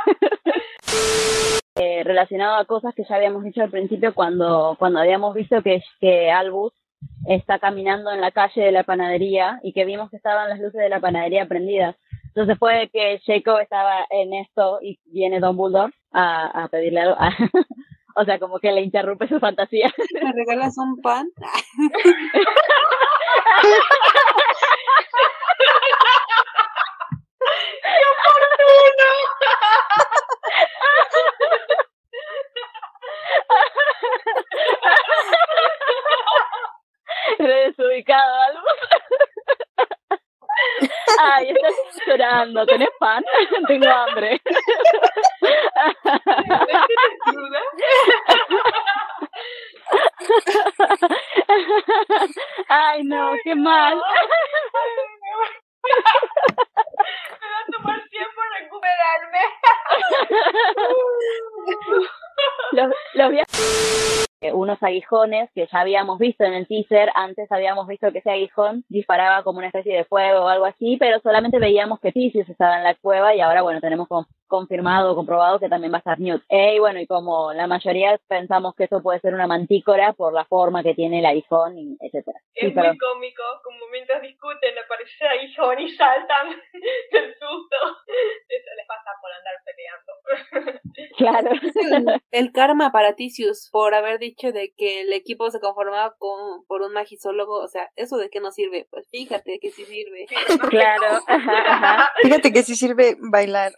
[1.78, 5.84] Eh, relacionado a cosas que ya habíamos dicho al principio cuando, cuando habíamos visto que,
[6.00, 6.72] que Albus
[7.28, 10.80] está caminando en la calle de la panadería y que vimos que estaban las luces
[10.80, 11.98] de la panadería prendidas.
[12.28, 17.18] Entonces fue que Jacob estaba en esto y viene Don Bulldog a, a pedirle algo.
[18.16, 19.94] O sea, como que le interrumpe su fantasía.
[20.22, 21.28] ¿Me regalas un pan?
[27.82, 29.10] ¡Qué oportuno!
[37.38, 39.35] Desubicado, Albus.
[41.22, 41.74] Ay, estás
[42.08, 42.66] llorando.
[42.66, 43.24] ¿Tenés pan?
[43.68, 44.42] Tengo hambre.
[52.68, 53.96] Ay, no, qué mal.
[53.96, 54.02] Me
[57.50, 59.40] va a tomar tiempo recuperarme.
[62.72, 67.10] los, los vi- eh, unos aguijones que ya habíamos visto en el teaser.
[67.16, 70.98] Antes habíamos visto que ese aguijón disparaba como una especie de fuego o algo así,
[70.98, 75.16] pero solamente veíamos que Tisius estaba en la cueva y ahora, bueno, tenemos con- confirmado,
[75.16, 76.44] comprobado que también va a estar Newt.
[76.50, 80.46] Y bueno, y como la mayoría pensamos que eso puede ser una mantícora por la
[80.46, 82.40] forma que tiene el aguijón, y etcétera.
[82.54, 86.50] Sí, Es pero- muy cómico, como mientras discuten aparece ahí John y saltan
[87.12, 87.76] del susto.
[88.48, 90.82] Eso les pasa por andar peleando.
[91.18, 91.50] Claro.
[91.52, 96.66] El, el karma para Tisius por haber dicho de que el equipo se conformaba con
[96.68, 98.88] por un magisólogo, o sea, ¿eso de qué nos sirve?
[98.92, 100.26] Pues fíjate que sí sirve.
[100.70, 102.10] Claro, ajá, ajá.
[102.22, 103.74] Fíjate que sí sirve bailar.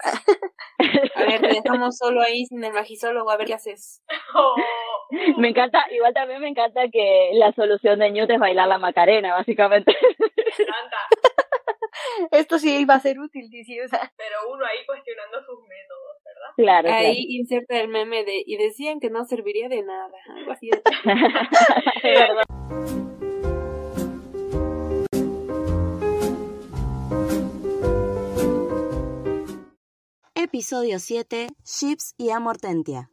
[1.15, 4.03] A ver, te dejamos solo ahí sin el magisólogo, a ver qué haces.
[5.38, 9.34] Me encanta, igual también me encanta que la solución de Newt es bailar la Macarena,
[9.34, 9.95] básicamente.
[12.31, 14.11] Esto sí iba a ser útil, dice, o sea.
[14.17, 16.49] Pero uno ahí cuestionando sus métodos, ¿verdad?
[16.57, 17.25] Claro, Ahí claro.
[17.29, 20.81] inserta el meme de y decían que no serviría de nada, algo así de
[22.03, 22.43] Es verdad.
[30.57, 33.11] Episodio 7, Ships y Amortentia.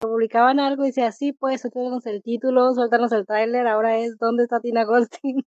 [0.00, 4.42] Publicaban algo y decía, sí, pues, suéltanos el título, suéltanos el tráiler, ahora es ¿Dónde
[4.42, 5.46] está Tina Goldstein?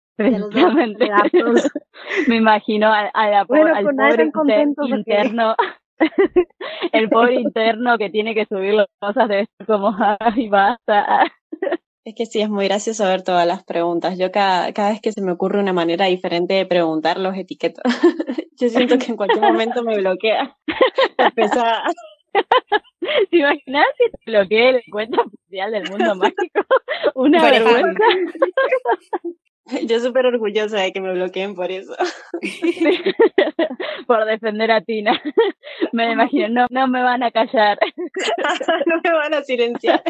[1.34, 1.72] Los.
[2.28, 4.30] Me imagino a, a la po- Bueno, al pobre
[4.88, 5.56] interno,
[6.92, 11.26] el pobre interno que tiene que subir las cosas de esto como, ay, basta.
[12.06, 14.18] Es que sí, es muy gracioso ver todas las preguntas.
[14.18, 17.82] Yo cada, cada vez que se me ocurre una manera diferente de preguntar, los etiqueto.
[18.60, 20.56] Yo siento que en cualquier momento me bloquea.
[21.18, 21.84] Empezar
[22.32, 26.62] ¿Te imaginas que te bloquee el cuenta oficial del mundo mágico?
[27.16, 28.04] Una vergüenza.
[29.88, 31.96] Yo súper orgullosa de que me bloqueen por eso.
[34.08, 35.22] por defender a Tina.
[35.92, 37.80] Me imagino, no, no me van a callar.
[38.86, 40.04] no me van a silenciar.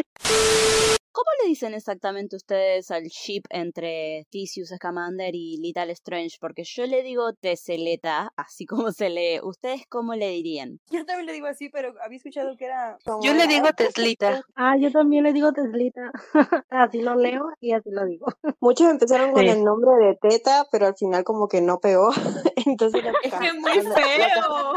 [1.12, 6.36] ¿Cómo le dicen exactamente ustedes al ship entre Theseus Scamander y Little Strange?
[6.40, 9.40] Porque yo le digo Teseleta, así como se lee.
[9.42, 10.78] ¿Ustedes cómo le dirían?
[10.90, 12.96] Yo también le digo así, pero había escuchado que era.
[13.22, 14.42] Yo le digo Teslita.
[14.54, 16.12] Ah, yo también le digo Teslita.
[16.70, 18.26] así lo leo y así lo digo.
[18.60, 19.48] Muchos empezaron con Sí.
[19.48, 22.10] el nombre de Teta, pero al final como que no pegó.
[22.66, 24.74] Entonces Es que es muy feo.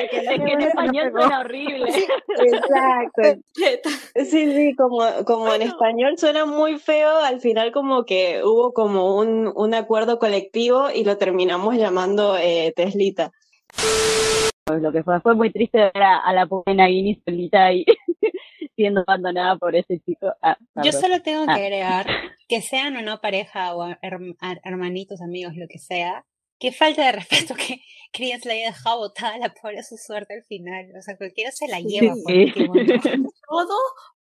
[0.00, 0.18] Es que
[0.52, 1.88] en español suena horrible.
[2.38, 3.22] Exacto.
[4.14, 9.16] Sí, sí, como, como en español suena muy feo, al final como que hubo como
[9.16, 13.32] un, un acuerdo colectivo y lo terminamos llamando eh, Teslita.
[14.64, 17.84] Pues lo que fue, fue muy triste ver a, a la pobre Nagini solita ahí,
[18.76, 20.32] siendo abandonada por ese chico.
[20.42, 21.54] Ah, Yo solo tengo que Ah.
[21.56, 22.06] agregar
[22.48, 23.98] que sean o no pareja o her-
[24.40, 26.24] her- hermanitos, amigos, lo que sea,
[26.60, 27.80] qué falta de respeto que
[28.12, 30.86] Credence le haya dejado botada a la pobre a su suerte al final.
[30.98, 33.28] O sea, cualquiera se la lleva por último, ¿no?
[33.48, 33.74] Todo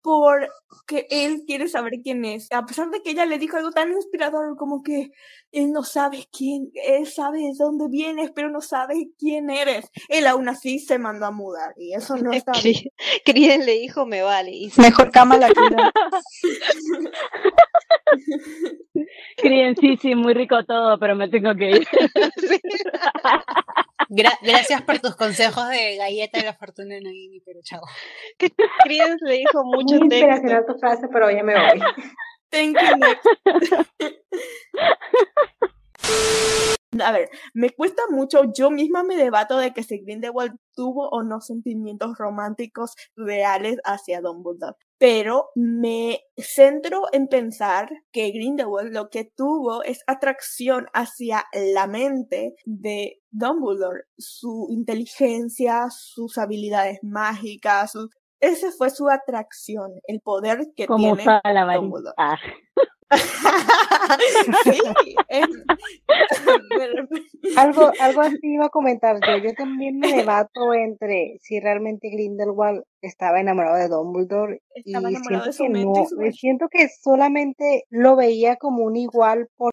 [0.08, 2.50] porque él quiere saber quién es.
[2.50, 5.10] A pesar de que ella le dijo algo tan inspirador como que
[5.52, 9.90] él no sabe quién, él sabe de dónde vienes, pero no sabe quién eres.
[10.08, 12.84] Él aún así se mandó a mudar y eso no está bien.
[13.66, 14.50] Le dijo me vale.
[14.50, 15.92] Y Mejor cama la cuida.
[19.36, 21.86] Creen, sí, sí, muy rico todo, pero me tengo que ir.
[24.08, 27.82] Gra- gracias por tus consejos de galleta de la fortuna de Nagini, pero chao.
[28.86, 30.26] Le dijo mucho Muy texto.
[30.26, 31.80] inspiracional tu frase, pero ya me voy.
[32.50, 32.96] Thank you.
[37.00, 41.22] A ver, me cuesta mucho, yo misma me debato de que si Grindelwald tuvo o
[41.22, 49.24] no sentimientos románticos reales hacia Dumbledore, pero me centro en pensar que Grindelwald lo que
[49.24, 58.10] tuvo es atracción hacia la mente de Dumbledore, su inteligencia, sus habilidades mágicas, su...
[58.40, 61.40] ese fue su atracción, el poder que Como tiene.
[61.44, 62.14] Dumbledore.
[62.18, 62.38] Ah.
[64.64, 64.80] sí,
[65.28, 65.48] es-
[67.56, 69.36] Algo, algo así iba a comentar yo.
[69.38, 75.46] Yo también me debato entre si realmente Grindelwald estaba enamorado de Dumbledore y Estaba enamorado
[75.46, 78.84] de siento su que mente no, y su y siento que solamente lo veía como
[78.84, 79.72] un igual por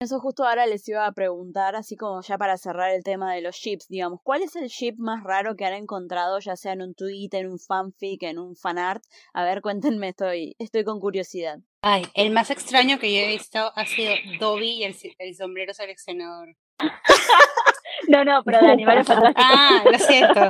[0.00, 3.42] Eso justo ahora les iba a preguntar, así como ya para cerrar el tema de
[3.42, 6.82] los ships, digamos, ¿cuál es el ship más raro que han encontrado, ya sea en
[6.82, 9.02] un tweet, en un fanfic, en un fanart?
[9.34, 11.58] A ver, cuéntenme, estoy, estoy con curiosidad.
[11.82, 15.72] Ay, el más extraño que yo he visto ha sido Dobby y el, el sombrero
[15.74, 16.56] seleccionador.
[18.08, 19.44] No, no, pero de animales fantásticos.
[19.46, 20.40] Ah, lo siento.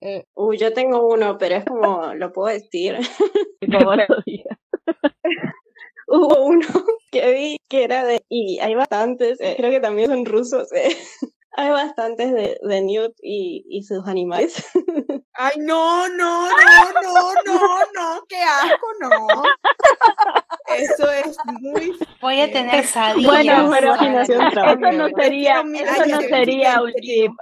[0.00, 2.96] Eh, Uy, yo tengo uno, pero es como, lo puedo decir.
[3.72, 4.04] Como lo.
[6.06, 6.66] Hubo uno
[7.10, 10.96] que vi que era de, y hay bastantes, eh, creo que también son rusos, eh.
[11.56, 14.66] Hay bastantes de, de Newt y, y sus animales.
[15.32, 19.42] Ay, no, no, no, no, no, no, qué asco, no.
[20.78, 23.30] Eso es muy Voy a tener pesadillas.
[23.30, 27.32] Bueno, pero eso no sería, eso no sería un chip.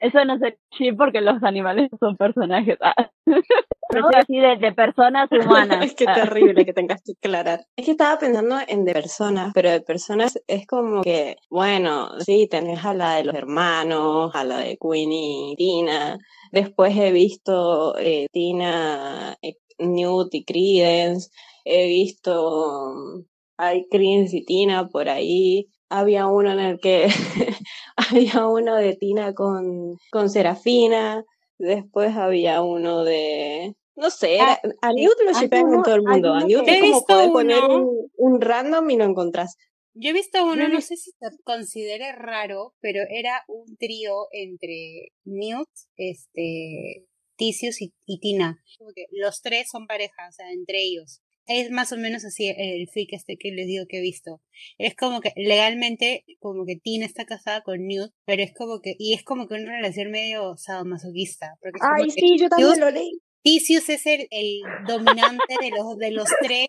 [0.00, 2.78] Eso no sería chip porque los animales son personajes.
[2.80, 3.10] Ah.
[3.26, 5.84] No, así de, de personas humanas.
[5.84, 6.14] Es que Ah.
[6.14, 7.60] terrible que tengas que aclarar.
[7.76, 12.48] Es que estaba pensando en de personas, pero de personas es como que, bueno, sí,
[12.50, 16.18] tenés a la de los hermanos, a la de Queenie y Tina.
[16.50, 21.30] Después he visto eh, Tina, eh, Newt y Credence.
[21.64, 23.24] He visto,
[23.56, 25.68] hay Credence y Tina por ahí.
[25.88, 27.06] Había uno en el que,
[27.96, 31.24] había uno de Tina con, con Serafina.
[31.58, 36.34] Después había uno de, no sé, era- a Newt lo shipean con todo el mundo.
[36.34, 39.56] A Newt es como poder poner un, un random y lo encontrás.
[39.94, 45.12] Yo he visto uno, no sé si se considere raro, pero era un trío entre
[45.24, 47.06] Newt, este,
[47.36, 48.58] Tisius y, y Tina.
[48.78, 51.20] Como que los tres son pareja, o sea, entre ellos.
[51.46, 54.40] Es más o menos así el fic este que les digo que he visto.
[54.78, 58.94] Es como que legalmente, como que Tina está casada con Newt, pero es como que,
[58.98, 61.56] y es como que una relación medio sadomasoquista.
[61.60, 63.10] Porque es como Ay, que sí, yo también lo leí.
[63.42, 66.66] Tisius es el, el dominante de los, de los tres,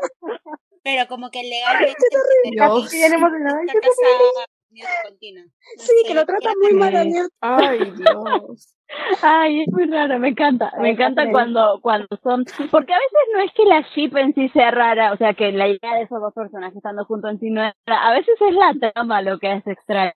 [0.82, 1.94] pero como que legalmente
[2.56, 3.62] emocionada.
[3.62, 5.44] está casada Newt con Tina.
[5.45, 5.52] No
[5.84, 7.32] Sí, sé, que lo trata muy mal a Newt.
[7.41, 8.74] Ay, Dios.
[9.22, 13.20] Ay, es muy raro, me encanta, me Ay, encanta cuando, cuando son, porque a veces
[13.34, 16.03] no es que la ship en sí sea rara, o sea, que la idea de
[16.03, 19.22] esos dos personajes estando juntos en sí no es rara, a veces es la trama
[19.22, 20.11] lo que es extraño.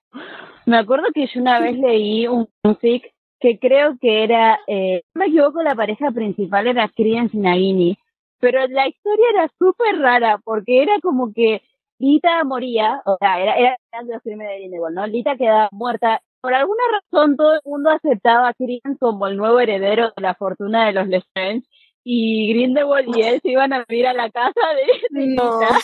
[0.66, 2.48] Me acuerdo que yo una vez leí un
[2.80, 7.40] fic que creo que era, eh, no me equivoco, la pareja principal era Credence y
[7.40, 7.98] Nagini,
[8.40, 11.62] pero la historia era súper rara, porque era como que
[11.98, 15.06] Lita moría, o sea, era, era de los crímenes de Grindelwald, ¿no?
[15.06, 16.20] Lita quedaba muerta.
[16.40, 20.34] Por alguna razón todo el mundo aceptaba a Credence como el nuevo heredero de la
[20.34, 21.66] fortuna de los Lestrange
[22.04, 25.60] y Grindelwald y él se iban a vivir a la casa de, de No.
[25.60, 25.78] Lita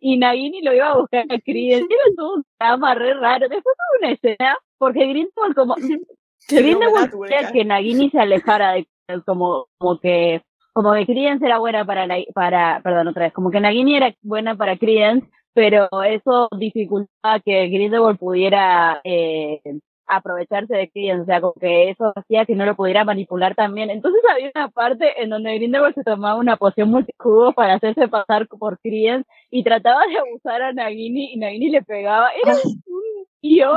[0.00, 1.86] y Nagini lo iba a buscar a Credence.
[1.90, 3.48] Era todo un drama re raro.
[3.48, 5.74] Después hubo una escena porque Grindelwald como
[6.48, 8.86] Grindelwald quería que Nagini se alejara de
[9.24, 10.42] como como que
[10.72, 14.14] como que Credence era buena para la- para perdón otra vez como que Nagini era
[14.22, 19.60] buena para Credence pero eso dificultaba que Grindelwald pudiera eh,
[20.06, 23.90] aprovecharse de Credence, o sea, como que eso hacía que no lo pudiera manipular también.
[23.90, 28.46] Entonces había una parte en donde Grindelwald se tomaba una poción multijugo para hacerse pasar
[28.48, 32.28] por Credence y trataba de abusar a Nagini y Nagini le pegaba.
[32.42, 33.68] Era un tío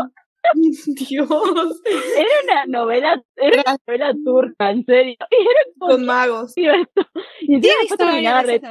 [1.10, 1.30] Dios.
[1.86, 5.16] Era una novela, era una novela turca, en serio.
[5.32, 6.54] Y era Con magos.
[6.58, 7.02] Y esto.
[7.42, 8.62] Y re-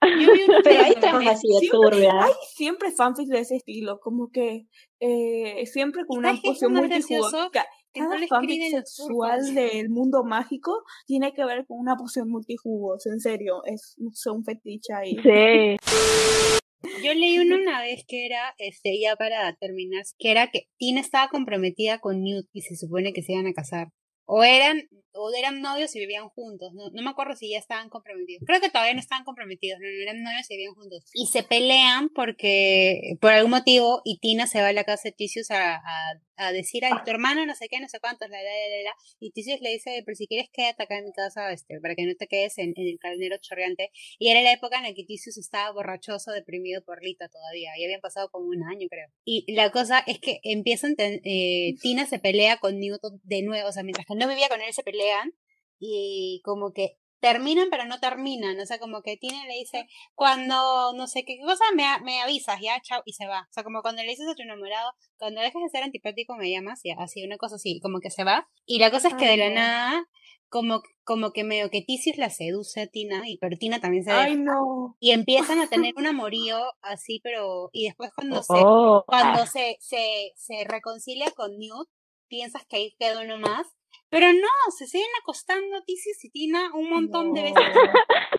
[0.64, 2.14] Pero hay temas así de Siempre- turbias.
[2.24, 4.66] Hay siempre fanfics de ese estilo, como que
[5.00, 7.48] eh, siempre con una ¿Sabes qué es poción?
[7.52, 13.06] Ca- Que Cada fanfic sexual del mundo mágico tiene que ver con una poción multijugos,
[13.06, 15.16] en serio, es son fetiche ahí.
[15.22, 16.55] Sí.
[17.02, 21.00] Yo leí uno una vez que era, este, ya para terminar, que era que Tina
[21.00, 23.88] estaba comprometida con Newt y se supone que se iban a casar.
[24.26, 26.72] O eran, o eran novios y vivían juntos.
[26.74, 28.42] No, no me acuerdo si ya estaban comprometidos.
[28.46, 31.04] Creo que todavía no estaban comprometidos, no, eran novios y vivían juntos.
[31.14, 35.12] Y se pelean porque, por algún motivo, y Tina se va a la casa de
[35.12, 38.36] Tisius a, a, a decir, ay, tu hermano no sé qué, no sé cuántos, la,
[38.36, 38.94] la, la, la.
[39.20, 42.04] Y Tisius le dice, pero si quieres quédate acá en mi casa, este, para que
[42.04, 43.90] no te quedes en, en el calnero chorreante.
[44.18, 47.70] Y era la época en la que Tisius estaba borrachoso, deprimido por Lita todavía.
[47.78, 49.08] Y habían pasado como un año, creo.
[49.24, 53.68] Y la cosa es que empiezan, eh, Tina se pelea con Newton de nuevo.
[53.68, 55.32] O sea, mientras que no vivía con él, se pelean.
[55.78, 58.58] Y como que terminan, pero no terminan.
[58.60, 62.60] O sea, como que Tina le dice, cuando no sé qué cosa, me, me avisas,
[62.60, 63.40] ya, chao, y se va.
[63.50, 66.50] O sea, como cuando le dices a tu enamorado, cuando dejes de ser antipático, me
[66.50, 68.48] llamas, ya, así, una cosa así, como que se va.
[68.64, 69.54] Y la cosa es que Ay, de la no.
[69.54, 70.08] nada,
[70.48, 74.12] como, como que medio que Tisius la seduce a Tina, y pero Tina también se
[74.12, 74.44] Ay, deja.
[74.44, 74.96] no.
[75.00, 77.70] Y empiezan a tener un amorío así, pero.
[77.72, 78.52] Y después cuando se.
[78.54, 79.04] Oh.
[79.06, 81.88] Cuando se, se, se reconcilia con Newt,
[82.28, 83.66] piensas que ahí quedó uno más.
[84.08, 87.56] Pero no, se siguen acostando Tisius y Tina un montón de veces.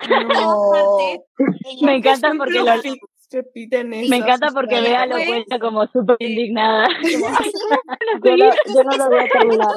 [0.10, 1.28] En todas partes.
[1.80, 2.74] En Me encanta porque lo,
[3.30, 6.88] repiten me encanta porque Bea lo cuenta como súper indignada.
[8.24, 9.68] Yo no, yo no lo voy a terminar.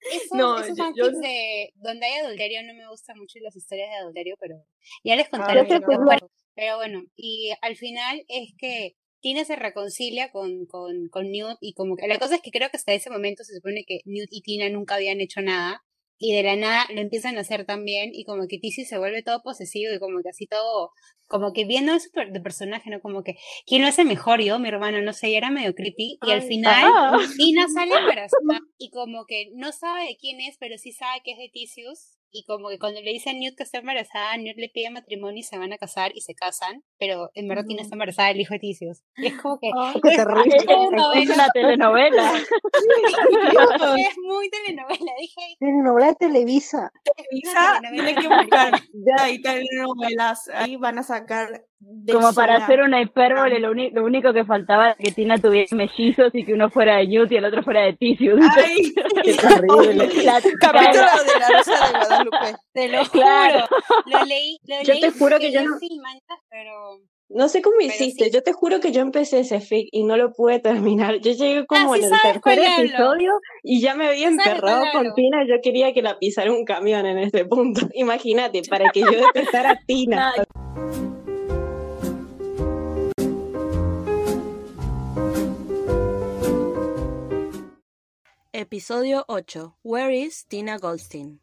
[0.00, 3.54] Esos, No, esos yo- fanfics yo- de donde hay adulterio no me gustan mucho las
[3.56, 4.56] historias de adulterio, pero
[5.04, 5.64] ya les contaré.
[5.64, 11.30] pero, bueno, pero bueno, y al final es que Tina se reconcilia con, con, con
[11.30, 13.84] Newt y como que la cosa es que creo que hasta ese momento se supone
[13.86, 15.82] que Newt y Tina nunca habían hecho nada
[16.22, 19.24] y de la nada lo empiezan a hacer también y como que Tissy se vuelve
[19.24, 20.92] todo posesivo y como que así todo,
[21.26, 23.00] como que viendo eso de personaje, ¿no?
[23.00, 23.34] Como que,
[23.66, 24.40] ¿quién lo hace mejor?
[24.40, 26.92] Yo, mi hermano, no sé, y era medio creepy y al final.
[27.36, 31.32] Tina sale embarazada y como que no sabe de quién es, pero sí sabe que
[31.32, 32.18] es de Tisius.
[32.34, 35.40] Y como que cuando le dice a Newt que está embarazada, Newt le pide matrimonio
[35.40, 38.40] y se van a casar y se casan, pero en verdad Tina está embarazada del
[38.40, 39.02] hijo de Tisius.
[39.16, 39.70] Y es como que
[40.02, 40.56] qué es, terrible.
[41.14, 42.32] es una telenovela.
[43.98, 45.56] es muy telenovela, dije.
[45.60, 46.90] Telenovela de Televisa.
[47.04, 48.80] Televisa telenovela tiene que buscar
[49.18, 51.66] ahí telenovelas, ahí van a sacar
[52.12, 55.66] Como para hacer una hipérbole, lo, uni- lo único que faltaba era que Tina tuviera
[55.76, 58.40] mellizos y que uno fuera de Newt y el otro fuera de Tisius.
[58.56, 58.92] Ay,
[59.22, 60.08] Qué terrible.
[60.24, 62.56] La- Capítulo de la Rosa de Guadalupe.
[62.72, 63.66] Te lo Claro.
[63.68, 63.80] juro.
[64.06, 66.72] Lo leí, lo Yo leí te juro que yo no- manchas, pero
[67.28, 68.30] No sé cómo Pero hiciste, sí.
[68.32, 71.20] yo te juro que yo empecé ese fic y no lo pude terminar.
[71.20, 73.32] Yo llegué como Ah, sí en el tercer episodio
[73.62, 75.14] y ya me había emperrado con.
[75.14, 75.44] Tina.
[75.48, 77.80] Yo quería que la pisara un camión en este punto.
[77.94, 80.32] Imagínate, para que yo detestara a Tina.
[88.54, 89.80] Episodio 8.
[89.82, 91.40] Where is Tina Goldstein?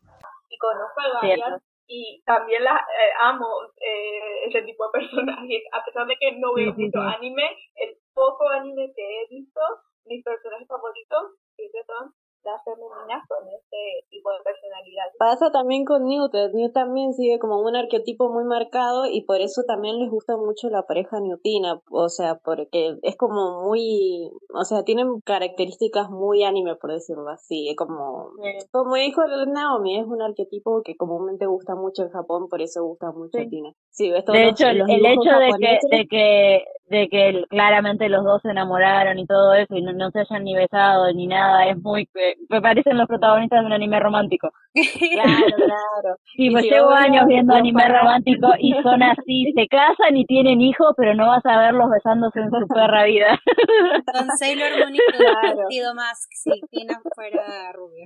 [0.47, 5.83] y conozco a varias y también las eh, amo eh, ese tipo de personajes a
[5.83, 7.15] pesar de que no mucho sí.
[7.17, 9.59] anime el poco anime que he visto
[10.05, 12.13] mis personajes favoritos siempre son
[12.43, 16.33] las femeninas con este tipo de personalidad Pasa también con Newt.
[16.53, 20.69] Newt también sigue como un arquetipo muy marcado y por eso también les gusta mucho
[20.69, 21.81] la pareja Newtina.
[21.91, 27.69] O sea, porque es como muy, o sea, tienen características muy anime, por decirlo así.
[27.69, 28.31] Es como,
[28.71, 33.11] como dijo Naomi, es un arquetipo que comúnmente gusta mucho en Japón, por eso gusta
[33.11, 33.73] mucho a Tina.
[33.89, 37.07] Sí, ves todos De los- hecho, el, los el hecho de que, de que de
[37.07, 40.55] que claramente los dos se enamoraron y todo eso y no, no se hayan ni
[40.55, 45.55] besado ni nada es muy eh, me parecen los protagonistas de un anime romántico Claro,
[45.55, 46.15] claro.
[46.35, 50.25] sí Y pues llevo años viendo anime fanáticos- romántico y son así se casan y
[50.25, 53.39] tienen hijos pero no vas a verlos besándose en su perra vida
[54.13, 55.93] Con Sailor Moon y Claro.
[55.95, 58.05] más si Tina fuera rubia.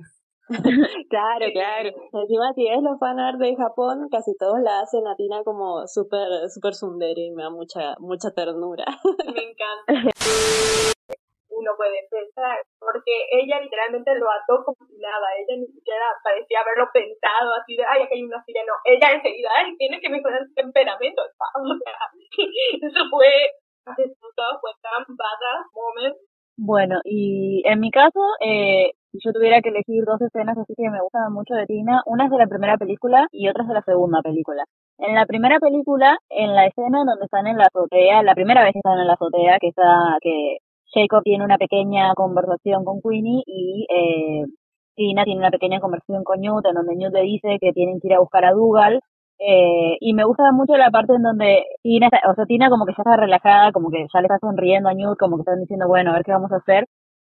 [1.08, 1.88] Claro, claro.
[2.12, 6.28] Encima, si ves los fanart de Japón, casi todos la hacen a Tina como súper
[6.52, 8.84] super sundere y me da mucha mucha ternura.
[9.24, 10.10] me encanta
[11.54, 16.60] uno puede pensar porque ella literalmente lo ató como si nada ella ni siquiera parecía
[16.60, 20.10] haberlo pensado así de ay aquí hay una silla no ella enseguida ay tiene que
[20.10, 21.22] mejorar su temperamento
[21.62, 21.98] o sea
[22.82, 23.30] eso fue
[23.96, 26.16] disfrutado fue tan badass moment
[26.56, 30.90] Bueno, y en mi caso, eh, si yo tuviera que elegir dos escenas así que
[30.90, 33.74] me gustan mucho de Tina, una es de la primera película y otra es de
[33.74, 34.64] la segunda película.
[34.98, 38.62] En la primera película, en la escena en donde están en la azotea, la primera
[38.62, 40.58] vez que están en la azotea, que está, que
[40.94, 44.44] Jacob tiene una pequeña conversación con Queenie y eh,
[44.96, 48.08] Tina tiene una pequeña conversación con Newt en donde Newt le dice que tienen que
[48.08, 49.00] ir a buscar a Dougal
[49.38, 52.86] eh, y me gusta mucho la parte en donde Tina, está- o sea, Tina como
[52.86, 55.60] que ya está relajada, como que ya le está sonriendo a Newt, como que están
[55.60, 56.86] diciendo, bueno, a ver qué vamos a hacer.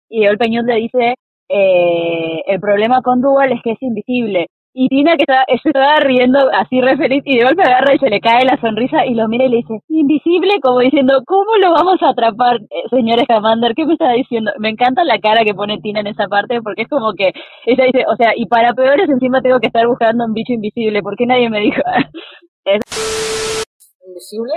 [0.09, 1.15] Y de golpe Newt le dice,
[1.49, 4.49] eh, el problema con Dougal es que es invisible.
[4.73, 8.09] Y Tina que está, estaba riendo así re feliz y de golpe agarra y se
[8.09, 11.73] le cae la sonrisa y lo mira y le dice, invisible, como diciendo, ¿cómo lo
[11.73, 13.75] vamos a atrapar, eh, señor Scamander?
[13.75, 14.53] ¿Qué me está diciendo?
[14.61, 17.33] Me encanta la cara que pone Tina en esa parte porque es como que
[17.67, 21.03] ella dice, o sea, y para peores encima tengo que estar buscando un bicho invisible,
[21.03, 21.83] porque nadie me dijo?
[22.65, 23.65] Es-
[24.07, 24.53] invisible,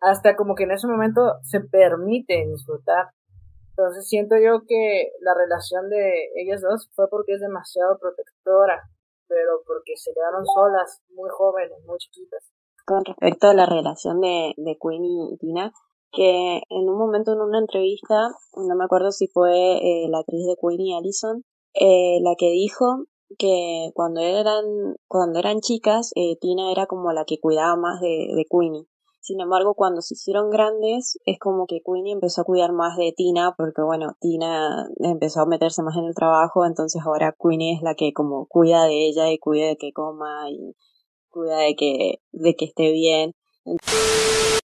[0.00, 3.06] hasta como que en ese momento se permite disfrutar.
[3.70, 8.82] Entonces siento yo que la relación de ellas dos fue porque es demasiado protectora,
[9.32, 12.52] pero porque se quedaron solas, muy jóvenes, muy chiquitas.
[12.84, 15.72] con respecto a la relación de, de y Tina,
[16.12, 20.46] que en un momento en una entrevista, no me acuerdo si fue eh, la actriz
[20.46, 23.06] de Queenie Allison, eh, la que dijo
[23.38, 24.64] que cuando eran,
[25.08, 28.86] cuando eran chicas, eh, Tina era como la que cuidaba más de, de Queenie.
[29.22, 33.12] Sin embargo, cuando se hicieron grandes, es como que Queenie empezó a cuidar más de
[33.16, 37.82] Tina, porque bueno, Tina empezó a meterse más en el trabajo, entonces ahora Queenie es
[37.82, 40.74] la que como cuida de ella y cuida de que coma y
[41.30, 43.32] cuida de que, de que esté bien.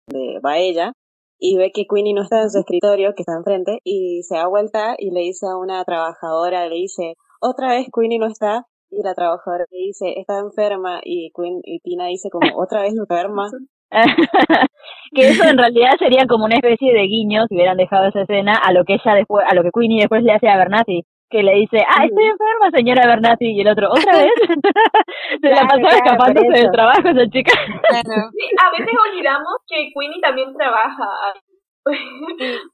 [0.05, 0.93] De, va ella
[1.39, 4.47] y ve que Queenie no está en su escritorio, que está enfrente, y se da
[4.47, 9.01] vuelta y le dice a una trabajadora, le dice, otra vez Queenie no está, y
[9.01, 13.49] la trabajadora le dice, está enferma, y, Queen, y Tina dice como, otra vez enferma.
[15.15, 18.53] que eso en realidad sería como una especie de guiño si hubieran dejado esa escena
[18.55, 21.43] a lo que ella después, a lo que Queenie después le hace a Bernati, que
[21.43, 24.31] le dice, ah, estoy enferma, señora Bernati, y el otro, ¿otra vez?
[25.41, 27.51] Se la Claro, pasó claro, escapándose del trabajo esa chica.
[27.53, 31.07] Sí, a veces olvidamos que Queenie también trabaja.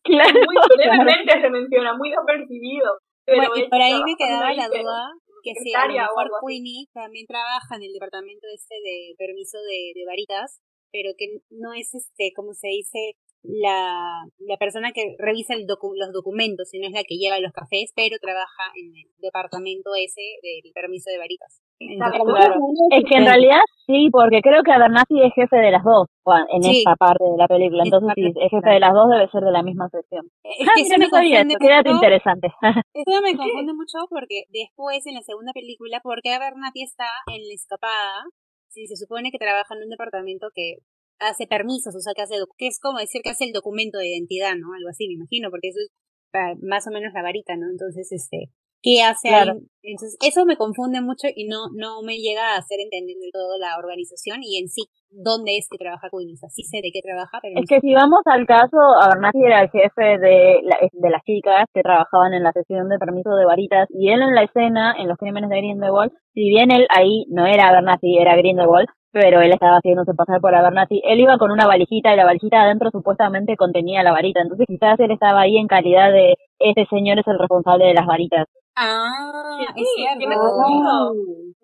[0.04, 3.00] Claro, Muy levemente se menciona, muy desapercibido.
[3.26, 5.12] Pero Bueno, y por ahí me quedaba la duda
[5.44, 6.30] que si a lo mejor.
[6.46, 10.60] Queenie también trabaja en el departamento este de permiso de, de varitas,
[10.92, 15.96] pero que no es este, como se dice, la, la persona que revisa el docu-
[15.96, 20.20] los documentos, sino es la que lleva los cafés, pero trabaja en el departamento ese
[20.44, 21.62] del permiso de varitas.
[21.80, 22.60] Entonces, Claro.
[22.92, 26.08] Es que en realidad sí, porque creo que Abernathy es jefe de las dos
[26.52, 26.80] en Sí.
[26.80, 27.84] esta parte de la película.
[27.86, 30.28] Entonces, si es jefe de las dos, debe ser de la misma sección.
[30.44, 31.92] Es Ah, que mira, eso me sabía mucho.
[31.96, 32.48] interesante.
[32.94, 37.48] Eso me confunde mucho porque después en la segunda película, ¿por qué Abernathy está en
[37.48, 38.26] la escapada
[38.70, 40.78] si se supone que trabaja en un departamento que
[41.20, 44.08] hace permisos, o sea, que hace, que es como decir que hace el documento de
[44.10, 44.74] identidad, ¿no?
[44.74, 45.90] Algo así, me imagino, porque eso es
[46.32, 47.70] pa- más o menos la varita, ¿no?
[47.70, 48.50] Entonces, este,
[48.82, 49.54] ¿qué hace Claro.
[49.54, 49.66] ahí?
[49.82, 53.58] Entonces, eso me confunde mucho y no, no me llega a hacer entender del todo
[53.58, 56.34] la organización y en sí dónde es que trabaja Queen.
[56.34, 58.78] O sea, sí sé de qué trabaja, pero no Es que si vamos al caso,
[59.02, 63.00] Abernathy era el jefe de, la- de las chicas que trabajaban en la sesión de
[63.00, 66.70] permiso de varitas y él en la escena, en los crímenes de Grindelwald, si bien
[66.72, 71.20] él ahí no era Abernathy, era Grindelwald, pero él estaba haciéndose pasar por Abernathy, él
[71.22, 75.10] iba con una valijita y la valijita adentro supuestamente contenía la varita, entonces quizás él
[75.12, 78.46] estaba ahí en calidad de este señor es el responsable de las varitas.
[78.76, 80.20] Ah, Sí, es cierto.
[80.20, 80.36] tiene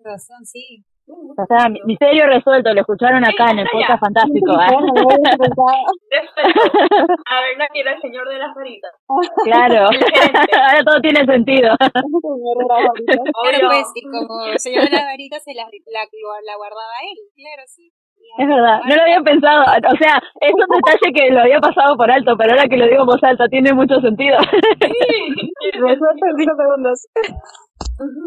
[0.04, 0.84] razón, sí.
[1.08, 4.52] O sea, mi- misterio resuelto, lo escucharon acá en el podcast fantástico.
[4.58, 4.66] ¿eh?
[7.30, 8.90] A ver, nadie era el señor de las varitas.
[9.44, 11.76] Claro, El ahora todo tiene sentido.
[11.78, 16.00] Claro, pues, y como se llevó la varita, se la, la,
[16.44, 17.92] la guardaba él, claro, sí.
[18.38, 21.96] Es verdad, no lo había pensado, o sea, es un detalle que lo había pasado
[21.96, 24.36] por alto, pero ahora que lo digo en voz alta tiene mucho sentido.
[25.72, 27.06] Resuelto en cinco segundos.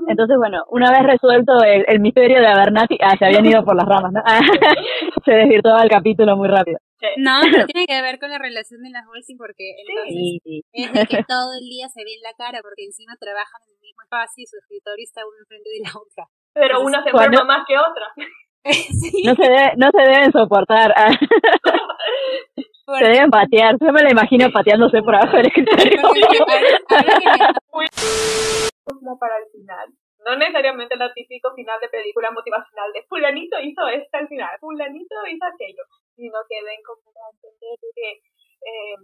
[0.08, 3.76] Entonces, bueno, una vez resuelto el, el misterio de Abernathy, ah, se habían ido por
[3.76, 4.22] las ramas, ¿no?
[4.26, 4.40] Ah,
[5.26, 6.80] se desvirtuaba el capítulo muy rápido.
[7.18, 10.64] No, pero tiene que ver con la relación de las Olsen porque entonces Sí, sí.
[10.74, 13.78] es de que todo el día se ve en la cara porque encima trabajan en
[13.78, 16.24] el mismo espacio y su escritorio está uno enfrente de la otra.
[16.54, 18.10] Pero una se enferma más que otra.
[19.26, 21.12] No se, debe- no se deben soportar, ah.
[23.00, 26.02] se deben patear, yo me la imagino pateándose por abajo del escritorio.
[28.86, 29.88] Como para el final.
[30.26, 35.16] No necesariamente el típico final de película motivacional de fulanito hizo esto al final, fulanito
[35.32, 35.84] hizo aquello,
[36.16, 38.96] sino que den como a entender que eh,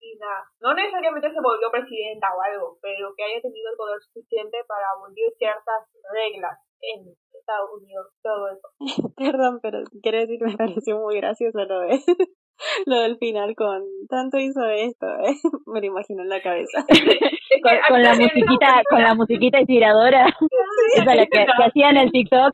[0.00, 4.58] Tina no necesariamente se volvió presidenta o algo, pero que haya tenido el poder suficiente
[4.66, 7.14] para abolir ciertas reglas en
[7.44, 8.68] Estados Unidos, todo eso.
[9.16, 12.00] Perdón, pero quiero decir me pareció muy gracioso lo de
[12.86, 15.34] lo del final con tanto hizo esto, ¿eh?
[15.66, 16.84] me lo imagino en la cabeza.
[17.62, 20.26] con, con la musiquita, con la musiquita inspiradora,
[20.94, 22.52] esa la que, que hacían el TikTok.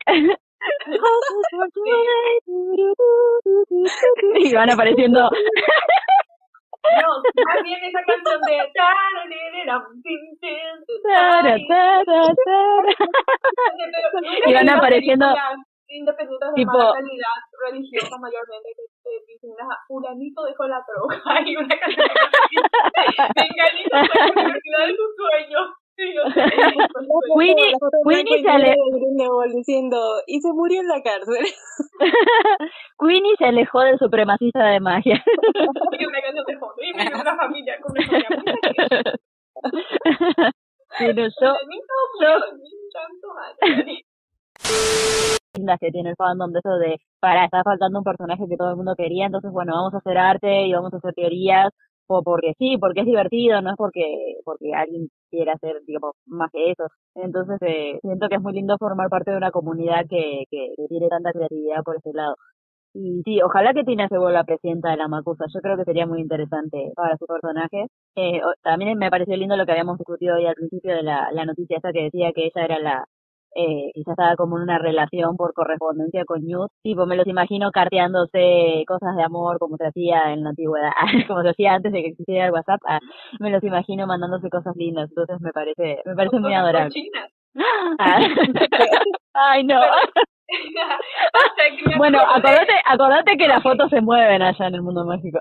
[4.35, 5.29] y van apareciendo
[6.81, 7.09] No,
[7.45, 8.71] más bien esa canción de...
[14.53, 15.25] Van apareciendo
[15.87, 17.37] independientes de tipo- mala calidad
[17.67, 22.21] religiosa mayormente que te dicen "Ah, fulanito dejó la droga y una canción fue
[23.91, 24.93] a la universidad de
[25.47, 25.59] Y yo,
[27.35, 27.73] Winnie,
[28.05, 29.97] Winnie se ale- Grindelwald diciendo,
[30.27, 31.45] y se murió en la cárcel.
[32.99, 35.23] Queenie se alejó del supremacista de magia.
[35.99, 38.55] y una canción de fondo y me dio una familia con una familia muy
[40.99, 41.55] Pero yo,
[45.53, 48.71] lindas que tiene el fandom de eso de, para, está faltando un personaje que todo
[48.71, 51.71] el mundo quería, entonces bueno, vamos a hacer arte y vamos a hacer teorías,
[52.13, 56.51] o porque sí, porque es divertido, no es porque porque alguien quiera hacer, digamos, más
[56.51, 56.85] que eso.
[57.15, 60.87] Entonces eh, siento que es muy lindo formar parte de una comunidad que, que, que
[60.87, 62.35] tiene tanta creatividad por ese lado.
[62.93, 65.45] Y sí, ojalá que Tina se vuelva presidenta de la Macusa.
[65.53, 67.87] Yo creo que sería muy interesante para su personaje.
[68.15, 71.45] Eh, también me pareció lindo lo que habíamos discutido hoy al principio de la, la
[71.45, 73.05] noticia esta que decía que ella era la,
[73.55, 76.71] eh, quizás estaba como en una relación por correspondencia con Newt.
[76.83, 80.91] Tipo, me los imagino carteándose cosas de amor como se hacía en la antigüedad,
[81.27, 82.81] como se hacía antes de que existiera el WhatsApp.
[82.87, 82.99] Ah,
[83.39, 85.09] me los imagino mandándose cosas lindas.
[85.09, 86.93] Entonces me parece, me parece muy adorable.
[87.99, 88.17] Ah.
[89.33, 89.77] Ay, no.
[91.97, 95.39] Bueno, acordate, acordate que las fotos se mueven allá en el mundo mágico.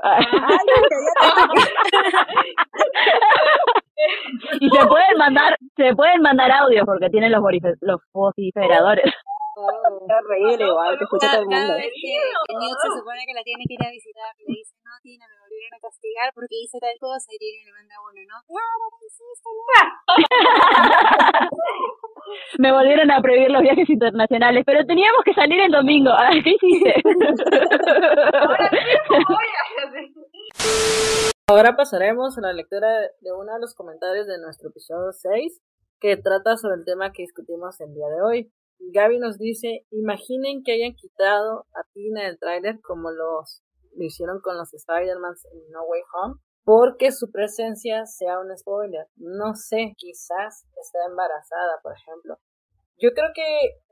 [4.61, 7.43] Y se pueden mandar, se pueden mandar audios porque tienen los,
[7.81, 9.13] los vociferadores.
[10.07, 11.75] Terrible, igual, te escucha todo el mundo.
[11.75, 15.27] vez que, se supone que la tiene que ir a visitar, le dice, no, Tina,
[15.29, 18.41] me volvieron a castigar porque hice tal cosa y Tina le manda uno, ¿no?
[18.47, 19.51] Claro, ¿qué hiciste,
[22.59, 26.13] Me volvieron a prohibir los viajes internacionales, pero teníamos que salir el domingo.
[26.45, 27.03] ¿Qué hiciste?
[28.33, 28.71] Ahora
[31.77, 32.89] pasaremos a la lectura
[33.21, 35.61] de uno de los comentarios de nuestro episodio 6,
[35.99, 38.53] que trata sobre el tema que discutimos el día de hoy.
[38.79, 43.65] Gaby nos dice, imaginen que hayan quitado a Tina del tráiler como los
[43.97, 49.09] lo hicieron con los Spider-Man en No Way Home, porque su presencia sea un spoiler.
[49.17, 52.39] No sé, quizás está embarazada, por ejemplo.
[52.97, 53.43] Yo creo que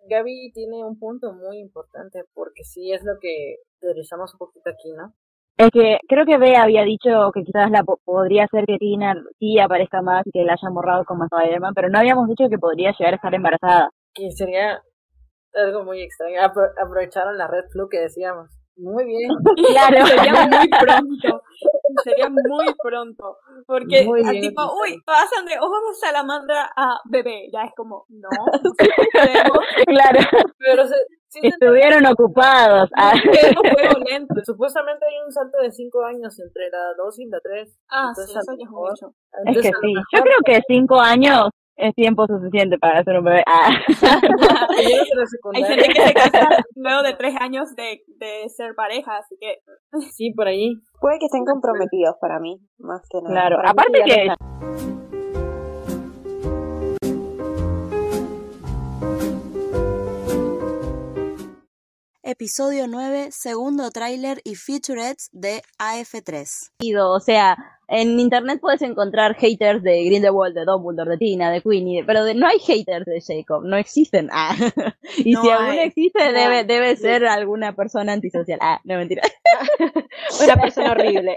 [0.08, 4.92] Gaby tiene un punto muy importante, porque sí es lo que teorizamos un poquito aquí,
[4.92, 5.12] ¿no?
[5.58, 9.14] Es que creo que Bea había dicho que quizás la po- podría ser que Tina
[9.40, 12.58] sí aparezca más y que la hayan borrado como Spider-Man, pero no habíamos dicho que
[12.58, 13.90] podría llegar a estar embarazada.
[14.14, 14.80] que sería
[15.54, 16.40] algo muy extraño.
[16.42, 18.48] Apro- aprovecharon la red flu que decíamos.
[18.76, 19.28] Muy bien.
[19.68, 20.06] Claro.
[20.06, 21.42] Sería muy pronto.
[22.04, 23.36] Sería muy pronto.
[23.66, 27.48] Porque, Muy ah, bien tipo, uy, pasan de ojos de salamandra a bebé.
[27.52, 28.28] Ya es como, no.
[28.32, 29.60] no.
[29.86, 30.20] Claro.
[30.58, 30.94] Pero se,
[31.28, 32.90] sí Estuvieron ocupados.
[32.96, 33.12] Ah.
[34.44, 37.78] Supuestamente hay un salto de 5 años entre la 2 y la 3.
[37.90, 39.14] Ah, sí, eso es mucho.
[39.46, 39.94] Es que sí.
[40.14, 43.42] Yo creo que cinco años es tiempo suficiente para hacer un bebé.
[43.46, 43.70] Ah.
[45.54, 49.58] Hay gente que se casa luego de tres años de, de ser pareja, así que...
[50.10, 50.74] Sí, por ahí.
[51.00, 53.30] Puede que estén comprometidos para mí, más que nada.
[53.32, 55.17] Claro, Para aparte que-
[62.38, 66.46] Episodio 9, segundo tráiler y featurettes de AF3.
[67.02, 67.56] O sea,
[67.88, 72.34] en internet puedes encontrar haters de Grindelwald, de Dumbledore, de Tina, de Queenie, pero de-
[72.34, 74.28] no hay haters de Jacob, no existen.
[74.34, 74.54] Ah.
[75.24, 75.78] Y No si alguno hay.
[75.78, 78.58] existe, No debe, debe ser alguna persona antisocial.
[78.60, 79.22] Ah, no mentira.
[80.44, 81.34] Una persona horrible.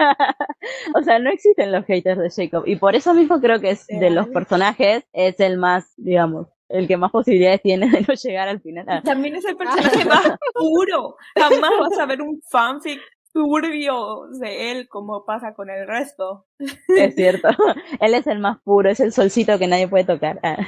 [0.96, 2.64] o sea, no existen los haters de Jacob.
[2.66, 6.88] Y por eso mismo creo que es de los personajes, es el más, digamos, el
[6.88, 8.84] que más posibilidades tiene de no llegar al final.
[8.88, 9.02] Ah.
[9.04, 11.16] También es el personaje más puro.
[11.36, 13.00] Jamás vas a ver un fanfic
[13.32, 16.46] turbio de él como pasa con el resto.
[16.88, 17.48] Es cierto.
[18.00, 20.38] Él es el más puro, es el solcito que nadie puede tocar.
[20.42, 20.58] Ah.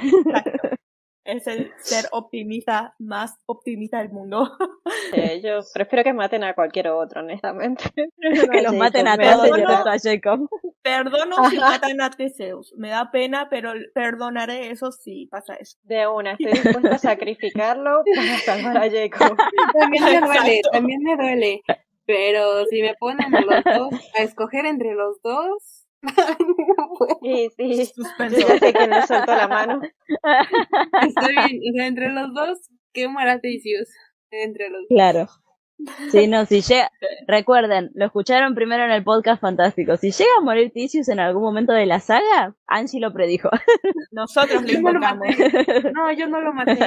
[1.25, 4.51] Es el ser optimista más optimista del mundo.
[5.13, 7.83] Eh, yo prefiero que maten a cualquier otro, honestamente.
[7.93, 10.49] que los maten a todos excepto a Jacob.
[10.81, 12.73] Perdono si matan a Teseus.
[12.75, 15.77] Me da pena, pero perdonaré eso si pasa eso.
[15.83, 19.37] De una, estoy dispuesta a sacrificarlo para salvar a Jacob.
[19.79, 20.69] También me duele, Exacto.
[20.71, 21.61] también me duele.
[22.05, 25.84] Pero si me ponen a los dos, a escoger entre los dos.
[27.21, 27.85] Sí, sí.
[27.85, 29.81] Sé quién le soltó la mano.
[31.01, 33.89] Está bien, o sea, entre los dos, ¿qué muera Theseus?
[34.31, 34.87] Entre los dos.
[34.89, 35.27] Claro.
[36.09, 36.89] Sí, no, si llega,
[37.27, 39.97] recuerden, lo escucharon primero en el podcast fantástico.
[39.97, 43.49] Si llega a morir Tisius en algún momento de la saga, Angie lo predijo.
[44.11, 45.27] Nosotros lo no invocamos.
[45.27, 45.91] maté.
[45.93, 46.79] No, yo no lo maté.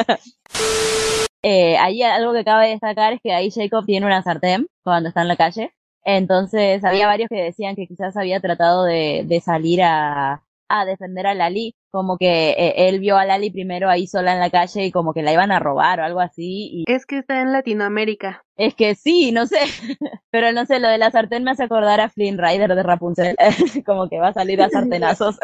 [1.43, 5.20] Eh, ahí algo que cabe destacar es que ahí Jacob tiene una sartén cuando está
[5.20, 5.74] en la calle.
[6.11, 11.27] Entonces había varios que decían que quizás había tratado de, de salir a, a defender
[11.27, 14.87] a Lali, como que eh, él vio a Lali primero ahí sola en la calle
[14.87, 16.71] y como que la iban a robar o algo así.
[16.73, 18.43] Y Es que está en Latinoamérica.
[18.57, 19.59] es que sí, no sé,
[20.31, 23.37] pero no sé, lo de la sartén me hace acordar a Flynn Rider de Rapunzel,
[23.87, 25.39] como que va a salir a sartenazos.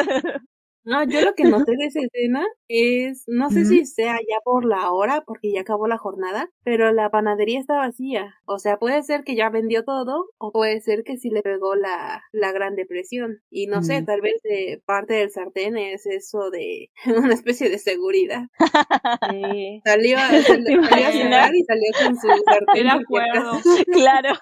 [0.85, 4.65] No, yo lo que noté de esa escena es, no sé si sea ya por
[4.65, 8.35] la hora, porque ya acabó la jornada, pero la panadería está vacía.
[8.47, 11.75] O sea, puede ser que ya vendió todo, o puede ser que sí le pegó
[11.77, 13.41] la, la Gran Depresión.
[13.51, 14.07] Y no sé, Mm.
[14.07, 16.91] tal vez de parte del sartén es eso de
[17.31, 18.45] una especie de seguridad.
[19.85, 22.85] Salió, a- salió, salió a cenar y salió con su sartén.
[22.85, 23.53] De acuerdo.
[23.93, 24.35] Claro.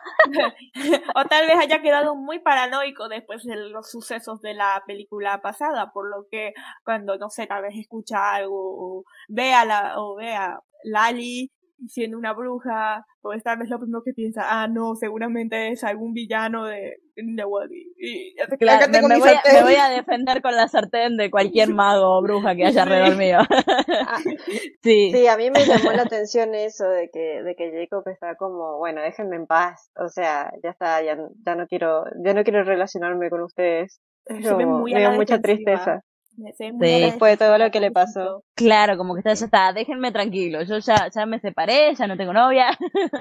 [1.15, 5.93] o tal vez haya quedado muy paranoico después de los sucesos de la película pasada,
[5.93, 6.53] por lo que
[6.85, 11.51] cuando, no sé, tal vez escucha algo o ve a la, o ve a Lali
[11.89, 16.13] siendo una bruja, pues tal vez lo primero que piensa, ah, no, seguramente es algún
[16.13, 19.75] villano de Grindelwald y, y ya te Claro, cállate me, me voy a, me voy
[19.75, 23.39] a defender con la sartén de cualquier mago o bruja que haya alrededor mío.
[24.83, 25.13] sí.
[25.13, 28.79] Sí, a mí me llamó la atención eso de que, de que Jacob está como,
[28.79, 32.65] bueno, déjenme en paz, o sea, ya está, ya, ya no quiero, ya no quiero
[32.65, 34.01] relacionarme con ustedes.
[34.27, 35.41] Como- me dio mucha defensiva.
[35.43, 36.05] tristeza.
[36.37, 37.01] Me- muy Sí.
[37.03, 38.43] Después de todo lo que le pasó.
[38.55, 42.17] Claro, como que está, ya está, déjenme tranquilo, yo ya, ya me separé, ya no
[42.17, 42.67] tengo novia.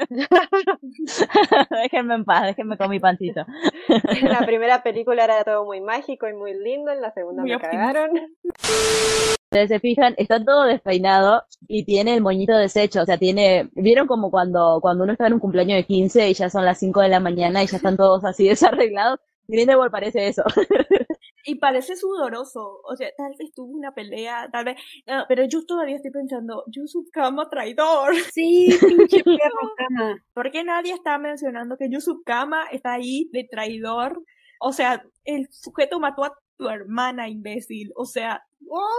[1.70, 3.46] déjenme en paz, déjenme con mi pancito.
[3.88, 7.52] En la primera película era todo muy mágico y muy lindo, en la segunda Muy
[7.52, 7.80] me optimista.
[7.94, 8.12] cagaron.
[9.52, 14.08] Ustedes se fijan, está todo despeinado y tiene el moñito deshecho, o sea, tiene, ¿vieron
[14.08, 17.02] como cuando, cuando uno está en un cumpleaños de 15 y ya son las 5
[17.02, 19.20] de la mañana y ya están todos así desarreglados?
[19.48, 20.44] Grindelwald parece eso.
[21.46, 24.78] Y parece sudoroso, o sea, tal vez tuvo una pelea, tal vez,
[25.08, 28.14] no, pero yo todavía estoy pensando, Yusuf Kama traidor.
[28.34, 30.24] Sí, pinche perro Kama.
[30.34, 34.24] ¿Por qué nadie está mencionando que Yusuf Kama está ahí de traidor?
[34.60, 37.92] O sea, el sujeto mató a tu hermana, imbécil.
[37.96, 38.44] O sea,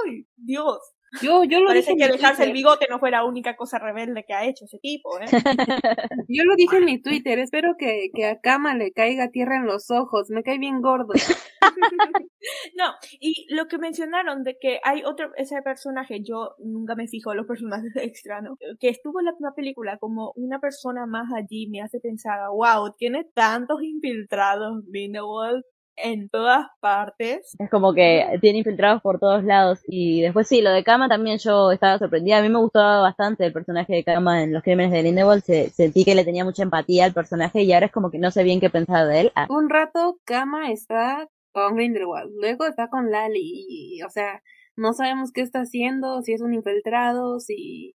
[0.06, 0.78] ¡ay, Dios!
[1.20, 2.52] Yo, yo lo Parece dije en que dejarse el Twitter.
[2.52, 5.32] bigote no fue la única cosa rebelde que ha hecho ese tipo, ¿eh?
[6.28, 9.66] Yo lo dije en mi Twitter, espero que, que a Kama le caiga tierra en
[9.66, 11.12] los ojos, me cae bien gordo.
[12.76, 12.86] No,
[13.20, 17.36] y lo que mencionaron de que hay otro, ese personaje, yo nunca me fijo en
[17.38, 18.56] los personajes extra, ¿no?
[18.80, 22.94] Que estuvo en la primera película como una persona más allí, me hace pensar, wow,
[22.96, 25.64] tiene tantos infiltrados Grindelwald
[25.96, 27.54] en todas partes.
[27.58, 29.80] Es como que tiene infiltrados por todos lados.
[29.86, 32.38] Y después sí, lo de Kama también yo estaba sorprendida.
[32.38, 35.42] A mí me gustaba bastante el personaje de Kama en Los Crímenes de Grindelwald.
[35.42, 38.30] Se, sentí que le tenía mucha empatía al personaje y ahora es como que no
[38.30, 39.32] sé bien qué pensar de él.
[39.34, 44.42] Ah, Un rato Kama está con Grindelwald, luego está con Lali, y, o sea,
[44.76, 47.94] no sabemos qué está haciendo, si es un infiltrado, si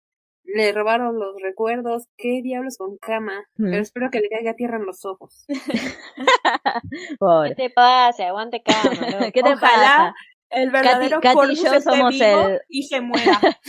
[0.45, 3.69] le robaron los recuerdos, qué diablos con Kama, Hmm.
[3.71, 5.45] pero espero que le caiga tierra en los ojos.
[7.47, 8.27] ¿Qué te pasa?
[8.27, 8.91] Aguante cama.
[9.33, 10.15] ¿Qué te Ojalá pasa?
[10.49, 13.39] el verdadero Katy y Corvus yo esté somos vivo el- y se muera.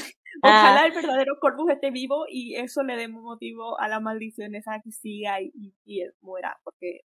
[0.43, 0.75] Ah.
[0.75, 4.79] Ojalá el verdadero Corvus esté vivo y eso le dé motivo a la maldición esa
[4.83, 7.01] que siga y, y, y él muera, porque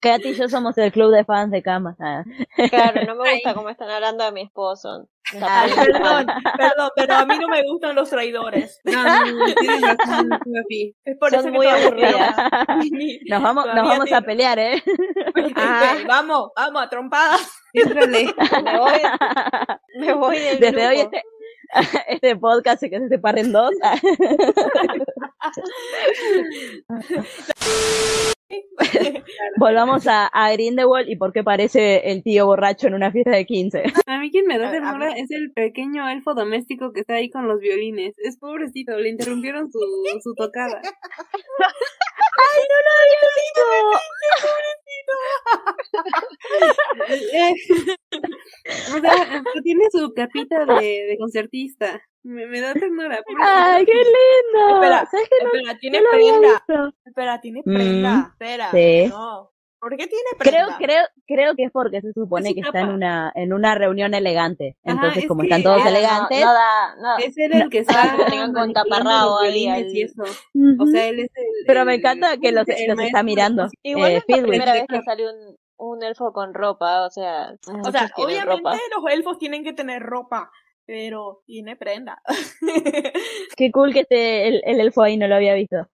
[0.00, 1.96] Katy y yo somos el club de fans de Kama.
[2.00, 2.24] Ah.
[2.70, 5.08] Claro, no me gusta cómo están hablando de mi esposo.
[5.42, 6.26] Ay, perdón,
[6.56, 8.80] perdón, pero a mí no me gustan los traidores.
[8.88, 8.94] No.
[11.04, 12.36] Es por Son eso que muy aburridas.
[13.28, 14.82] Nos vamos, nos vamos a pelear, ¿eh?
[15.56, 15.94] Ah.
[16.06, 17.50] Vamos, vamos, a trompadas.
[17.74, 19.02] Me voy,
[19.98, 21.16] me voy del Desde hoy grupo.
[21.16, 21.24] este,
[22.08, 23.72] este podcast se que se separa en dos.
[29.58, 33.44] Volvamos a, a Grindelwald y por qué parece el tío borracho en una fiesta de
[33.44, 33.82] 15.
[34.06, 37.46] A mí quien me da ternura es el pequeño elfo doméstico que está ahí con
[37.48, 38.14] los violines.
[38.18, 39.78] Es pobrecito, le interrumpieron su,
[40.22, 40.80] su tocada.
[42.38, 43.18] ¡Ay, no lo había
[43.58, 44.77] Eh,
[48.96, 52.00] o sea, tiene su capita de, de concertista.
[52.22, 53.20] Me, me da ternura.
[53.40, 54.74] ¡Ay, qué lindo!
[54.74, 55.08] Espera.
[55.12, 56.64] No- espera, tiene prenda.
[57.04, 58.28] Espera, tiene Mm, prenda.
[58.32, 58.70] Espera.
[58.72, 59.06] sí.
[59.08, 59.50] No.
[59.80, 60.76] ¿Por qué tiene Creo, prenda?
[60.78, 64.12] creo, creo que es porque se supone Es que está en una, en una reunión
[64.12, 64.76] elegante.
[64.82, 67.18] Entonces, es como están todos elegantes, No no.
[67.18, 67.84] Es el que
[68.54, 70.22] con taparrabo ahí y eso.
[70.80, 71.44] O sea, él es el.
[71.66, 73.68] pero me el- encanta que los, el los está mirando.
[73.82, 77.52] Igual Eh, es la primera vez que sale un, un elfo con ropa, o sea,
[77.84, 78.72] O sea, obviamente ropa.
[78.96, 80.50] los elfos tienen que tener ropa,
[80.86, 82.20] pero tiene prenda.
[83.56, 85.86] Qué cool que esté el, el elfo ahí, no lo había visto.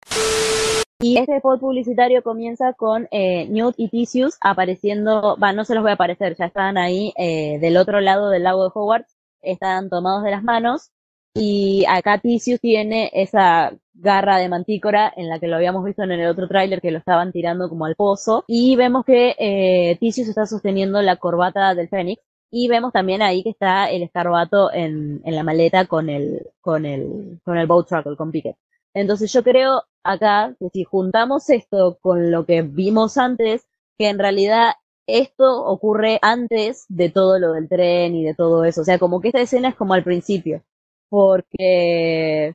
[1.04, 5.82] Y este spot publicitario comienza con eh, Newt y Theseus apareciendo, va, no se los
[5.82, 9.90] voy a aparecer, ya estaban ahí eh, del otro lado del lago de Hogwarts, están
[9.90, 10.92] tomados de las manos
[11.34, 16.12] Y acá Tisius tiene esa garra de mantícora en la que lo habíamos visto en
[16.12, 18.44] el otro tráiler que lo estaban tirando como al pozo.
[18.46, 22.22] Y vemos que eh, Tisius está sosteniendo la corbata del Fénix.
[22.50, 26.86] Y vemos también ahí que está el escarbato en, en la maleta con el, con
[26.86, 28.56] el, con el boat truckle, con Pickett.
[28.94, 33.66] Entonces yo creo acá que si juntamos esto con lo que vimos antes,
[33.98, 34.74] que en realidad
[35.06, 38.82] esto ocurre antes de todo lo del tren y de todo eso.
[38.82, 40.62] O sea, como que esta escena es como al principio.
[41.10, 42.54] Porque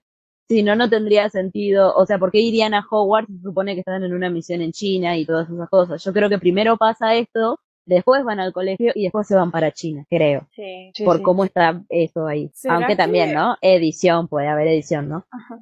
[0.50, 1.94] si no, no tendría sentido.
[1.96, 3.32] O sea, ¿por qué irían a Hogwarts?
[3.34, 6.04] Se supone que están en una misión en China y todas esas cosas.
[6.04, 9.72] Yo creo que primero pasa esto, después van al colegio y después se van para
[9.72, 10.48] China, creo.
[10.56, 11.24] Sí, por sí.
[11.24, 12.50] cómo está eso ahí.
[12.54, 13.58] ¿Será Aunque también, que- ¿no?
[13.62, 15.26] Edición, puede haber edición, ¿no?
[15.32, 15.60] Ajá.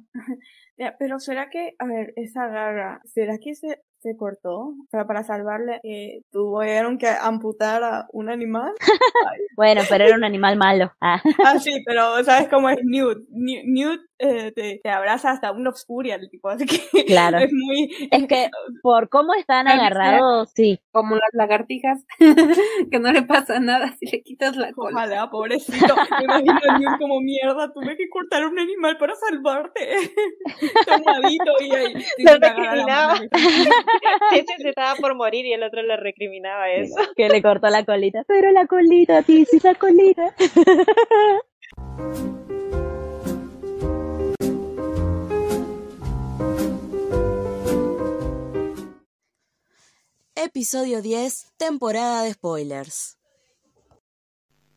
[0.98, 4.56] Pero será que, a ver, esa garra, ¿será que se, se cortó?
[4.58, 8.72] O sea, para salvarle, eh, tuvieron que amputar a un animal.
[9.56, 10.92] Bueno, pero era un animal malo.
[11.00, 11.20] Ah.
[11.44, 13.18] Ah, sí, pero ¿sabes cómo es Newt?
[13.30, 17.38] Newt, eh, te, te abraza hasta un obscuria, el tipo, así que Claro.
[17.38, 17.88] es muy...
[18.10, 18.50] Es que
[18.82, 20.80] por cómo están agarrados, sí.
[20.92, 22.04] Como las lagartijas,
[22.90, 24.96] que no le pasa nada si le quitas la cola.
[24.96, 25.94] Ojalá, pobrecito.
[26.18, 29.80] Me imagino a Newt como mierda, tuve que cortar a un animal para salvarte.
[30.86, 31.94] Tomadito y ahí.
[34.32, 36.96] Ese se estaba por morir y el otro le recriminaba eso.
[37.16, 38.24] Que le cortó la colita.
[38.26, 40.34] Pero la colita, Tisis, la colita.
[50.34, 53.18] Episodio 10, temporada de spoilers.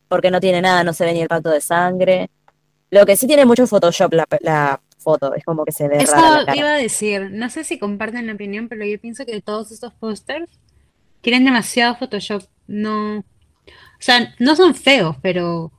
[0.08, 2.30] Porque no tiene nada, no se ve ni el pacto de sangre.
[2.90, 6.14] Lo que sí tiene mucho Photoshop la, la foto, es como que se ve Eso
[6.14, 6.58] rara la cara.
[6.58, 9.94] iba a decir, no sé si comparten la opinión, pero yo pienso que todos estos
[9.94, 10.50] pósters
[11.22, 12.44] tienen demasiado Photoshop.
[12.68, 13.24] No, o
[14.00, 15.72] sea, no son feos, pero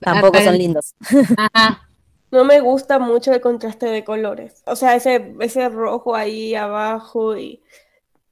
[0.00, 0.94] Tampoco son lindos.
[1.36, 1.86] Ajá.
[2.30, 4.62] No me gusta mucho el contraste de colores.
[4.66, 7.62] O sea, ese, ese rojo ahí abajo y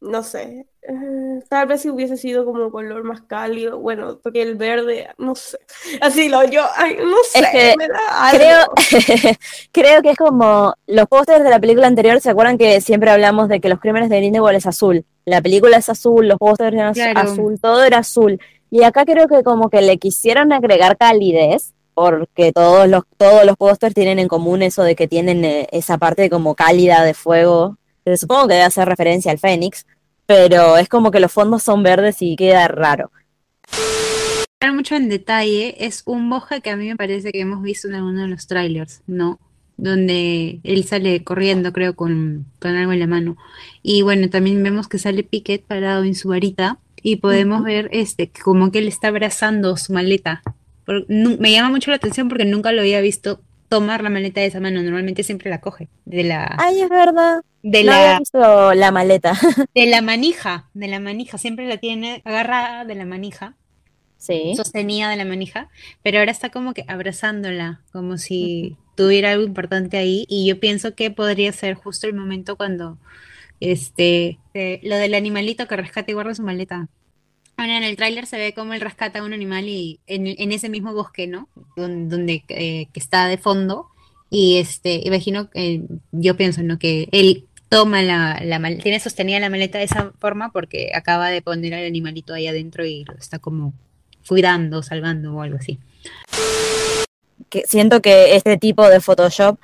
[0.00, 0.66] no sé.
[0.82, 5.08] eh, tal vez si hubiese sido como un color más cálido, bueno, porque el verde,
[5.18, 5.58] no sé.
[6.00, 7.98] Así lo yo, ay, no sé, Es que me da
[8.30, 8.38] algo.
[8.38, 8.66] creo,
[9.72, 13.48] creo que es como los pósters de la película anterior, ¿se acuerdan que siempre hablamos
[13.48, 15.04] de que los crímenes de Grindelwald es azul?
[15.24, 17.20] La película es azul, los pósters eran Claro.
[17.20, 18.40] azul, todo era azul.
[18.70, 23.56] Y acá creo que como que le quisieron agregar calidez, porque todos los, todos los
[23.56, 27.76] pósters tienen en común eso de que tienen eh, esa parte como cálida de fuego.
[28.16, 29.86] Supongo que debe hacer referencia al Fénix,
[30.26, 33.10] pero es como que los fondos son verdes y queda raro.
[34.72, 37.94] mucho en detalle, es un Boja que a mí me parece que hemos visto en
[37.94, 39.40] alguno de los trailers, ¿no?
[39.76, 43.36] Donde él sale corriendo, creo, con, con algo en la mano.
[43.82, 48.30] Y bueno, también vemos que sale Piquet parado en su varita y podemos ver este
[48.44, 50.42] como que él está abrazando su maleta.
[50.84, 54.46] Por- me llama mucho la atención porque nunca lo había visto tomar la maleta de
[54.46, 54.82] esa mano.
[54.82, 57.42] Normalmente siempre la coge de la Ay, es verdad.
[57.62, 59.32] de No la visto la maleta.
[59.74, 63.54] de la manija, de la manija, siempre la tiene agarrada de la manija
[64.16, 64.54] Sí.
[64.56, 65.68] sostenida de la manija,
[66.02, 70.96] pero ahora está como que abrazándola, como si tuviera algo importante ahí, y yo pienso
[70.96, 72.98] que podría ser justo el momento cuando
[73.60, 76.88] este eh, lo del animalito que rescata y guarda su maleta.
[77.58, 80.52] Ahora en el tráiler se ve como él rescata a un animal y en, en
[80.52, 81.48] ese mismo bosque, ¿no?
[81.76, 83.88] Don- Donde, eh, que está de fondo,
[84.30, 85.82] y este, imagino, eh,
[86.12, 86.78] yo pienso, ¿no?
[86.78, 91.28] Que él toma la, la mal- tiene sostenida la maleta de esa forma porque acaba
[91.30, 93.74] de poner al animalito ahí adentro y lo está como
[94.26, 95.78] cuidando, salvando o algo así.
[97.50, 99.58] que siento que este tipo de Photoshop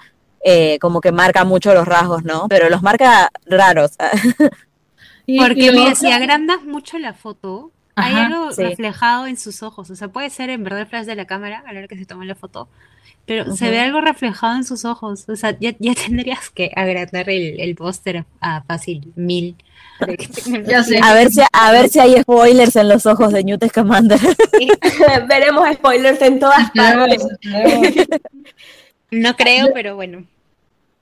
[0.45, 2.47] eh, como que marca mucho los rasgos, ¿no?
[2.49, 3.93] Pero los marca raros.
[5.39, 8.63] Porque y mira, si agrandas mucho la foto, hay Ajá, algo sí.
[8.63, 9.91] reflejado en sus ojos.
[9.91, 11.97] O sea, puede ser en verdad el flash de la cámara a la hora que
[11.97, 12.69] se toma la foto,
[13.27, 15.25] pero se ve algo reflejado en sus ojos.
[15.29, 19.57] O sea, ya, ya tendrías que agrandar el, el póster a fácil mil.
[20.01, 24.19] el A ver si a ver si hay spoilers en los ojos de Newt Scamander.
[25.29, 27.25] Veremos spoilers en todas partes.
[29.11, 30.25] No creo, pero bueno.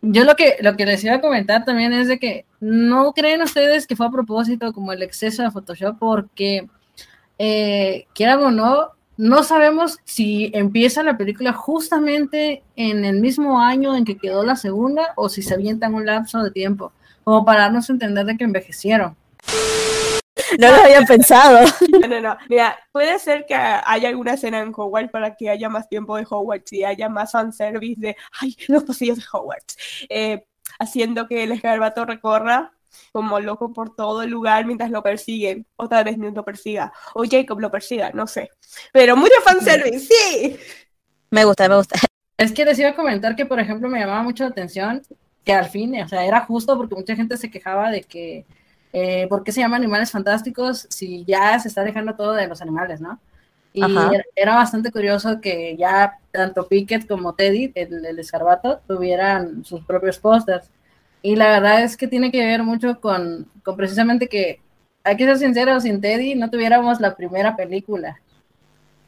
[0.02, 3.40] Yo lo que, lo que les iba a comentar también es de que no creen
[3.40, 6.66] ustedes que fue a propósito como el exceso de Photoshop porque
[7.44, 13.96] eh, quieran o no, no sabemos si empieza la película justamente en el mismo año
[13.96, 16.92] en que quedó la segunda o si se avientan un lapso de tiempo,
[17.24, 19.16] como para darnos a entender de que envejecieron.
[20.56, 21.66] No lo había pensado.
[22.00, 22.36] No, no, no.
[22.48, 26.26] Mira, puede ser que haya alguna escena en Hogwarts para que haya más tiempo de
[26.28, 29.76] Hogwarts y haya más fanservice de, ay, los pasillos de Hogwarts.
[30.08, 30.44] Eh,
[30.78, 32.72] haciendo que el escarbato recorra
[33.12, 35.66] como loco por todo el lugar mientras lo persiguen.
[35.76, 36.92] O tal vez Newt lo persiga.
[37.14, 38.50] O Jacob lo persiga, no sé.
[38.92, 40.56] Pero mucho fanservice, sí.
[41.30, 41.98] Me gusta, me gusta.
[42.36, 45.02] Es que les iba a comentar que, por ejemplo, me llamaba mucho la atención
[45.44, 48.44] que al fin, o sea, era justo porque mucha gente se quejaba de que,
[48.92, 52.62] eh, ¿por qué se llaman animales fantásticos si ya se está dejando todo de los
[52.62, 53.18] animales, no?
[53.72, 53.82] Y
[54.36, 60.18] era bastante curioso que ya tanto Pickett como Teddy, el, el escarbato, tuvieran sus propios
[60.18, 60.68] pósters.
[61.22, 64.60] Y la verdad es que tiene que ver mucho con, con precisamente que,
[65.04, 68.20] hay que ser sinceros, sin Teddy no tuviéramos la primera película.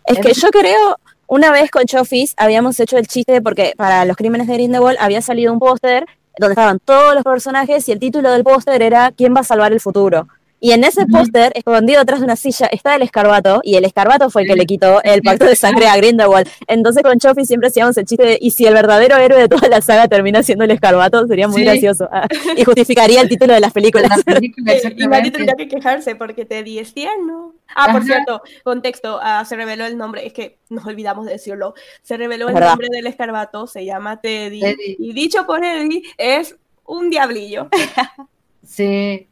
[0.07, 4.17] Es que yo creo, una vez con Chofis habíamos hecho el chiste porque para los
[4.17, 6.07] crímenes de Grindelwald había salido un póster
[6.39, 9.73] donde estaban todos los personajes y el título del póster era ¿Quién va a salvar
[9.73, 10.29] el futuro?
[10.65, 14.31] Y en ese póster, escondido atrás de una silla, está el escarbato, y el escarbato
[14.31, 16.49] fue el que le quitó el pacto de sangre a Grindelwald.
[16.67, 19.69] Entonces con Chofis siempre hacíamos el chiste de, y si el verdadero héroe de toda
[19.69, 21.65] la saga termina siendo el escarbato, sería muy Sí.
[21.65, 22.09] gracioso.
[22.11, 22.27] Ah,
[22.57, 24.11] y justificaría el título de las películas.
[24.97, 27.53] Y Mari tendría que quejarse porque Teddy es tierno.
[27.77, 28.07] Ah, por Ajá.
[28.07, 31.75] cierto, contexto, ah, se reveló el nombre, es que nos olvidamos de decirlo.
[32.03, 32.71] Se reveló el verdad.
[32.71, 34.61] nombre del escarbato, se llama Teddy.
[34.61, 34.97] Teddy.
[34.99, 37.69] Y dicho por Eddie, es un diablillo.
[38.67, 39.29] Sí.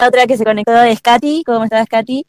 [0.00, 1.42] Otra que se conectó es Katy.
[1.44, 2.24] ¿Cómo estás, Katy?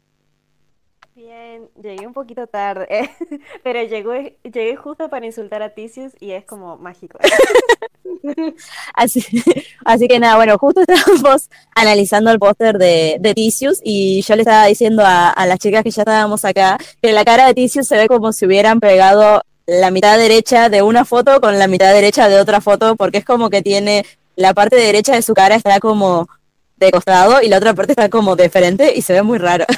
[1.14, 3.10] Bien, llegué un poquito tarde,
[3.62, 7.18] pero llegó, llegué justo para insultar a Tisius y es como mágico.
[8.94, 9.24] Así,
[9.84, 14.42] así que nada, bueno, justo estábamos analizando el póster de, de Tisius y yo le
[14.42, 17.86] estaba diciendo a, a las chicas que ya estábamos acá que la cara de Tisius
[17.86, 21.92] se ve como si hubieran pegado la mitad derecha de una foto con la mitad
[21.92, 24.04] derecha de otra foto, porque es como que tiene
[24.36, 26.28] la parte derecha de su cara está como
[26.86, 29.64] de costado y la otra parte está como de frente y se ve muy raro.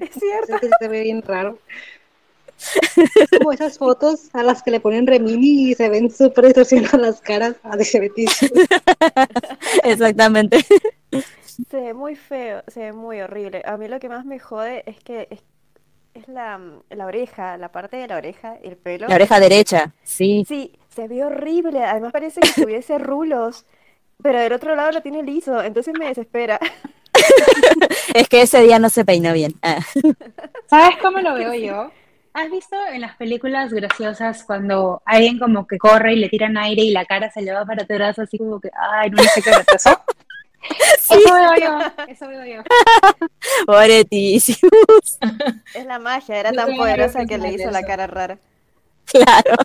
[0.00, 0.66] Es cierto.
[0.80, 1.58] Se ve bien raro.
[3.38, 7.20] Como esas fotos a las que le ponen remini y se ven súper distorsionadas las
[7.20, 8.52] caras a de Tisius.
[9.84, 10.58] Exactamente.
[11.70, 13.62] Se ve muy feo, se ve muy horrible.
[13.64, 15.40] A mí lo que más me jode es que es,
[16.14, 16.60] es la,
[16.90, 19.08] la oreja, la parte de la oreja, el pelo.
[19.08, 20.44] La oreja derecha, sí.
[20.46, 21.84] Sí, se ve horrible.
[21.84, 23.64] Además parece que tuviese rulos,
[24.22, 26.58] pero del otro lado lo tiene liso, entonces me desespera.
[28.14, 29.54] Es que ese día no se peinó bien.
[29.62, 29.80] Ah.
[30.66, 31.90] ¿Sabes cómo lo veo yo?
[32.32, 36.82] ¿Has visto en las películas graciosas cuando alguien como que corre y le tiran aire
[36.82, 39.50] y la cara se le va para atrás así como que, ay, no sé qué
[39.50, 40.00] le pasó?
[40.60, 41.78] Eso veo yo,
[42.08, 42.62] eso veo yo.
[43.66, 44.58] Pobre Tisius.
[45.74, 48.38] Es la magia, era Yo tan poderosa que le hizo la cara rara.
[49.06, 49.56] Claro.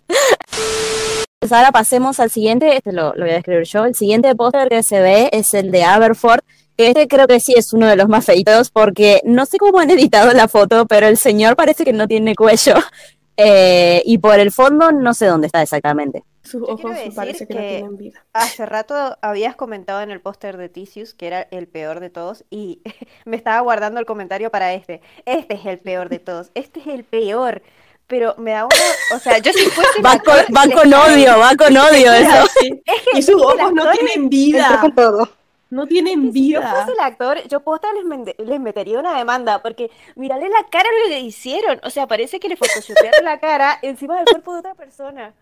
[1.44, 3.84] Pues ahora pasemos al siguiente, este lo, lo voy a describir yo.
[3.84, 6.40] El siguiente póster que se ve es el de Aberford,
[6.74, 9.78] que este creo que sí es uno de los más feitos, porque no sé cómo
[9.78, 12.76] han editado la foto, pero el señor parece que no tiene cuello.
[13.36, 16.22] Eh, y por el fondo no sé dónde está exactamente.
[16.44, 18.24] Sus ojos parece que, no tienen vida.
[18.32, 22.44] hace rato habías comentado en el póster de Tisius que era el peor de todos
[22.48, 22.80] y
[23.24, 25.00] me estaba guardando el comentario para este.
[25.26, 27.62] Este es el peor de todos, este es el peor.
[28.06, 30.90] Pero me da una, o sea, yo si fuese Va con, actor, va les con
[30.90, 31.14] cae.
[31.14, 32.44] odio, va con odio eso.
[32.84, 34.78] Es que Y sus ojos no tienen vida.
[34.80, 35.28] con todo.
[35.70, 36.70] No tienen Si yo vida.
[36.70, 40.92] fuese el actor, yo posta les, les metería una demanda, porque mirarle la cara a
[40.92, 41.80] lo que le hicieron.
[41.82, 45.32] O sea, parece que le photoshopearon la cara encima del cuerpo de otra persona.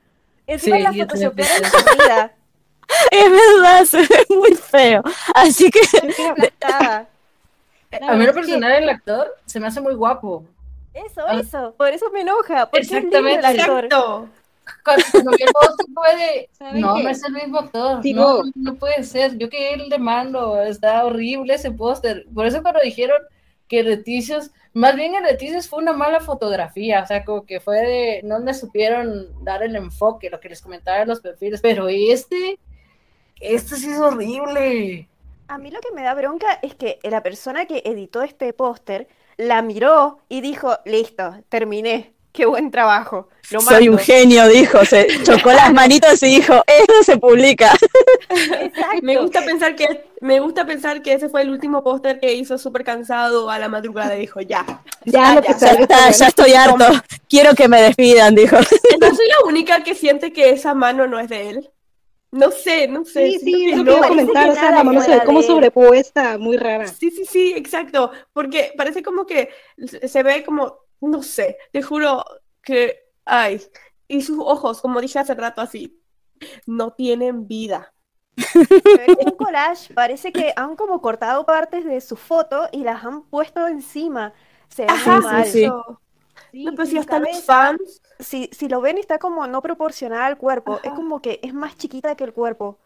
[0.47, 2.33] Encima Sí, la photoshopearon con vida.
[3.11, 5.03] Es verdad, se ve muy feo.
[5.35, 5.81] Así que.
[6.71, 10.45] A mí lo personal el actor se me hace muy guapo.
[10.95, 11.41] Eso, Ah.
[11.41, 11.75] eso.
[11.77, 12.67] Por eso me enoja.
[12.67, 13.47] Porque es el Exactamente.
[13.47, 13.85] actor.
[13.85, 14.29] Exacto.
[14.85, 15.03] Cuando,
[15.33, 16.49] se puede.
[16.53, 17.03] ¿Saben No, qué?
[17.03, 18.01] no es el mismo actor.
[18.01, 19.37] Digo- No, no puede ser.
[19.39, 20.61] Yo que él de mando.
[20.63, 22.27] Está horrible ese póster.
[22.35, 23.19] Por eso cuando dijeron
[23.69, 27.03] que Reticios, más bien en Reticios fue una mala fotografía.
[27.03, 28.21] O sea, como que fue de.
[28.25, 31.61] No le supieron dar el enfoque, lo que les comentaba en los perfiles.
[31.61, 32.59] Pero este.
[33.41, 35.09] Este sí es horrible.
[35.49, 39.09] A mí lo que me da bronca es que la persona que editó este póster
[39.47, 42.15] la miró y dijo, listo, terminé.
[42.33, 43.29] Qué buen trabajo.
[43.51, 44.05] Lo soy un mando".
[44.07, 44.85] genio, dijo.
[44.87, 47.73] Se chocó las manitos y dijo, esto se publica.
[49.03, 52.57] Me gusta pensar que me gusta pensar que ese fue el último póster que hizo
[52.57, 54.15] súper cansado a la madrugada.
[54.15, 54.65] Dijo, ya.
[55.05, 56.87] Ya, Ya está, está ya estoy harto.
[57.29, 58.57] Quiero que me despidan, dijo.
[58.57, 61.71] No soy la única que siente que esa mano no es de él.
[62.33, 63.33] No sé, no sé.
[63.33, 64.01] Sí, sí, que no.
[64.09, 66.87] comentar, o sea, la mano se ve como sobrepuesta, muy rara.
[66.89, 68.11] Sí, sí, sí, exacto.
[68.33, 72.25] Porque parece como que se ve como, no sé, te juro
[72.63, 73.61] que, ay,
[74.09, 76.01] y sus ojos, como dije hace rato, así,
[76.67, 77.93] no tienen vida.
[79.27, 83.69] Un collage, parece que han como cortado partes de su foto y las han puesto
[83.69, 84.33] encima.
[84.69, 85.45] Se ve Ajá, mal.
[85.45, 85.71] sí.
[86.53, 88.03] No, pero si hasta los cabeza, fans.
[88.19, 90.81] Si, si lo ven, está como no proporcional al cuerpo.
[90.83, 92.79] Es como que es más chiquita que el cuerpo.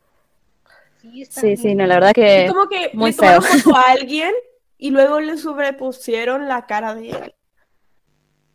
[1.30, 3.40] Sí, sí, no, la verdad que Es como que muy le feo.
[3.42, 4.32] foto a alguien
[4.78, 7.34] y luego le sobrepusieron la cara de él.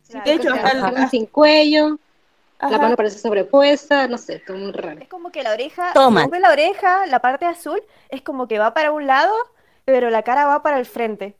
[0.08, 1.98] Claro, de hecho, hasta sin cuello.
[2.60, 5.00] la mano parece sobrepuesta, no sé, todo muy raro.
[5.00, 6.24] Es como que la oreja, Toma.
[6.24, 7.80] si la oreja, la parte azul,
[8.10, 9.32] es como que va para un lado,
[9.84, 11.34] pero la cara va para el frente.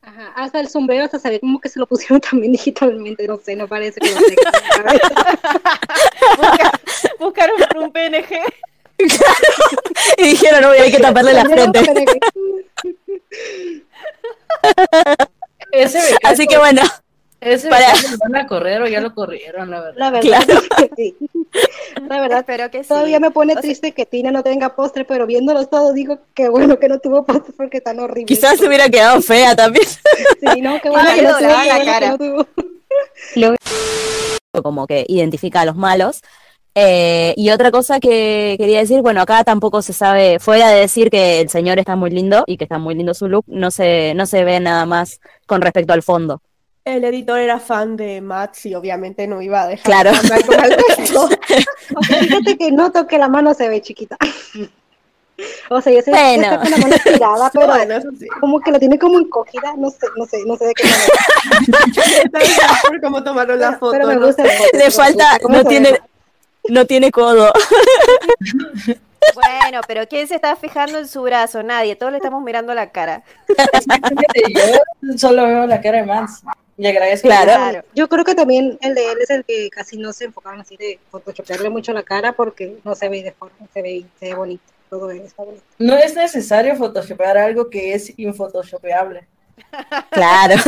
[0.00, 3.38] Ajá, hasta el sombrero hasta se ve como que se lo pusieron también digitalmente, no
[3.38, 4.52] sé, no parece que lo tenga.
[7.18, 8.42] Buscaron por un PNG.
[10.16, 11.80] Y dijeron, no, hay que taparle la frente.
[15.72, 16.82] Ese Así que bueno.
[17.40, 19.94] Ese Para- van a correr o ya lo corrieron, la verdad.
[19.96, 21.16] La verdad es que sí.
[22.08, 22.88] La verdad, Espero que sí.
[22.88, 26.18] todavía me pone O sea- triste que Tina no tenga postre, pero viéndolos todos digo
[26.34, 28.26] que bueno que no tuvo postre porque tan horrible.
[28.26, 29.86] Quizás se hubiera quedado fea también.
[29.86, 32.08] Sí, no, qué bueno que no tuvo, la qué bueno que cara.
[32.10, 32.46] no tuvo.
[34.62, 36.20] como que identifica a los malos.
[36.74, 41.10] Eh, y otra cosa que quería decir, bueno, acá tampoco se sabe, fuera de decir
[41.10, 44.12] que el señor está muy lindo y que está muy lindo su look, no se,
[44.14, 46.40] no se ve nada más con respecto al fondo.
[46.88, 50.10] El editor era fan de Max y obviamente no iba a dejar Claro.
[50.12, 51.28] de hablar con el resto.
[52.20, 54.16] Fíjate que noto que la mano se ve chiquita.
[55.70, 56.42] O sea, yo sé que Bueno.
[56.46, 58.26] está con la mano estirada, pero Bueno, eso sí.
[58.40, 62.80] como que la tiene como encogida, no sé, no sé, no sé de qué manera.
[62.88, 63.92] por cómo tomaron la foto.
[63.92, 64.50] Pero me no gusta sé.
[64.52, 66.00] el postre, Le falta, no tiene, ve.
[66.70, 67.52] no tiene codo.
[69.34, 71.62] Bueno, pero ¿quién se está fijando en su brazo?
[71.62, 73.22] Nadie, todos le estamos mirando la cara.
[75.02, 76.04] Yo solo veo la cara de
[76.78, 76.84] Max.
[76.84, 77.28] Y agradezco.
[77.28, 77.84] Claro.
[77.94, 80.76] Yo creo que también el de él es el que casi no se enfocaban así
[80.76, 84.34] de photoshopearle mucho la cara porque no se ve de forma, se ve, se ve
[84.34, 85.64] bonito, todo está bonito.
[85.78, 89.26] No es necesario photoshopear algo que es inphotoshopeable.
[90.10, 90.54] Claro.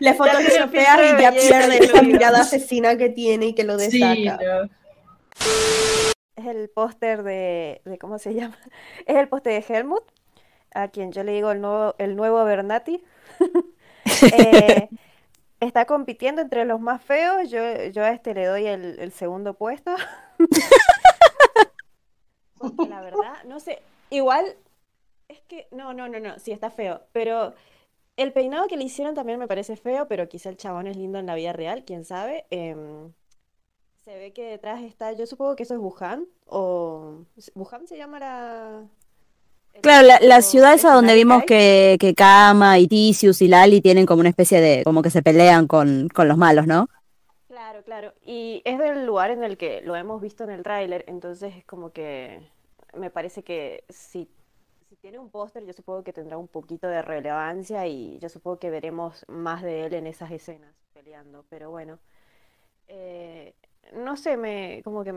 [0.00, 4.14] Le photoshopeas y ya pierde esa mirada asesina que tiene y que lo destaca.
[4.14, 4.68] Sí, no.
[6.36, 8.56] Es el póster de, de, ¿cómo se llama?
[9.06, 10.04] Es el póster de Helmut,
[10.72, 13.02] a quien yo le digo el nuevo, el nuevo Bernati.
[14.32, 14.88] Eh,
[15.60, 17.60] está compitiendo entre los más feos, yo,
[17.92, 19.94] yo a este le doy el, el segundo puesto.
[22.58, 24.56] Porque la verdad, no sé, igual
[25.28, 27.54] es que, no, no, no, no, sí está feo, pero
[28.16, 31.18] el peinado que le hicieron también me parece feo, pero quizá el chabón es lindo
[31.18, 32.46] en la vida real, quién sabe.
[32.50, 33.12] Em,
[34.04, 37.24] se ve que detrás está, yo supongo que eso es Wuhan, o
[37.54, 38.88] Wuhan se llama la...
[39.80, 44.06] Claro, la, la ciudad esa donde vimos que, que Kama y Tisius y Lali tienen
[44.06, 46.88] como una especie de, como que se pelean con, con los malos, ¿no?
[47.48, 48.12] Claro, claro.
[48.24, 51.64] Y es del lugar en el que lo hemos visto en el tráiler, entonces es
[51.64, 52.40] como que
[52.94, 54.28] me parece que si,
[54.88, 58.58] si tiene un póster, yo supongo que tendrá un poquito de relevancia y yo supongo
[58.58, 61.44] que veremos más de él en esas escenas peleando.
[61.48, 61.98] Pero bueno,
[62.88, 63.54] eh,
[63.94, 65.14] no sé, me como que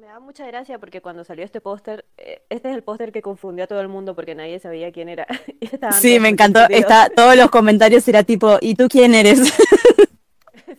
[0.00, 3.20] me da mucha gracia porque cuando salió este póster, eh, este es el póster que
[3.20, 5.26] confundió a todo el mundo porque nadie sabía quién era.
[5.60, 6.60] Y Sí, me encantó.
[6.70, 9.40] Está, todos los comentarios era tipo, ¿y tú quién eres?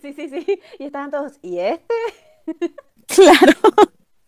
[0.00, 0.60] Sí, sí, sí.
[0.80, 1.94] Y estaban todos, ¿y este?
[3.06, 3.52] claro.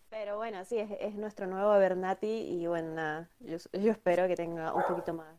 [0.09, 4.37] Pero bueno, sí, es, es nuestro nuevo Bernati y bueno, nada, yo, yo espero que
[4.37, 5.35] tenga un poquito más.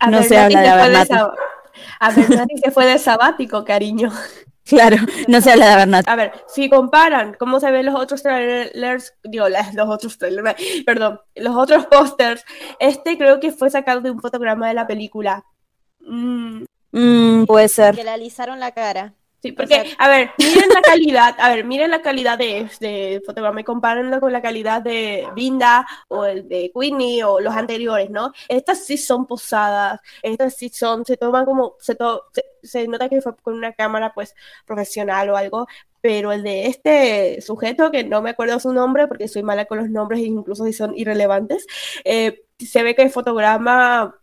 [0.00, 1.14] A No se habla de Bernati.
[2.00, 4.10] A Bernati se fue de sabático, cariño.
[4.70, 6.08] Claro, no se habla de Bernat.
[6.08, 10.54] A ver, si comparan cómo se ven los otros trailers, digo, los otros trailers,
[10.84, 12.44] perdón, los otros pósters,
[12.78, 15.44] este creo que fue sacado de un fotograma de la película.
[16.00, 17.94] Mm, Mm, puede ser.
[17.94, 19.14] Que le alisaron la cara.
[19.42, 23.60] Sí, porque, a ver, miren la calidad, a ver, miren la calidad de este fotograma
[23.60, 28.32] y compárenlo con la calidad de Binda o el de Whitney o los anteriores, ¿no?
[28.48, 33.08] Estas sí son posadas, estas sí son, se toman como, se, to- se, se nota
[33.08, 34.34] que fue con una cámara pues
[34.66, 35.66] profesional o algo,
[36.02, 39.78] pero el de este sujeto, que no me acuerdo su nombre porque soy mala con
[39.78, 41.66] los nombres, incluso si son irrelevantes,
[42.04, 44.14] eh, se ve que es fotograma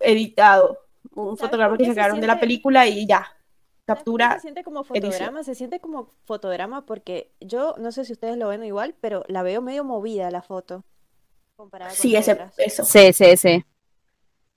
[0.00, 0.78] editado,
[1.14, 3.35] un fotograma que sacaron de la siente- película y ya, ¿Por
[3.86, 4.34] captura.
[4.34, 5.02] se siente como edición.
[5.12, 5.44] fotograma?
[5.44, 9.42] Se siente como fotograma porque yo no sé si ustedes lo ven igual, pero la
[9.42, 10.84] veo medio movida la foto.
[11.56, 12.84] Comparada con Sí, ese, eso.
[12.84, 13.64] Sí, sí, sí.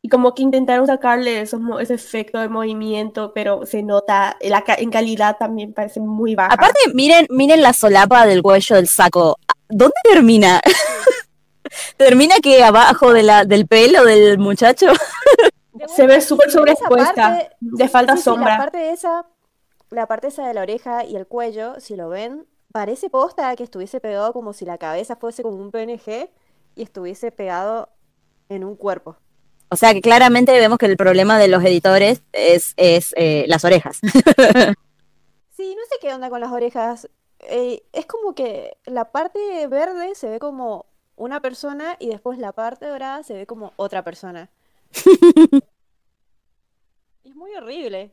[0.01, 4.61] Y como que intentaron sacarle esos mo- ese efecto de movimiento, pero se nota, la
[4.64, 6.53] ca- en calidad también parece muy baja.
[6.53, 9.38] Aparte, miren, miren la solapa del cuello del saco.
[9.68, 10.61] ¿Dónde termina?
[11.97, 14.88] ¿Termina que abajo de la, del pelo del muchacho?
[15.88, 18.58] se ve súper sobreexpuesta, de falta sí, sí, la sombra.
[18.58, 19.26] parte esa,
[19.90, 23.64] la parte esa de la oreja y el cuello, si lo ven, parece posta que
[23.64, 26.30] estuviese pegado como si la cabeza fuese como un PNG
[26.76, 27.90] y estuviese pegado
[28.50, 29.18] en un cuerpo.
[29.72, 33.64] O sea que claramente vemos que el problema de los editores es, es eh, las
[33.66, 34.00] orejas.
[35.60, 37.10] Sí, no sé qué onda con las orejas.
[37.41, 40.86] Eh, es como que la parte verde se ve como
[41.18, 44.50] una persona y después la parte dorada se ve como otra persona.
[47.24, 48.11] Es muy horrible.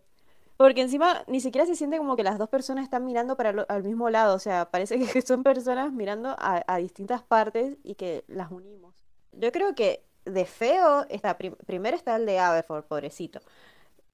[0.56, 3.82] Porque encima ni siquiera se siente como que las dos personas están mirando para al
[3.82, 4.34] mismo lado.
[4.34, 8.94] O sea, parece que son personas mirando a, distintas partes y que las unimos.
[9.32, 13.40] Yo creo que de feo está, prim- primero está el de Aberford, pobrecito.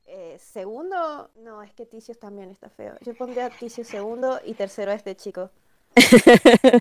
[0.07, 2.97] Eh, segundo, no, es que Ticios también está feo.
[3.03, 5.51] Yo pondría a segundo y tercero a este chico.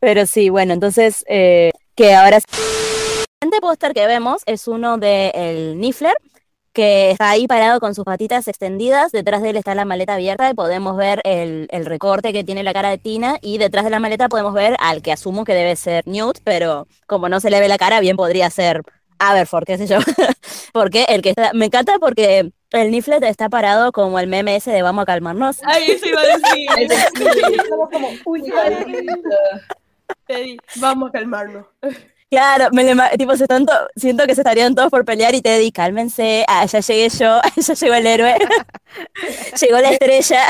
[0.00, 2.38] Pero sí, bueno, entonces, eh, que ahora...
[3.52, 6.14] Siguiente póster que vemos es uno de el Niffler,
[6.72, 10.48] que está ahí parado con sus patitas extendidas, detrás de él está la maleta abierta
[10.48, 13.90] y podemos ver el, el recorte que tiene la cara de Tina y detrás de
[13.90, 17.50] la maleta podemos ver al que asumo que debe ser Newt, pero como no se
[17.50, 18.84] le ve la cara, bien podría ser
[19.18, 19.98] Aberford, qué sé yo.
[20.72, 24.70] porque el que está, me encanta porque el Niffler está parado como el meme ese
[24.70, 25.58] de vamos a calmarnos.
[25.66, 26.68] Ay, eso iba a decir.
[27.60, 28.50] Estamos como, uy,
[30.26, 31.66] Teddy, vamos a calmarnos.
[32.32, 35.42] Claro, me ima- tipo, se están to- siento que se estarían todos por pelear y
[35.42, 38.34] Teddy, cálmense, ah, ya llegué yo, ya llegó el héroe,
[39.60, 40.44] llegó la estrella.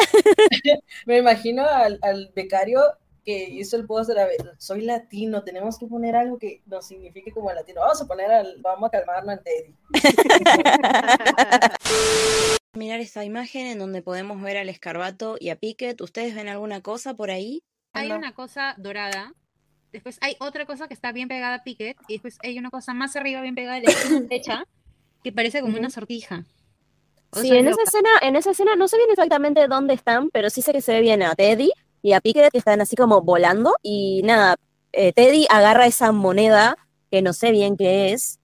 [1.07, 2.81] Me imagino al, al becario
[3.25, 7.33] que hizo el póster, a ver, soy latino, tenemos que poner algo que nos signifique
[7.33, 7.81] como latino.
[7.81, 9.75] Vamos a poner al, vamos a calmarnos en Teddy.
[12.75, 16.01] Mirar esta imagen en donde podemos ver al escarbato y a Pickett.
[16.01, 17.65] ¿Ustedes ven alguna cosa por ahí?
[17.93, 19.35] Hay una cosa dorada.
[19.93, 21.97] Después hay otra cosa que está bien pegada a Pickett.
[22.09, 24.65] Y después hay una cosa más arriba bien pegada a la derecha
[25.23, 26.45] que parece como una sortija.
[27.31, 30.31] O Sí, sea, en esa escena, en esa escena no sé bien exactamente dónde están,
[30.31, 31.71] pero sí sé que se ve bien a Teddy
[32.03, 34.57] y a Pickett que están así como volando y nada,
[34.93, 36.77] eh, Teddy agarra esa moneda
[37.11, 38.39] que no sé bien qué es,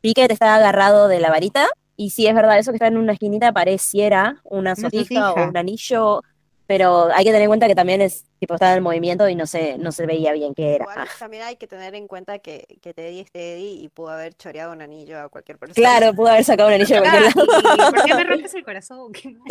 [0.00, 3.12] Pickett está agarrado de la varita y sí es verdad, eso que está en una
[3.12, 5.48] esquinita pareciera una sortija o sortija.
[5.50, 6.22] un anillo,
[6.70, 9.44] pero hay que tener en cuenta que también es tipo está en movimiento y no
[9.44, 10.84] se, no se veía bien qué era.
[10.84, 14.34] Igual también hay que tener en cuenta que, que Teddy es Teddy y pudo haber
[14.34, 15.74] choreado un anillo a cualquier persona.
[15.74, 17.88] Claro, pudo haber sacado un anillo de cualquier lado.
[17.88, 19.12] ¿Y por qué me rompes el corazón?
[19.20, 19.42] ¿Qué mal.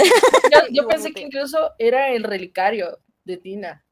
[0.49, 3.85] Yo, yo pensé que incluso era el relicario de Tina,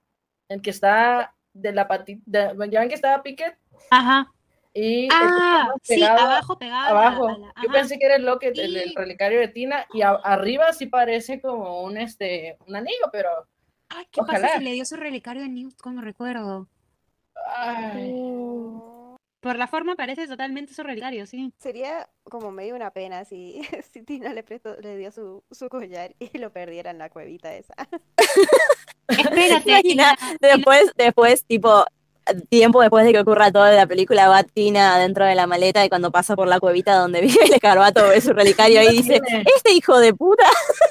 [0.47, 3.57] el que está de la patita, ¿ya ven que estaba Pickett?
[3.91, 4.31] Ajá.
[4.79, 7.27] Y Ah, sí, pegado abajo pegado a la- abajo.
[7.29, 10.71] a la- Yo pensé que era el locket, el, relicario de Tina, y a- arriba
[10.73, 13.29] sí parece como un este un anillo, pero
[13.89, 14.47] Ay, ¿qué ojalá.
[14.47, 16.67] pasa si le dio su relicario a Newt como recuerdo?
[17.55, 18.13] Ay.
[19.39, 21.53] Por la forma parece totalmente su relicario, sí.
[21.57, 26.13] Sería como medio una pena si, si Tina le prestó, le dio su, su collar
[26.19, 27.73] y lo perdiera en la cuevita esa.
[29.07, 29.69] Espérate.
[29.71, 31.85] Imagina, después, después, tipo,
[32.49, 35.89] tiempo después de que ocurra toda la película, va Tina dentro de la maleta y
[35.89, 39.21] cuando pasa por la cuevita donde vive el escarbato ve su relicario ahí y dice,
[39.55, 40.45] este hijo de puta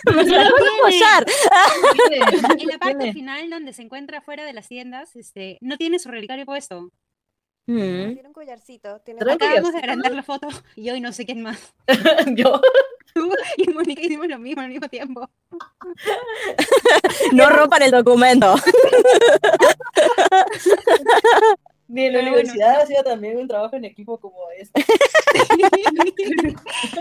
[0.15, 1.27] me No sacó lo el collar.
[2.59, 6.11] En la parte final donde se encuentra fuera de las tiendas, este, no tiene su
[6.11, 6.91] relicario puesto.
[7.67, 8.15] Mm.
[8.15, 9.01] Tiene un collarcito.
[9.01, 11.75] Tiene ¿Trae un Acabamos de agrandar la foto y yo y no sé quién más.
[12.37, 12.61] Yo.
[13.13, 15.29] Tú y Mónica hicimos lo mismo al mismo tiempo.
[17.33, 18.55] No rompan el documento.
[21.89, 22.41] Ni en la Pero bueno.
[22.41, 24.85] universidad hacía también un trabajo en equipo como este.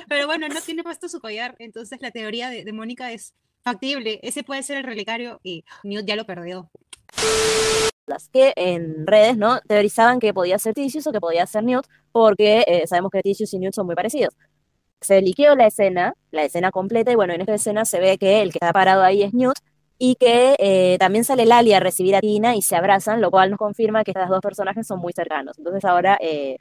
[0.08, 3.34] Pero bueno, no tiene puesto su collar, entonces la teoría de, de Mónica es
[3.64, 4.20] factible.
[4.24, 6.70] Ese puede ser el relicario y Newt ya lo perdió.
[8.08, 9.60] Las que en redes, ¿no?
[9.62, 13.54] Teorizaban que podía ser Ticius o que podía ser Newt, porque eh, sabemos que Ticius
[13.54, 14.36] y Newt son muy parecidos.
[15.02, 18.42] Se liqueó la escena, la escena completa, y bueno, en esta escena se ve que
[18.42, 19.58] el que está parado ahí es Newt,
[19.98, 23.50] y que eh, también sale Lali a recibir a Tina y se abrazan, lo cual
[23.50, 25.58] nos confirma que estas dos personajes son muy cercanos.
[25.58, 26.58] Entonces ahora, eh,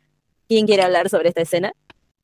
[0.49, 1.73] ¿quién quiere hablar sobre esta escena?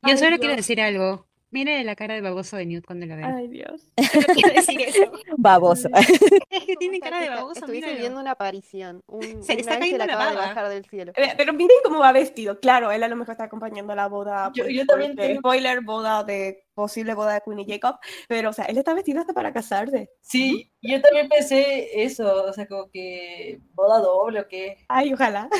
[0.02, 1.26] Yo solo quiero decir algo.
[1.52, 3.24] Mire la cara de baboso de Newt cuando lo ve.
[3.24, 3.84] Ay, Dios.
[3.96, 5.10] Decir eso.
[5.36, 5.88] Baboso.
[5.92, 9.02] Es que tiene cara de baboso, Estuviese viendo una aparición.
[9.08, 11.12] Un, Se le está cayendo la acaba de bajar del cielo.
[11.16, 12.60] Eh, Pero miren cómo va vestido.
[12.60, 14.52] Claro, él a lo mejor está acompañando la boda.
[14.54, 16.64] Yo- pues, yo también tengo- Spoiler, boda de.
[16.72, 17.96] Posible boda de Queen y Jacob.
[18.28, 20.08] Pero, o sea, él está vestido hasta para casarse.
[20.20, 24.78] Sí, yo también pensé eso, o sea, como que boda doble o qué.
[24.88, 25.50] Ay, ojalá.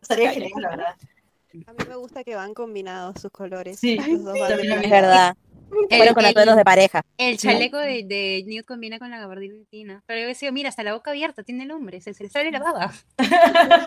[0.00, 0.94] Estaría genial, la verdad.
[1.66, 3.78] A mí me gusta que van combinados sus colores.
[3.80, 4.36] Sí, los dos.
[4.50, 5.36] Es verdad.
[5.90, 7.02] El- Fueron con el- atuendos de pareja.
[7.18, 10.02] El chaleco de, de Newt combina con la gabardina de Tina.
[10.06, 12.50] Pero yo decía, mira, hasta la boca abierta, tiene el hombre, se, se le sale
[12.50, 12.92] la baba.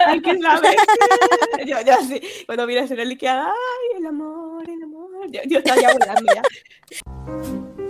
[0.06, 0.76] Ay, ¿qué sabes?
[1.66, 5.32] yo, yo así, cuando mira esa reliquia, ay, el amor, el amor.
[5.32, 7.81] Yo, yo estaba ya volando ya.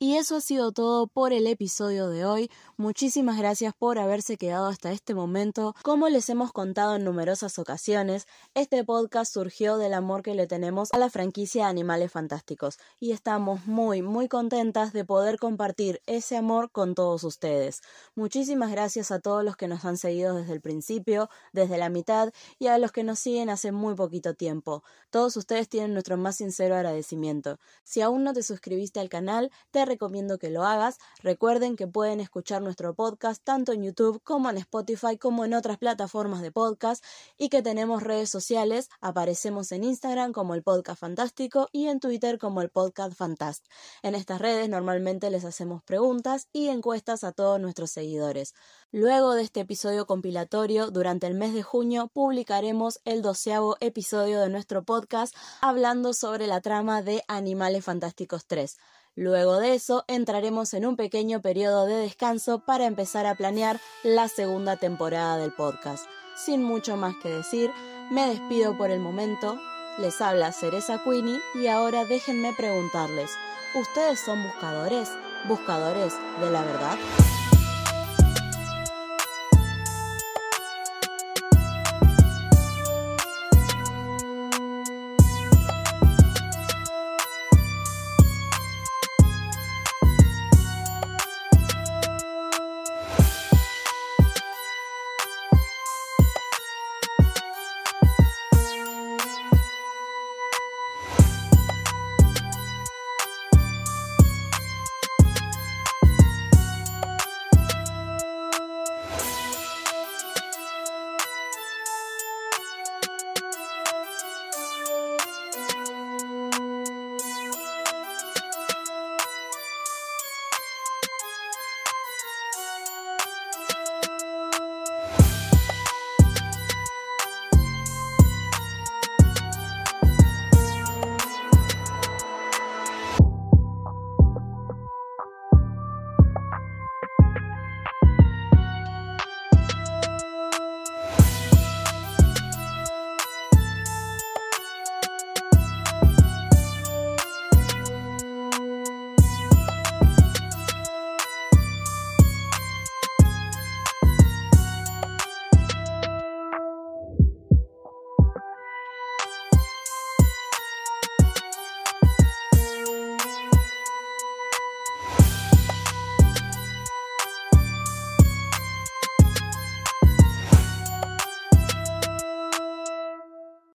[0.00, 2.52] Y eso ha sido todo por el episodio de hoy.
[2.76, 5.74] Muchísimas gracias por haberse quedado hasta este momento.
[5.82, 10.90] Como les hemos contado en numerosas ocasiones, este podcast surgió del amor que le tenemos
[10.92, 16.70] a la franquicia Animales Fantásticos y estamos muy muy contentas de poder compartir ese amor
[16.70, 17.80] con todos ustedes.
[18.14, 22.32] Muchísimas gracias a todos los que nos han seguido desde el principio, desde la mitad
[22.60, 24.84] y a los que nos siguen hace muy poquito tiempo.
[25.10, 27.58] Todos ustedes tienen nuestro más sincero agradecimiento.
[27.82, 30.98] Si aún no te suscribiste al canal, te recomiendo que lo hagas.
[31.22, 35.78] Recuerden que pueden escuchar nuestro podcast tanto en YouTube como en Spotify como en otras
[35.78, 37.04] plataformas de podcast
[37.36, 38.88] y que tenemos redes sociales.
[39.00, 43.66] Aparecemos en Instagram como el Podcast Fantástico y en Twitter como el Podcast Fantast.
[44.02, 48.54] En estas redes normalmente les hacemos preguntas y encuestas a todos nuestros seguidores.
[48.90, 54.48] Luego de este episodio compilatorio, durante el mes de junio publicaremos el doceavo episodio de
[54.48, 58.76] nuestro podcast hablando sobre la trama de Animales Fantásticos 3.
[59.18, 64.28] Luego de eso, entraremos en un pequeño periodo de descanso para empezar a planear la
[64.28, 66.06] segunda temporada del podcast.
[66.36, 67.68] Sin mucho más que decir,
[68.12, 69.58] me despido por el momento.
[69.98, 73.32] Les habla Cereza Queenie y ahora déjenme preguntarles,
[73.74, 75.10] ¿ustedes son buscadores?
[75.48, 76.96] ¿Buscadores de la verdad?